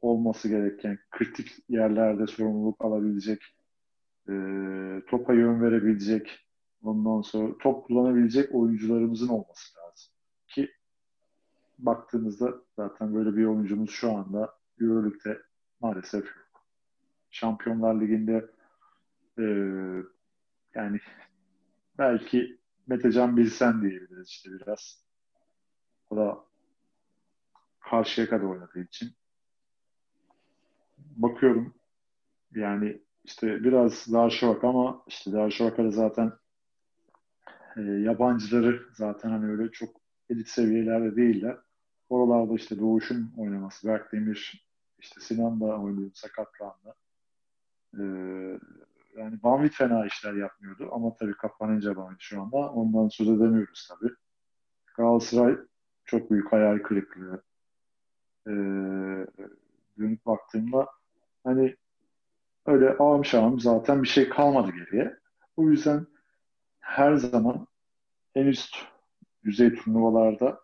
olması 0.00 0.48
gereken 0.48 0.98
kritik 1.10 1.52
yerlerde 1.68 2.26
sorumluluk 2.26 2.84
alabilecek 2.84 3.42
e, 4.28 4.32
topa 5.10 5.34
yön 5.34 5.62
verebilecek 5.62 6.38
ondan 6.82 7.22
sonra 7.22 7.58
top 7.58 7.86
kullanabilecek 7.86 8.54
oyuncularımızın 8.54 9.28
olması 9.28 9.78
lazım. 9.78 10.11
Ki 10.52 10.72
baktığınızda 11.78 12.54
zaten 12.76 13.14
böyle 13.14 13.36
bir 13.36 13.44
oyuncumuz 13.44 13.90
şu 13.90 14.12
anda 14.12 14.54
Euroleague'de 14.80 15.42
maalesef 15.80 16.24
yok. 16.24 16.62
Şampiyonlar 17.30 18.00
Ligi'nde 18.00 18.50
e, 19.38 19.44
yani 20.74 21.00
belki 21.98 22.58
Metecan 22.86 23.36
Bilsen 23.36 23.82
diyebiliriz 23.82 24.28
işte 24.28 24.50
biraz. 24.50 25.04
O 26.10 26.16
da 26.16 26.44
karşıya 27.80 28.28
kadar 28.28 28.44
oynadığı 28.44 28.80
için. 28.80 29.10
Bakıyorum 30.98 31.74
yani 32.54 33.02
işte 33.24 33.64
biraz 33.64 34.12
Darüşşafaka 34.12 34.68
ama 34.68 35.04
işte 35.06 35.32
Darüşşafaka'da 35.32 35.90
zaten 35.90 36.32
e, 37.76 37.80
yabancıları 37.80 38.82
zaten 38.92 39.30
hani 39.30 39.50
öyle 39.50 39.70
çok 39.70 40.01
elit 40.32 40.48
seviyelerde 40.48 41.16
değiller. 41.16 41.56
Oralarda 42.08 42.54
işte 42.54 42.78
Doğuş'un 42.78 43.32
oynaması, 43.36 43.88
Berk 43.88 44.12
Demir, 44.12 44.68
işte 44.98 45.20
Sinan 45.20 45.60
da 45.60 45.80
oynuyor 45.80 46.10
sakatlandı. 46.14 46.94
Ee, 47.98 48.02
yani 49.18 49.42
Banvit 49.42 49.74
fena 49.74 50.06
işler 50.06 50.34
yapmıyordu 50.34 50.88
ama 50.92 51.14
tabii 51.14 51.34
kapanınca 51.34 51.96
Banvit 51.96 52.20
şu 52.20 52.42
anda. 52.42 52.56
Ondan 52.56 53.08
söz 53.08 53.28
edemiyoruz 53.28 53.88
tabii. 53.90 54.12
Galatasaray 54.96 55.56
çok 56.04 56.30
büyük 56.30 56.52
hayal 56.52 56.78
kırıklığı. 56.78 57.42
Ee, 58.46 58.50
dönüp 59.98 60.26
baktığımda 60.26 60.86
hani 61.44 61.76
öyle 62.66 62.96
ağım 62.98 63.24
şahım 63.24 63.60
zaten 63.60 64.02
bir 64.02 64.08
şey 64.08 64.28
kalmadı 64.28 64.70
geriye. 64.70 65.18
O 65.56 65.70
yüzden 65.70 66.06
her 66.78 67.14
zaman 67.14 67.66
en 68.34 68.46
üst 68.46 68.76
düzey 69.44 69.74
turnuvalarda 69.74 70.60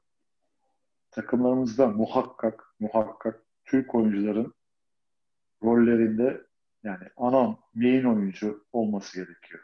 takımlarımızda 1.10 1.86
muhakkak 1.86 2.74
muhakkak 2.80 3.42
Türk 3.64 3.94
oyuncuların 3.94 4.54
rollerinde 5.62 6.46
yani 6.82 7.04
ana 7.16 7.58
main 7.74 8.04
oyuncu 8.04 8.64
olması 8.72 9.16
gerekiyor. 9.16 9.62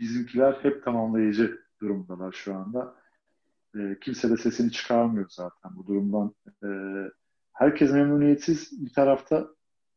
Bizimkiler 0.00 0.52
hep 0.52 0.84
tamamlayıcı 0.84 1.60
durumdalar 1.80 2.32
şu 2.32 2.54
anda. 2.54 2.94
E, 3.78 3.98
kimse 4.00 4.30
de 4.30 4.36
sesini 4.36 4.72
çıkarmıyor 4.72 5.26
zaten 5.30 5.76
bu 5.76 5.86
durumdan. 5.86 6.34
E, 6.64 6.68
herkes 7.52 7.92
memnuniyetsiz 7.92 8.84
bir 8.84 8.92
tarafta 8.92 9.48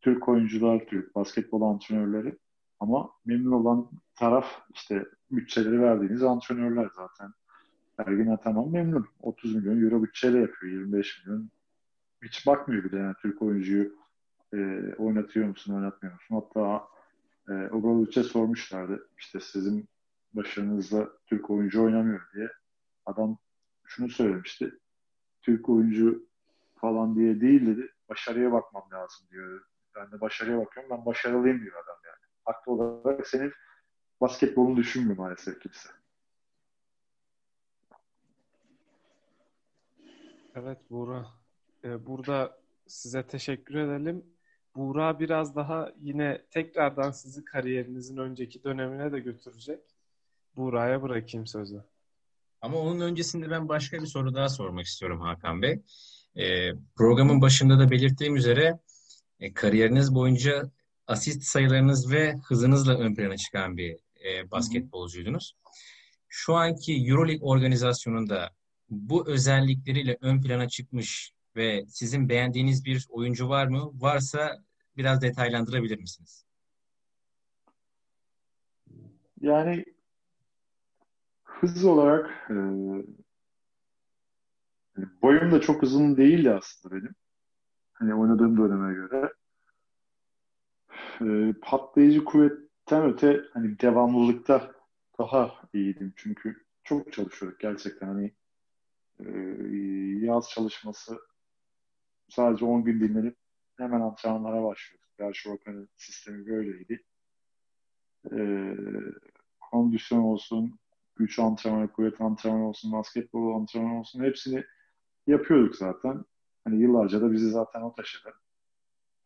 Türk 0.02 0.30
oyuncular, 0.30 0.86
Türk 0.86 1.16
basketbol 1.16 1.62
antrenörleri 1.62 2.38
ama 2.80 3.10
memnun 3.26 3.52
olan 3.52 3.90
taraf 4.16 4.46
işte 4.74 5.06
bütçeleri 5.32 5.82
verdiğiniz 5.82 6.24
antrenörler 6.24 6.90
zaten. 6.96 7.34
Ergin 7.98 8.28
Ataman 8.28 8.72
memnun. 8.72 9.08
30 9.22 9.56
milyon 9.56 9.84
euro 9.84 10.04
bütçeyle 10.04 10.40
yapıyor. 10.40 10.74
25 10.74 11.26
milyon. 11.26 11.50
Hiç 12.24 12.48
bakmıyor 12.48 12.84
bile 12.84 12.98
yani 12.98 13.16
Türk 13.22 13.42
oyuncuyu 13.42 13.96
e, 14.54 14.58
oynatıyor 14.98 15.48
musun, 15.48 15.74
oynatmıyor 15.74 16.14
musun? 16.14 16.36
Hatta 16.36 16.88
e, 17.50 17.54
Obradovic'e 17.54 18.24
sormuşlardı. 18.24 19.08
İşte 19.18 19.40
sizin 19.40 19.90
başarınızda 20.34 21.10
Türk 21.26 21.50
oyuncu 21.50 21.84
oynamıyor 21.84 22.22
diye. 22.34 22.50
Adam 23.06 23.38
şunu 23.86 24.10
söylemişti. 24.10 24.80
Türk 25.42 25.70
oyuncu 25.70 26.28
falan 26.76 27.16
diye 27.16 27.42
değil 27.42 27.66
dedi. 27.68 27.92
Başarıya 28.10 28.52
bakmam 28.52 28.84
lazım 28.94 29.28
diyor. 29.32 29.62
Ben 29.96 30.12
de 30.12 30.22
başarıya 30.22 30.58
bakıyorum. 30.58 30.92
Ben 30.98 31.06
başarılıyım 31.06 31.62
diyor 31.62 31.76
adam 31.84 31.98
yani. 32.06 32.15
Haklı 32.46 32.72
olarak 32.72 33.28
senin 33.28 33.54
basketbolunu 34.22 34.78
düşünmüyor 34.78 35.18
maalesef 35.18 35.60
kimse. 35.60 35.90
Evet 40.56 40.78
Buğra. 40.90 41.26
Ee, 41.84 42.06
burada 42.06 42.58
size 42.88 43.28
teşekkür 43.28 43.76
edelim. 43.76 44.26
Buğra 44.76 45.20
biraz 45.20 45.56
daha 45.56 45.92
yine 46.02 46.42
tekrardan 46.52 47.12
sizi 47.12 47.46
kariyerinizin 47.46 48.18
önceki 48.18 48.64
dönemine 48.64 49.12
de 49.12 49.20
götürecek. 49.20 49.80
Buğra'ya 50.56 51.02
bırakayım 51.02 51.48
sözü. 51.48 51.84
Ama 52.62 52.78
onun 52.78 53.00
öncesinde 53.00 53.50
ben 53.50 53.70
başka 53.70 54.02
bir 54.02 54.08
soru 54.08 54.34
daha 54.34 54.50
sormak 54.50 54.86
istiyorum 54.86 55.22
Hakan 55.22 55.62
Bey. 55.62 55.82
E, 56.36 56.74
programın 56.96 57.42
başında 57.42 57.80
da 57.80 57.92
belirttiğim 57.92 58.36
üzere 58.36 58.80
e, 59.40 59.54
kariyeriniz 59.54 60.16
boyunca 60.16 60.72
asist 61.08 61.44
sayılarınız 61.44 62.12
ve 62.12 62.36
hızınızla 62.48 62.98
ön 62.98 63.16
plana 63.16 63.38
çıkan 63.38 63.78
bir 63.78 63.98
e, 64.26 64.52
basketbolcuydunuz. 64.52 65.56
Şu 66.28 66.56
anki 66.56 67.06
Euroleague 67.10 67.48
organizasyonunda 67.48 68.50
bu 68.90 69.30
özellikleriyle 69.30 70.18
ön 70.22 70.42
plana 70.42 70.68
çıkmış 70.68 71.32
ve 71.56 71.86
sizin 71.88 72.30
beğendiğiniz 72.30 72.86
bir 72.86 73.06
oyuncu 73.10 73.50
var 73.50 73.68
mı? 73.68 73.92
Varsa 73.94 74.58
biraz 74.98 75.22
detaylandırabilir 75.22 76.00
misiniz? 76.00 76.46
Yani 79.42 79.86
hız 81.44 81.86
olarak 81.86 82.50
e, 82.50 82.56
boyum 85.22 85.52
da 85.52 85.62
çok 85.62 85.84
uzun 85.84 86.18
değildi 86.18 86.52
aslında 86.52 86.96
benim. 86.96 87.16
Hani 87.94 88.16
oynadığım 88.16 88.58
döneme 88.58 88.94
göre. 88.94 89.34
E, 91.22 91.54
patlayıcı 91.62 92.26
kuvvetten 92.26 93.04
öte 93.04 93.42
hani 93.54 93.80
devamlılıkta 93.80 94.72
daha 95.20 95.56
iyiydim 95.74 96.14
çünkü 96.16 96.66
çok 96.84 97.14
çalışıyorduk 97.14 97.60
gerçekten 97.60 98.08
hani 98.08 98.32
e, 99.20 99.30
yaz 100.26 100.50
çalışması 100.50 101.18
sadece 102.30 102.66
10 102.66 102.84
gün 102.84 103.00
dinlenip 103.00 103.38
hemen 103.78 104.02
antrenmanlara 104.02 104.64
başlıyorduk. 104.64 105.10
Gerçi 105.18 105.50
Rokan'ın 105.50 105.90
sistemi 105.98 106.48
böyleydi. 106.48 107.04
E, 108.32 108.40
kondisyon 109.60 110.20
olsun, 110.20 110.80
güç 111.16 111.40
antrenmanı, 111.40 111.92
kuvvet 111.92 112.22
antrenmanı 112.22 112.70
olsun, 112.70 112.92
basketbol 112.92 113.56
antrenmanı 113.56 114.00
olsun 114.00 114.24
hepsini 114.24 114.64
yapıyorduk 115.28 115.76
zaten. 115.76 116.26
Hani 116.64 116.82
yıllarca 116.82 117.22
da 117.22 117.32
bizi 117.32 117.50
zaten 117.50 117.82
o 117.82 117.94
taşıdı. 117.96 118.34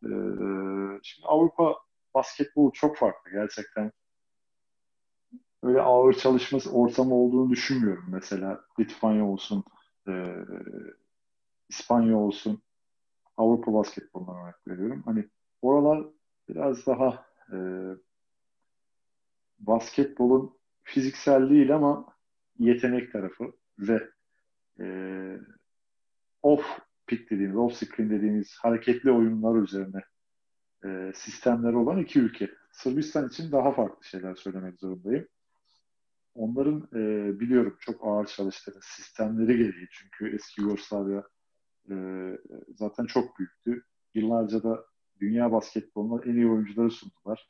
Ee, 0.03 0.09
şimdi 1.03 1.27
Avrupa 1.27 1.75
basketbolu 2.13 2.71
çok 2.73 2.97
farklı 2.97 3.31
gerçekten. 3.31 3.91
Öyle 5.63 5.81
ağır 5.81 6.13
çalışması 6.13 6.71
ortamı 6.71 7.15
olduğunu 7.15 7.49
düşünmüyorum 7.49 8.05
mesela. 8.07 8.65
Litvanya 8.79 9.25
olsun, 9.25 9.63
e, 10.07 10.35
İspanya 11.69 12.17
olsun. 12.17 12.61
Avrupa 13.37 13.73
basketboluna 13.73 14.31
olarak 14.31 14.67
veriyorum. 14.67 15.01
Hani 15.05 15.29
oralar 15.61 16.05
biraz 16.49 16.85
daha 16.85 17.25
e, 17.53 17.57
basketbolun 19.59 20.57
fiziksel 20.83 21.49
değil 21.49 21.75
ama 21.75 22.05
yetenek 22.59 23.11
tarafı 23.11 23.53
ve 23.79 23.93
e, 23.93 24.18
pick 27.10 27.30
dediğimiz, 27.32 27.57
off 27.57 27.74
screen 27.74 28.10
dediğimiz 28.10 28.57
hareketli 28.62 29.12
oyunlar 29.12 29.62
üzerine 29.62 30.01
e, 30.86 31.12
sistemleri 31.16 31.76
olan 31.76 31.97
iki 31.97 32.20
ülke. 32.20 32.49
Sırbistan 32.72 33.28
için 33.28 33.51
daha 33.51 33.72
farklı 33.72 34.03
şeyler 34.03 34.36
söylemek 34.36 34.80
zorundayım. 34.80 35.28
Onların 36.36 36.88
e, 36.93 36.99
biliyorum 37.39 37.78
çok 37.80 38.07
ağır 38.07 38.26
çalıştığını 38.26 38.82
sistemleri 38.82 39.57
gereği 39.57 39.88
çünkü 39.91 40.36
eski 40.36 40.62
Yugoslavya 40.62 41.24
e, 41.89 41.95
zaten 42.76 43.05
çok 43.05 43.39
büyüktü. 43.39 43.84
Yıllarca 44.14 44.64
da 44.64 44.86
dünya 45.20 45.51
basketboluna 45.51 46.24
en 46.24 46.36
iyi 46.36 46.47
oyuncuları 46.47 46.91
sundular. 46.91 47.47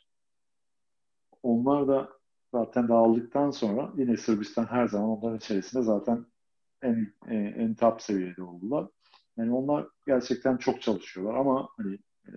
Onlar 1.43 1.87
da 1.87 2.09
zaten 2.51 2.87
dağıldıktan 2.87 3.51
sonra 3.51 3.93
yine 3.97 4.17
Sırbistan 4.17 4.65
her 4.65 4.87
zaman 4.87 5.09
onların 5.09 5.37
içerisinde 5.37 5.83
zaten 5.83 6.25
en, 6.81 7.13
en, 7.27 7.45
en 7.45 7.75
top 7.75 8.01
seviyede 8.01 8.43
oldular. 8.43 8.87
Yani 9.39 9.53
onlar 9.53 9.87
gerçekten 10.07 10.57
çok 10.57 10.81
çalışıyorlar 10.81 11.33
ama 11.33 11.69
hani 11.77 11.97
e, 12.27 12.33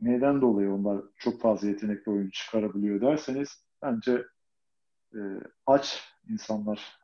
neden 0.00 0.40
dolayı 0.40 0.72
onlar 0.72 1.02
çok 1.18 1.40
fazla 1.40 1.68
yetenekli 1.68 2.12
oyuncu 2.12 2.30
çıkarabiliyor 2.30 3.00
derseniz 3.00 3.66
bence 3.82 4.24
e, 5.14 5.20
aç 5.66 6.02
insanlar 6.28 6.98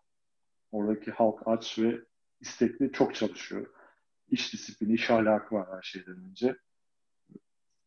oradaki 0.73 1.11
halk 1.11 1.43
aç 1.47 1.79
ve 1.79 2.01
istekli 2.41 2.93
çok 2.93 3.15
çalışıyor. 3.15 3.67
İş 4.29 4.53
disiplini, 4.53 4.93
iş 4.93 5.11
ahlakı 5.11 5.55
var 5.55 5.69
her 5.77 5.83
şeyden 5.83 6.17
önce. 6.31 6.57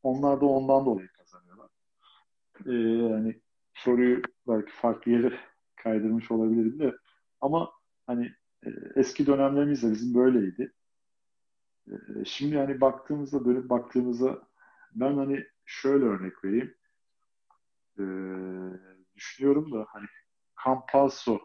Onlar 0.04 0.42
da 0.42 0.46
ondan 0.46 0.86
dolayı 0.86 1.08
kazanıyorlar. 1.08 1.70
Ee, 2.66 2.72
yani 3.14 3.42
soruyu 3.74 4.22
belki 4.48 4.72
farklı 4.72 5.12
yere 5.12 5.40
kaydırmış 5.76 6.32
olabilirim 6.32 6.80
de 6.80 6.94
ama 7.42 7.72
hani 8.08 8.32
eski 8.96 9.26
dönemlerimizde 9.26 9.92
bizim 9.92 10.14
böyleydi. 10.14 10.74
E, 11.88 11.94
şimdi 12.26 12.56
yani 12.56 12.82
baktığımızda 12.82 13.46
böyle 13.46 13.70
baktığımızda 13.70 14.48
ben 14.96 15.14
hani 15.18 15.46
şöyle 15.66 16.06
örnek 16.06 16.44
vereyim. 16.44 16.76
E, 18.00 18.04
düşünüyorum 19.16 19.72
da 19.72 19.86
hani 19.88 20.06
Campazzo 20.66 21.40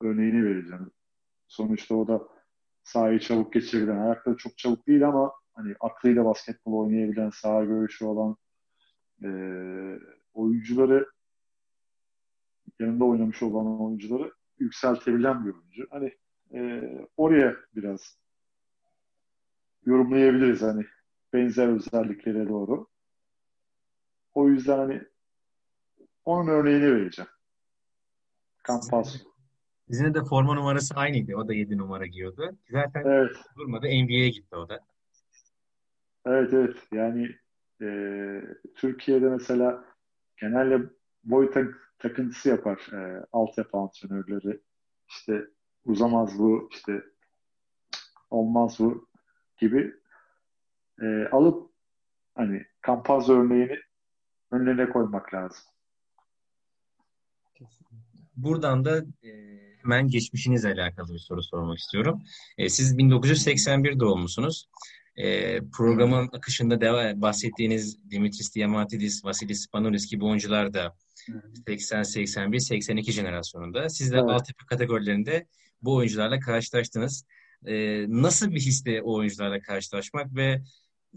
örneğini 0.00 0.44
vereceğim. 0.44 0.90
Sonuçta 1.48 1.94
o 1.94 2.08
da 2.08 2.28
sahayı 2.82 3.20
çabuk 3.20 3.52
geçirebilen, 3.52 3.96
ayakları 3.96 4.36
çok 4.36 4.58
çabuk 4.58 4.86
değil 4.86 5.08
ama 5.08 5.32
hani 5.54 5.74
aklıyla 5.80 6.24
basketbol 6.24 6.72
oynayabilen, 6.72 7.30
saha 7.30 7.64
görüşü 7.64 8.04
olan 8.04 8.36
e, 9.24 9.28
oyuncuları 10.34 11.10
yanında 12.80 13.04
oynamış 13.04 13.42
olan 13.42 13.80
oyuncuları 13.80 14.32
yükseltebilen 14.62 15.46
bir 15.46 15.52
oyuncu. 15.52 15.86
Hani 15.90 16.12
e, 16.54 16.82
oraya 17.16 17.56
biraz 17.76 18.18
yorumlayabiliriz 19.86 20.62
hani 20.62 20.86
benzer 21.32 21.68
özelliklere 21.68 22.48
doğru. 22.48 22.86
O 24.34 24.48
yüzden 24.48 24.78
hani 24.78 25.02
onun 26.24 26.48
örneğini 26.48 26.94
vereceğim. 26.94 27.30
Kampas. 28.62 29.16
Sizin 29.90 30.14
de 30.14 30.24
forma 30.24 30.54
numarası 30.54 30.94
aynıydı. 30.94 31.36
O 31.36 31.48
da 31.48 31.54
7 31.54 31.78
numara 31.78 32.06
giyiyordu. 32.06 32.56
Zaten 32.70 33.02
evet. 33.06 33.36
durmadı. 33.56 33.86
NBA'ye 33.86 34.28
gitti 34.28 34.56
o 34.56 34.68
da. 34.68 34.80
Evet 36.26 36.52
evet. 36.52 36.76
Yani 36.92 37.36
e, 37.82 37.88
Türkiye'de 38.74 39.28
mesela 39.28 39.84
genelde 40.36 40.80
boy 41.24 41.50
takıntısı 42.02 42.48
yapar 42.48 42.92
e, 42.92 43.26
altyapı 43.32 43.78
antrenörleri. 43.78 44.60
İşte 45.08 45.44
uzamaz 45.84 46.38
bu, 46.38 46.68
işte 46.72 47.04
olmaz 48.30 48.76
bu 48.78 49.08
gibi 49.58 49.94
e, 51.02 51.28
alıp 51.32 51.70
hani 52.34 52.66
kampaz 52.80 53.28
örneğini 53.28 53.78
önlerine 54.50 54.90
koymak 54.90 55.34
lazım. 55.34 55.64
Buradan 58.36 58.84
da 58.84 58.98
e, 58.98 59.30
hemen 59.82 60.08
geçmişinizle 60.08 60.72
alakalı 60.72 61.14
bir 61.14 61.18
soru 61.18 61.42
sormak 61.42 61.78
istiyorum. 61.78 62.22
E, 62.58 62.68
siz 62.68 62.98
1981 62.98 64.00
doğumlusunuz. 64.00 64.68
E, 65.16 65.58
programın 65.68 66.28
akışında 66.32 66.80
deva, 66.80 67.12
bahsettiğiniz 67.22 68.10
Dimitris 68.10 68.54
Diamantidis, 68.54 69.24
Vasilis 69.24 69.64
Spanoulis 69.64 70.10
gibi 70.10 70.24
oyuncular 70.24 70.74
da 70.74 70.96
80, 71.66 72.02
81, 72.02 72.58
82 72.58 73.12
jenerasyonunda. 73.12 73.88
Siz 73.88 74.12
de 74.12 74.16
evet. 74.16 74.30
altyapı 74.30 74.66
kategorilerinde 74.66 75.46
bu 75.82 75.94
oyuncularla 75.94 76.40
karşılaştınız. 76.40 77.26
Ee, 77.66 78.06
nasıl 78.08 78.50
bir 78.50 78.60
histe 78.60 79.02
o 79.02 79.14
oyuncularla 79.14 79.60
karşılaşmak 79.60 80.34
ve 80.34 80.62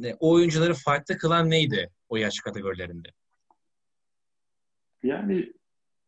e, 0.03 0.13
o 0.13 0.33
oyuncuları 0.33 0.73
farklı 0.73 1.17
kılan 1.17 1.49
neydi 1.49 1.89
o 2.09 2.17
yaş 2.17 2.39
kategorilerinde? 2.39 3.07
Yani 5.03 5.53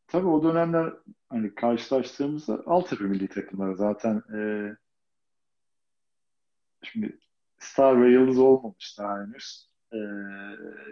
tabii 0.07 0.27
o 0.27 0.43
dönemler 0.43 0.93
hani 1.29 1.55
karşılaştığımızda 1.55 2.63
altyapı 2.65 3.03
milli 3.03 3.27
takımları 3.27 3.75
zaten 3.75 4.23
e, 4.37 4.39
şimdi 6.83 7.19
star 7.59 8.01
ve 8.01 8.11
yıldız 8.11 8.39
olmamış 8.39 8.99
daha 8.99 9.19
henüz 9.19 9.69
e, 9.93 9.97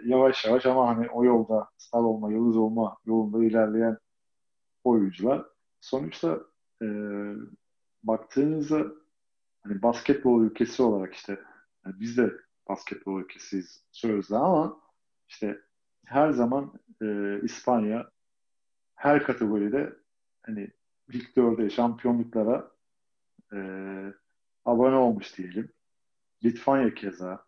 yavaş 0.04 0.44
yavaş 0.44 0.66
ama 0.66 0.88
hani 0.88 1.08
o 1.10 1.24
yolda 1.24 1.68
star 1.78 2.00
olma, 2.00 2.32
yıldız 2.32 2.56
olma 2.56 2.96
yolunda 3.06 3.44
ilerleyen 3.44 3.98
oyuncular. 4.84 5.46
Sonuçta 5.80 6.40
e, 6.82 6.86
baktığınızda 8.02 8.86
hani 9.62 9.82
basketbol 9.82 10.42
ülkesi 10.42 10.82
olarak 10.82 11.14
işte 11.14 11.40
yani 11.86 12.00
biz 12.00 12.16
de 12.16 12.32
basketbol 12.68 13.20
ülkesiyiz 13.20 13.84
sözde 13.90 14.36
ama 14.36 14.80
işte 15.28 15.60
her 16.04 16.30
zaman 16.30 16.72
e, 17.02 17.40
İspanya 17.42 18.10
her 18.94 19.22
kategoride 19.22 19.92
hani 20.42 20.70
ilk 21.08 21.36
dörde 21.36 21.70
şampiyonluklara 21.70 22.70
e, 23.52 23.58
abone 24.64 24.96
olmuş 24.96 25.38
diyelim. 25.38 25.72
Litvanya 26.44 26.94
keza 26.94 27.46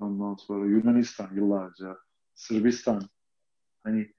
Ondan 0.00 0.34
sonra 0.34 0.66
Yunanistan 0.66 1.34
yıllarca, 1.34 1.98
Sırbistan. 2.34 3.02
Hani 3.82 4.12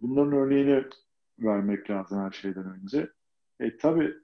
bunların 0.00 0.32
örneğini 0.32 0.84
vermek 1.38 1.90
lazım 1.90 2.18
her 2.20 2.30
şeyden 2.30 2.64
önce. 2.64 3.10
E 3.60 3.76
tabi 3.76 4.14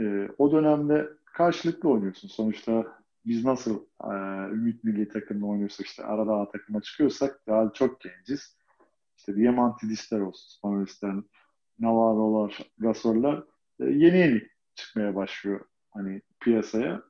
e, 0.00 0.28
o 0.38 0.52
dönemde 0.52 1.08
karşılıklı 1.24 1.88
oynuyorsun. 1.88 2.28
Sonuçta 2.28 2.98
biz 3.26 3.44
nasıl 3.44 3.84
e, 4.04 4.12
Ümit 4.52 4.84
Milli 4.84 5.08
takımla 5.08 5.46
oynuyorsak 5.46 5.86
işte 5.86 6.04
arada 6.04 6.36
A 6.36 6.50
takıma 6.50 6.80
çıkıyorsak 6.82 7.46
daha 7.46 7.72
çok 7.72 8.00
genciz. 8.00 8.56
İşte 9.16 9.36
Diamantidisler 9.36 10.20
olsun, 10.20 10.58
Spanolistler, 10.58 11.14
Navarro'lar, 11.78 12.70
Gasol'lar 12.78 13.44
e, 13.80 13.84
yeni 13.84 14.18
yeni 14.18 14.48
çıkmaya 14.74 15.14
başlıyor 15.14 15.60
hani 15.90 16.22
piyasaya. 16.40 17.02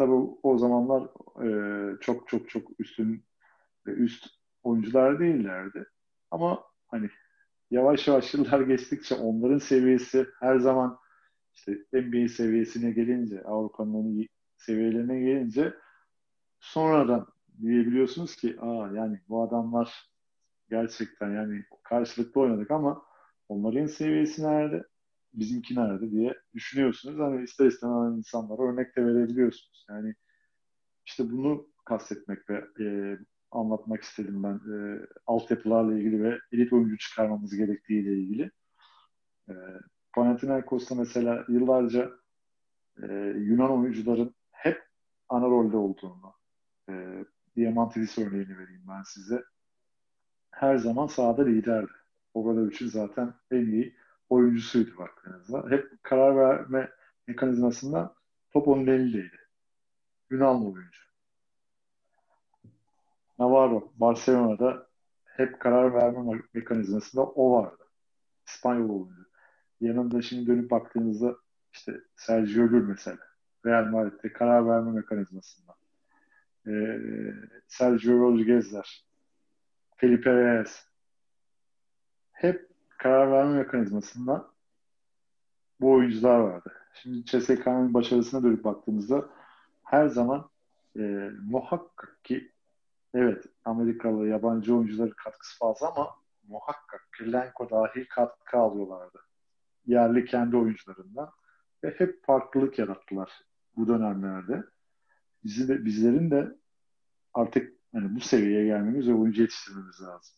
Tabi 0.00 0.12
o 0.42 0.58
zamanlar 0.58 1.02
e, 1.44 2.00
çok 2.00 2.28
çok 2.28 2.48
çok 2.48 2.80
üstün 2.80 3.24
ve 3.86 3.92
üst 3.92 4.26
oyuncular 4.62 5.20
değillerdi. 5.20 5.86
Ama 6.30 6.64
hani 6.86 7.10
yavaş 7.70 8.08
yavaş 8.08 8.34
yıllar 8.34 8.60
geçtikçe 8.70 9.14
onların 9.14 9.58
seviyesi 9.58 10.26
her 10.40 10.58
zaman 10.58 10.98
işte 11.54 11.78
NBA 11.92 12.28
seviyesine 12.28 12.90
gelince, 12.90 13.42
Avrupa'nın 13.42 14.26
seviyelerine 14.56 15.20
gelince 15.20 15.74
sonradan 16.60 17.26
diyebiliyorsunuz 17.62 18.36
ki 18.36 18.56
aa 18.60 18.88
yani 18.94 19.20
bu 19.28 19.42
adamlar 19.42 20.10
gerçekten 20.70 21.30
yani 21.30 21.64
karşılıklı 21.82 22.40
oynadık 22.40 22.70
ama 22.70 23.02
onların 23.48 23.86
seviyesi 23.86 24.42
nerede? 24.42 24.84
Bizimki 25.34 25.74
nerede 25.74 26.10
diye 26.10 26.34
düşünüyorsunuz. 26.54 27.18
Hani 27.18 27.44
ister 27.44 27.66
istemez 27.66 28.18
insanlara 28.18 28.62
örnek 28.62 28.96
de 28.96 29.06
verebiliyorsunuz. 29.06 29.86
Yani 29.88 30.14
işte 31.06 31.30
bunu 31.30 31.68
kastetmek 31.84 32.50
ve 32.50 32.64
e, 32.80 33.18
anlatmak 33.50 34.02
istedim 34.02 34.42
ben. 34.42 34.54
E, 34.54 35.06
altyapılarla 35.26 35.94
ilgili 35.94 36.22
ve 36.22 36.38
elit 36.52 36.72
oyuncu 36.72 36.98
çıkarmamız 36.98 37.56
gerektiğiyle 37.56 38.12
ilgili. 38.12 38.50
E, 39.48 39.54
Panathinaikos'ta 40.12 40.94
mesela 40.94 41.44
yıllarca 41.48 42.10
e, 43.02 43.06
Yunan 43.36 43.70
oyuncuların 43.70 44.34
hep 44.50 44.82
ana 45.28 45.46
rolde 45.46 45.76
olduğunu 45.76 46.34
e, 46.90 47.24
Diamantidis 47.56 48.18
örneğini 48.18 48.58
vereyim 48.58 48.82
ben 48.88 49.02
size. 49.02 49.44
Her 50.50 50.76
zaman 50.76 51.06
sahada 51.06 51.44
liderdi. 51.44 51.92
Obradoviç'in 52.34 52.88
zaten 52.88 53.34
en 53.50 53.66
iyi 53.66 53.96
oyuncusuydu 54.30 54.98
baktığınızda. 54.98 55.70
Hep 55.70 56.02
karar 56.02 56.36
verme 56.36 56.90
mekanizmasında 57.26 58.14
top 58.52 58.68
onun 58.68 58.86
elindeydi. 58.86 59.38
Yunanlı 60.30 60.64
oyuncu. 60.64 61.00
Navarro, 63.38 63.92
Barcelona'da 63.94 64.86
hep 65.24 65.60
karar 65.60 65.94
verme 65.94 66.42
mekanizmasında 66.54 67.22
o 67.22 67.52
vardı. 67.52 67.88
İspanyol 68.46 68.88
oyuncu. 68.88 69.26
Yanında 69.80 70.22
şimdi 70.22 70.46
dönüp 70.46 70.70
baktığınızda 70.70 71.36
işte 71.72 72.00
Sergio 72.16 72.68
Gül 72.68 72.88
mesela. 72.88 73.18
Real 73.66 73.84
Madrid'de 73.84 74.32
karar 74.32 74.68
verme 74.68 74.90
mekanizmasında. 74.90 75.74
Ee, 76.66 77.00
Sergio 77.68 78.18
Rodriguez'ler. 78.20 79.04
Felipe 79.96 80.34
Reyes. 80.34 80.86
Hep 82.32 82.69
karar 83.00 83.32
verme 83.32 83.58
mekanizmasında 83.58 84.50
bu 85.80 85.92
oyuncular 85.92 86.38
vardı. 86.38 86.72
Şimdi 86.94 87.24
CSK'nın 87.24 87.94
başarısına 87.94 88.42
dönüp 88.42 88.64
baktığımızda 88.64 89.28
her 89.84 90.06
zaman 90.06 90.50
e, 90.96 91.30
muhakkak 91.42 92.24
ki 92.24 92.52
evet 93.14 93.44
Amerikalı 93.64 94.26
yabancı 94.26 94.76
oyuncuların 94.76 95.14
katkısı 95.16 95.58
fazla 95.58 95.90
ama 95.90 96.10
muhakkak 96.48 97.08
Kirlenko 97.18 97.70
dahil 97.70 98.06
katkı 98.08 98.58
alıyorlardı. 98.58 99.18
Yerli 99.86 100.24
kendi 100.24 100.56
oyuncularından 100.56 101.30
ve 101.84 101.94
hep 101.98 102.24
farklılık 102.26 102.78
yarattılar 102.78 103.30
bu 103.76 103.88
dönemlerde. 103.88 104.64
Bizi 105.44 105.68
de, 105.68 105.84
bizlerin 105.84 106.30
de 106.30 106.56
artık 107.34 107.72
hani 107.92 108.14
bu 108.16 108.20
seviyeye 108.20 108.66
gelmemiz 108.66 109.08
ve 109.08 109.14
oyuncu 109.14 109.42
yetiştirmemiz 109.42 110.00
lazım. 110.02 110.36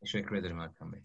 Teşekkür 0.00 0.36
ederim 0.36 0.58
Hakan 0.58 0.92
Bey. 0.92 1.00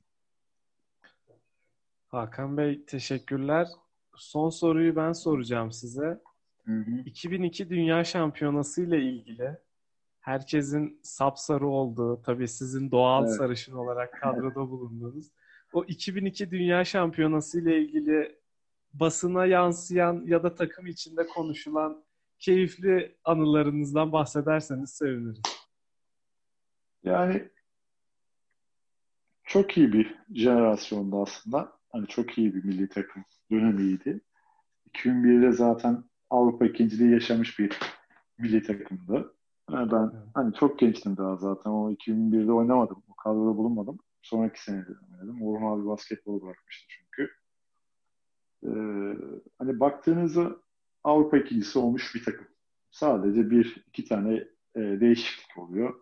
Hakan 2.08 2.58
Bey 2.58 2.86
teşekkürler. 2.86 3.68
Son 4.16 4.50
soruyu 4.50 4.96
ben 4.96 5.12
soracağım 5.12 5.72
size. 5.72 6.22
Hı 6.66 6.72
hı. 6.72 6.92
2002 7.06 7.70
Dünya 7.70 8.04
Şampiyonası 8.04 8.84
ile 8.84 9.02
ilgili 9.02 9.58
herkesin 10.20 11.00
sapsarı 11.04 11.68
olduğu, 11.68 12.22
tabii 12.22 12.48
sizin 12.48 12.92
doğal 12.92 13.24
evet. 13.24 13.36
sarışın 13.38 13.74
olarak 13.74 14.14
kadroda 14.22 14.70
bulunduğunuz 14.70 15.32
o 15.74 15.84
2002 15.86 16.52
Dünya 16.52 16.86
Şampiyonası 16.86 17.62
ile 17.62 17.82
ilgili 17.82 18.40
basına 18.94 19.46
yansıyan 19.46 20.24
ya 20.26 20.44
da 20.44 20.56
takım 20.56 20.88
içinde 20.88 21.28
konuşulan 21.28 22.04
keyifli 22.40 23.18
anılarınızdan 23.24 24.12
bahsederseniz 24.12 24.90
seviniriz. 24.90 25.42
Yani 27.04 27.50
çok 29.52 29.78
iyi 29.78 29.94
bir 29.94 30.16
jenerasyondu 30.34 31.22
aslında. 31.22 31.72
Hani 31.92 32.08
çok 32.08 32.38
iyi 32.38 32.56
bir 32.56 32.64
milli 32.64 32.90
takım 32.90 33.24
dönemiydi. 33.52 34.22
2001'de 34.94 35.52
zaten 35.52 36.04
Avrupa 36.30 36.66
ikinciliği 36.66 37.12
yaşamış 37.12 37.60
bir 37.60 37.80
milli 38.38 38.64
takımdı. 38.64 39.36
Yani 39.72 39.92
ben 39.92 40.12
evet. 40.14 40.28
hani 40.34 40.54
çok 40.54 40.80
gençtim 40.80 41.18
daha 41.18 41.36
zaten. 41.36 41.72
O 41.72 41.92
2001'de 41.92 42.52
oynamadım. 42.52 43.04
O 43.10 43.16
kadroda 43.16 43.58
bulunmadım. 43.58 44.00
Sonraki 44.22 44.64
sene 44.64 44.86
oynadım. 45.12 45.42
Orhun 45.42 45.66
abi 45.66 45.88
basketbolu 45.88 46.42
bırakmıştı 46.42 46.88
çünkü. 46.90 47.32
Ee, 48.64 48.70
hani 49.58 49.80
baktığınızda 49.80 50.58
Avrupa 51.04 51.38
ikincisi 51.38 51.80
olmuş 51.80 52.16
bir 52.16 52.24
takım. 52.24 52.48
Sadece 52.92 53.50
bir, 53.50 53.86
iki 53.88 54.06
tane 54.06 54.34
e, 54.76 54.80
değişiklik 54.80 55.58
oluyor. 55.58 55.96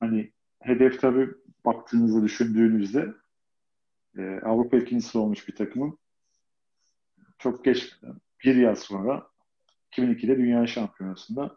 Hani 0.00 0.32
hedef 0.62 1.00
tabii 1.00 1.28
baktığınızda 1.66 2.22
düşündüğünüzde 2.22 3.14
e, 4.18 4.40
Avrupa 4.42 4.76
ikincisi 4.76 5.18
olmuş 5.18 5.48
bir 5.48 5.56
takımın 5.56 5.98
çok 7.38 7.64
geçmeden 7.64 8.20
bir 8.44 8.56
yıl 8.56 8.74
sonra 8.74 9.26
2002'de 9.92 10.36
Dünya 10.36 10.66
Şampiyonası'nda 10.66 11.56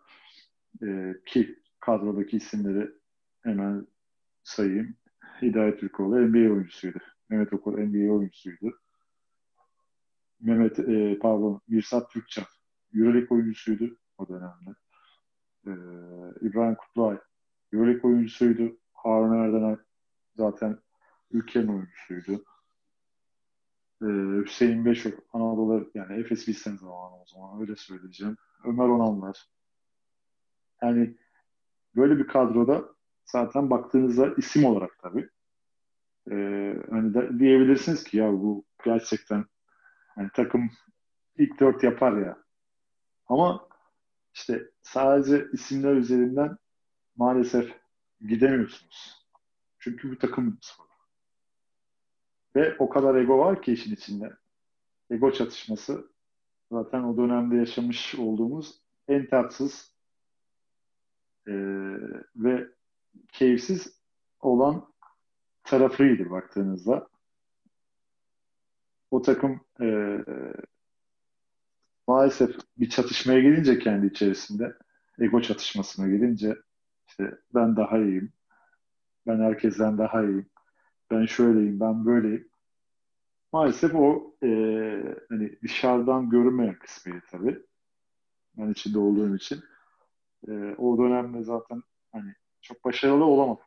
e, 0.84 1.16
ki 1.26 1.60
kadrodaki 1.80 2.38
isimleri 2.38 2.92
hemen 3.44 3.88
sayayım. 4.44 4.96
Hidayet 5.42 5.80
Türkoğlu 5.80 6.20
NBA 6.20 6.54
oyuncusuydu. 6.54 7.00
Mehmet 7.30 7.54
Okul 7.54 7.78
NBA 7.78 8.14
oyuncusuydu. 8.14 8.80
Mehmet 10.42 10.80
e, 10.80 11.20
pardon 11.20 11.62
Mirsat 11.68 12.12
Türkçen 12.12 12.46
Euroleague 12.96 13.38
oyuncusuydu 13.38 13.98
o 14.18 14.28
dönemde. 14.28 14.76
E, 15.68 15.72
İbrahim 16.42 16.76
Kutlay 16.76 17.18
Euroleague 17.74 18.12
oyuncusuydu. 18.12 18.78
Harun 18.94 19.44
Erdenay 19.44 19.76
zaten 20.40 20.80
ülkenin 21.32 21.68
oyuncusuydu. 21.68 22.44
Ee, 24.02 24.06
Hüseyin 24.46 24.86
Beşok 24.86 25.14
Anadolu 25.34 25.92
yani 25.94 26.20
Efes 26.20 26.48
Bilsen 26.48 26.76
zamanı 26.76 27.22
o 27.22 27.26
zaman 27.26 27.62
öyle 27.62 27.76
söyleyeceğim. 27.76 28.38
Ömer 28.66 28.88
Onanlar. 28.88 29.48
Yani 30.82 31.18
böyle 31.96 32.18
bir 32.18 32.28
kadroda 32.28 32.86
zaten 33.26 33.70
baktığınızda 33.70 34.34
isim 34.38 34.66
olarak 34.66 35.00
tabii 35.02 35.30
ee, 36.32 36.76
hani 36.90 37.14
de, 37.14 37.40
diyebilirsiniz 37.40 38.04
ki 38.04 38.18
ya 38.18 38.32
bu 38.32 38.66
gerçekten 38.86 39.46
hani 40.16 40.30
takım 40.34 40.72
ilk 41.38 41.60
dört 41.60 41.84
yapar 41.84 42.18
ya. 42.18 42.38
Ama 43.28 43.68
işte 44.34 44.72
sadece 44.82 45.48
isimler 45.54 45.96
üzerinden 45.96 46.58
maalesef 47.16 47.76
gidemiyorsunuz. 48.22 49.19
Çünkü 49.80 50.12
bu 50.12 50.18
takım 50.18 50.58
sporu. 50.62 50.88
Ve 52.56 52.76
o 52.80 52.90
kadar 52.90 53.16
ego 53.16 53.40
var 53.40 53.62
ki 53.62 53.74
işin 53.74 53.94
içinde. 53.94 54.34
Ego 55.10 55.32
çatışması 55.32 56.12
zaten 56.72 57.04
o 57.04 57.18
dönemde 57.18 57.56
yaşamış 57.56 58.16
olduğumuz 58.16 58.82
en 59.08 59.28
tatsız 59.30 59.94
e, 61.48 61.54
ve 62.36 62.68
keyifsiz 63.32 64.00
olan 64.40 64.94
tarafıydı 65.64 66.30
baktığınızda. 66.30 67.08
O 69.12 69.22
takım 69.22 69.62
e, 69.82 70.18
maalesef 72.08 72.56
bir 72.78 72.90
çatışmaya 72.90 73.40
gelince 73.40 73.80
kendi 73.80 74.08
içerisinde 74.08 74.76
ego 75.20 75.42
çatışmasına 75.42 76.08
gelince 76.08 76.56
işte 77.08 77.38
ben 77.54 77.76
daha 77.76 77.98
iyiyim. 77.98 78.34
Ben 79.28 79.40
herkesten 79.40 79.98
daha 79.98 80.24
iyiyim. 80.24 80.50
Ben 81.12 81.26
şöyleyim, 81.26 81.80
ben 81.80 82.06
böyleyim. 82.06 82.50
Maalesef 83.54 83.96
o 83.96 84.36
e, 84.44 84.48
hani 85.30 85.60
dışarıdan 85.64 86.30
görünmeyen 86.30 86.80
kısmıydı 86.80 87.22
tabii. 87.32 87.60
Ben 88.58 88.70
içinde 88.70 89.00
olduğum 89.00 89.36
için. 89.36 89.64
e, 90.48 90.52
o 90.78 90.98
dönemde 90.98 91.44
zaten 91.44 91.84
hani 92.12 92.34
çok 92.62 92.86
başarılı 92.86 93.26
olamadık. 93.26 93.66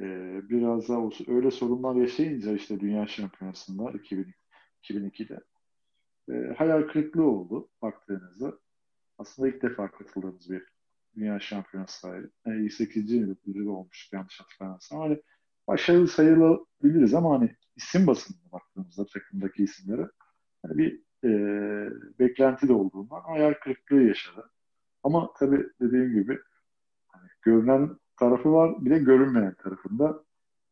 E, 0.00 0.04
biraz 0.48 0.88
da 0.88 1.10
öyle 1.28 1.50
sorunlar 1.50 1.94
yaşayınca 1.94 2.52
işte 2.52 2.80
Dünya 2.80 3.06
Şampiyonası'nda 3.06 3.90
2000, 3.90 4.34
2002'de 4.82 5.40
e, 6.32 6.54
hayal 6.54 6.82
kırıklığı 6.88 7.24
oldu 7.24 7.68
baktığınızda. 7.82 8.58
Aslında 9.18 9.48
ilk 9.48 9.62
defa 9.62 9.90
katıldığımız 9.90 10.50
bir 10.50 10.73
Dünya 11.16 11.40
Şampiyonası'ydı. 11.40 12.30
Yani 12.46 12.70
8. 12.70 13.12
yıl 13.46 13.66
olmuş 13.66 14.08
yanlış 14.12 14.40
hatırlamıyorsam. 14.40 15.00
Hani 15.00 15.22
başarılı 15.68 16.08
sayılabiliriz 16.08 17.14
ama 17.14 17.38
hani 17.38 17.56
isim 17.76 18.06
basınına 18.06 18.52
baktığımızda 18.52 19.06
takımdaki 19.06 19.64
isimlere 19.64 20.08
hani 20.62 20.78
bir 20.78 21.02
e, 21.24 21.30
beklenti 22.18 22.68
de 22.68 22.72
olduğundan 22.72 23.20
hayal 23.20 23.54
kırıklığı 23.54 24.02
yaşadı. 24.02 24.50
Ama 25.02 25.30
tabii 25.38 25.66
dediğim 25.80 26.12
gibi 26.12 26.38
hani 27.06 27.28
görünen 27.42 27.98
tarafı 28.18 28.52
var 28.52 28.84
bir 28.84 28.90
de 28.90 28.98
görünmeyen 28.98 29.54
tarafında. 29.54 30.24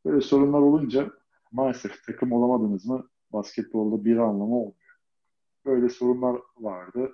Böyle 0.04 0.20
sorunlar 0.20 0.58
olunca 0.58 1.10
maalesef 1.52 2.04
takım 2.06 2.32
olamadınız 2.32 2.86
mı 2.86 3.08
basketbolda 3.32 4.04
bir 4.04 4.16
anlamı 4.16 4.56
olmuyor. 4.56 4.98
Böyle 5.66 5.88
sorunlar 5.88 6.40
vardı. 6.56 7.12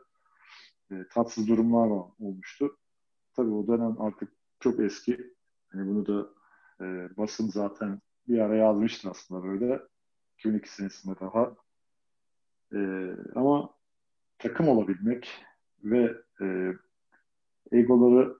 E, 0.91 0.95
tatsız 1.13 1.49
durumlar 1.49 1.91
olmuştu. 2.19 2.77
Tabii 3.39 3.51
o 3.51 3.67
dönem 3.67 4.01
artık 4.01 4.33
çok 4.61 4.81
eski. 4.81 5.35
Yani 5.75 5.89
bunu 5.89 6.07
da 6.07 6.29
e, 6.81 7.17
basın 7.17 7.49
zaten 7.49 8.01
bir 8.29 8.39
ara 8.39 8.57
yazmıştı 8.57 9.11
aslında 9.11 9.45
böyle. 9.45 9.83
2002 10.39 10.73
senesinde 10.73 11.21
daha. 11.21 11.55
E, 12.73 12.79
ama 13.35 13.75
takım 14.39 14.69
olabilmek 14.69 15.45
ve 15.85 16.15
e, 16.41 16.73
egoları 17.73 18.39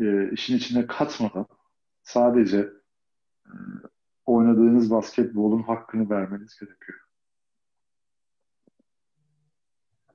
e, 0.00 0.30
işin 0.32 0.56
içine 0.56 0.86
katmadan 0.86 1.46
sadece 2.02 2.58
e, 3.46 3.52
oynadığınız 4.26 4.90
basketbolun 4.90 5.62
hakkını 5.62 6.10
vermeniz 6.10 6.60
gerekiyor. 6.60 6.98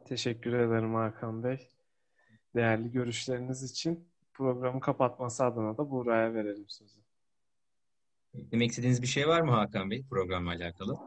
Teşekkür 0.05 0.53
ederim 0.53 0.93
Hakan 0.93 1.43
Bey. 1.43 1.69
Değerli 2.55 2.91
görüşleriniz 2.91 3.63
için 3.71 4.07
programı 4.33 4.79
kapatması 4.79 5.45
adına 5.45 5.77
da 5.77 5.89
Buğra'ya 5.89 6.33
verelim 6.33 6.69
sözü. 6.69 6.99
Demek 8.33 8.69
istediğiniz 8.69 9.01
bir 9.01 9.07
şey 9.07 9.27
var 9.27 9.41
mı 9.41 9.51
Hakan 9.51 9.91
Bey 9.91 10.05
programla 10.09 10.51
alakalı? 10.51 10.97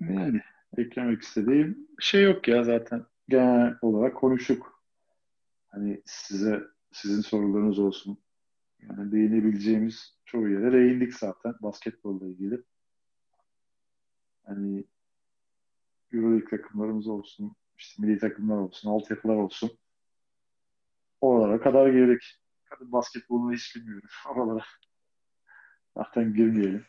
Yani 0.00 0.40
eklemek 0.76 1.22
istediğim 1.22 1.88
şey 2.00 2.22
yok 2.22 2.48
ya 2.48 2.64
zaten. 2.64 3.06
Genel 3.28 3.74
olarak 3.82 4.16
konuştuk. 4.16 4.82
Hani 5.68 6.02
size 6.06 6.62
sizin 6.92 7.20
sorularınız 7.20 7.78
olsun. 7.78 8.18
Yani 8.82 9.12
değinebileceğimiz 9.12 10.16
çoğu 10.24 10.48
yere 10.48 10.72
değindik 10.72 11.14
zaten 11.14 11.54
basketbolla 11.62 12.26
ilgili. 12.26 12.62
Hani 14.46 14.84
Euroleague 16.12 16.58
takımlarımız 16.58 17.08
olsun, 17.08 17.56
işte 17.78 18.02
milli 18.02 18.18
takımlar 18.18 18.56
olsun, 18.56 18.90
altyapılar 18.90 19.36
olsun. 19.36 19.70
Oralara 21.20 21.60
kadar 21.60 21.88
girdik. 21.88 22.22
Kadın 22.64 22.92
basketbolunu 22.92 23.52
hiç 23.52 23.76
bilmiyorum. 23.76 24.08
Oralara 24.34 24.64
zaten 25.96 26.34
girmeyelim. 26.34 26.84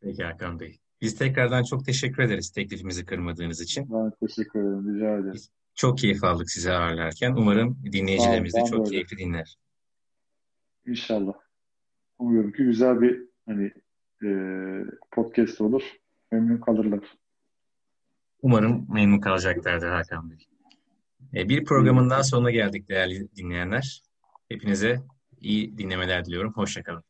Peki 0.00 0.24
Hakan 0.24 0.60
Bey. 0.60 0.80
Biz 1.00 1.18
tekrardan 1.18 1.62
çok 1.62 1.84
teşekkür 1.84 2.22
ederiz 2.22 2.50
teklifimizi 2.50 3.04
kırmadığınız 3.04 3.60
için. 3.60 3.92
Ben 3.92 4.26
teşekkür 4.26 4.60
ederim. 4.60 4.94
Rica 4.94 5.14
ederim. 5.14 5.32
Biz 5.32 5.50
çok 5.74 5.98
keyif 5.98 6.24
aldık 6.24 6.50
sizi 6.50 6.72
ağırlarken. 6.72 7.32
Umarım 7.32 7.78
dinleyicilerimiz 7.92 8.54
de 8.54 8.64
çok 8.70 8.86
keyifli 8.86 9.18
dinler. 9.18 9.58
İnşallah. 10.86 11.34
Umuyorum 12.18 12.52
ki 12.52 12.64
güzel 12.64 13.00
bir 13.00 13.22
hani 13.46 13.72
e, 14.24 14.30
podcast 15.10 15.60
olur. 15.60 15.82
Memnun 16.32 16.56
kalırlar. 16.58 17.18
Umarım 18.42 18.86
memnun 18.94 19.18
kalacaklardır 19.18 19.88
Hakan 19.88 20.30
Bey. 20.30 20.49
E, 21.34 21.48
bir 21.48 21.64
programın 21.64 22.10
daha 22.10 22.24
sonuna 22.24 22.50
geldik 22.50 22.88
değerli 22.88 23.36
dinleyenler. 23.36 24.02
Hepinize 24.48 25.02
iyi 25.40 25.78
dinlemeler 25.78 26.24
diliyorum. 26.24 26.52
Hoşçakalın. 26.52 27.04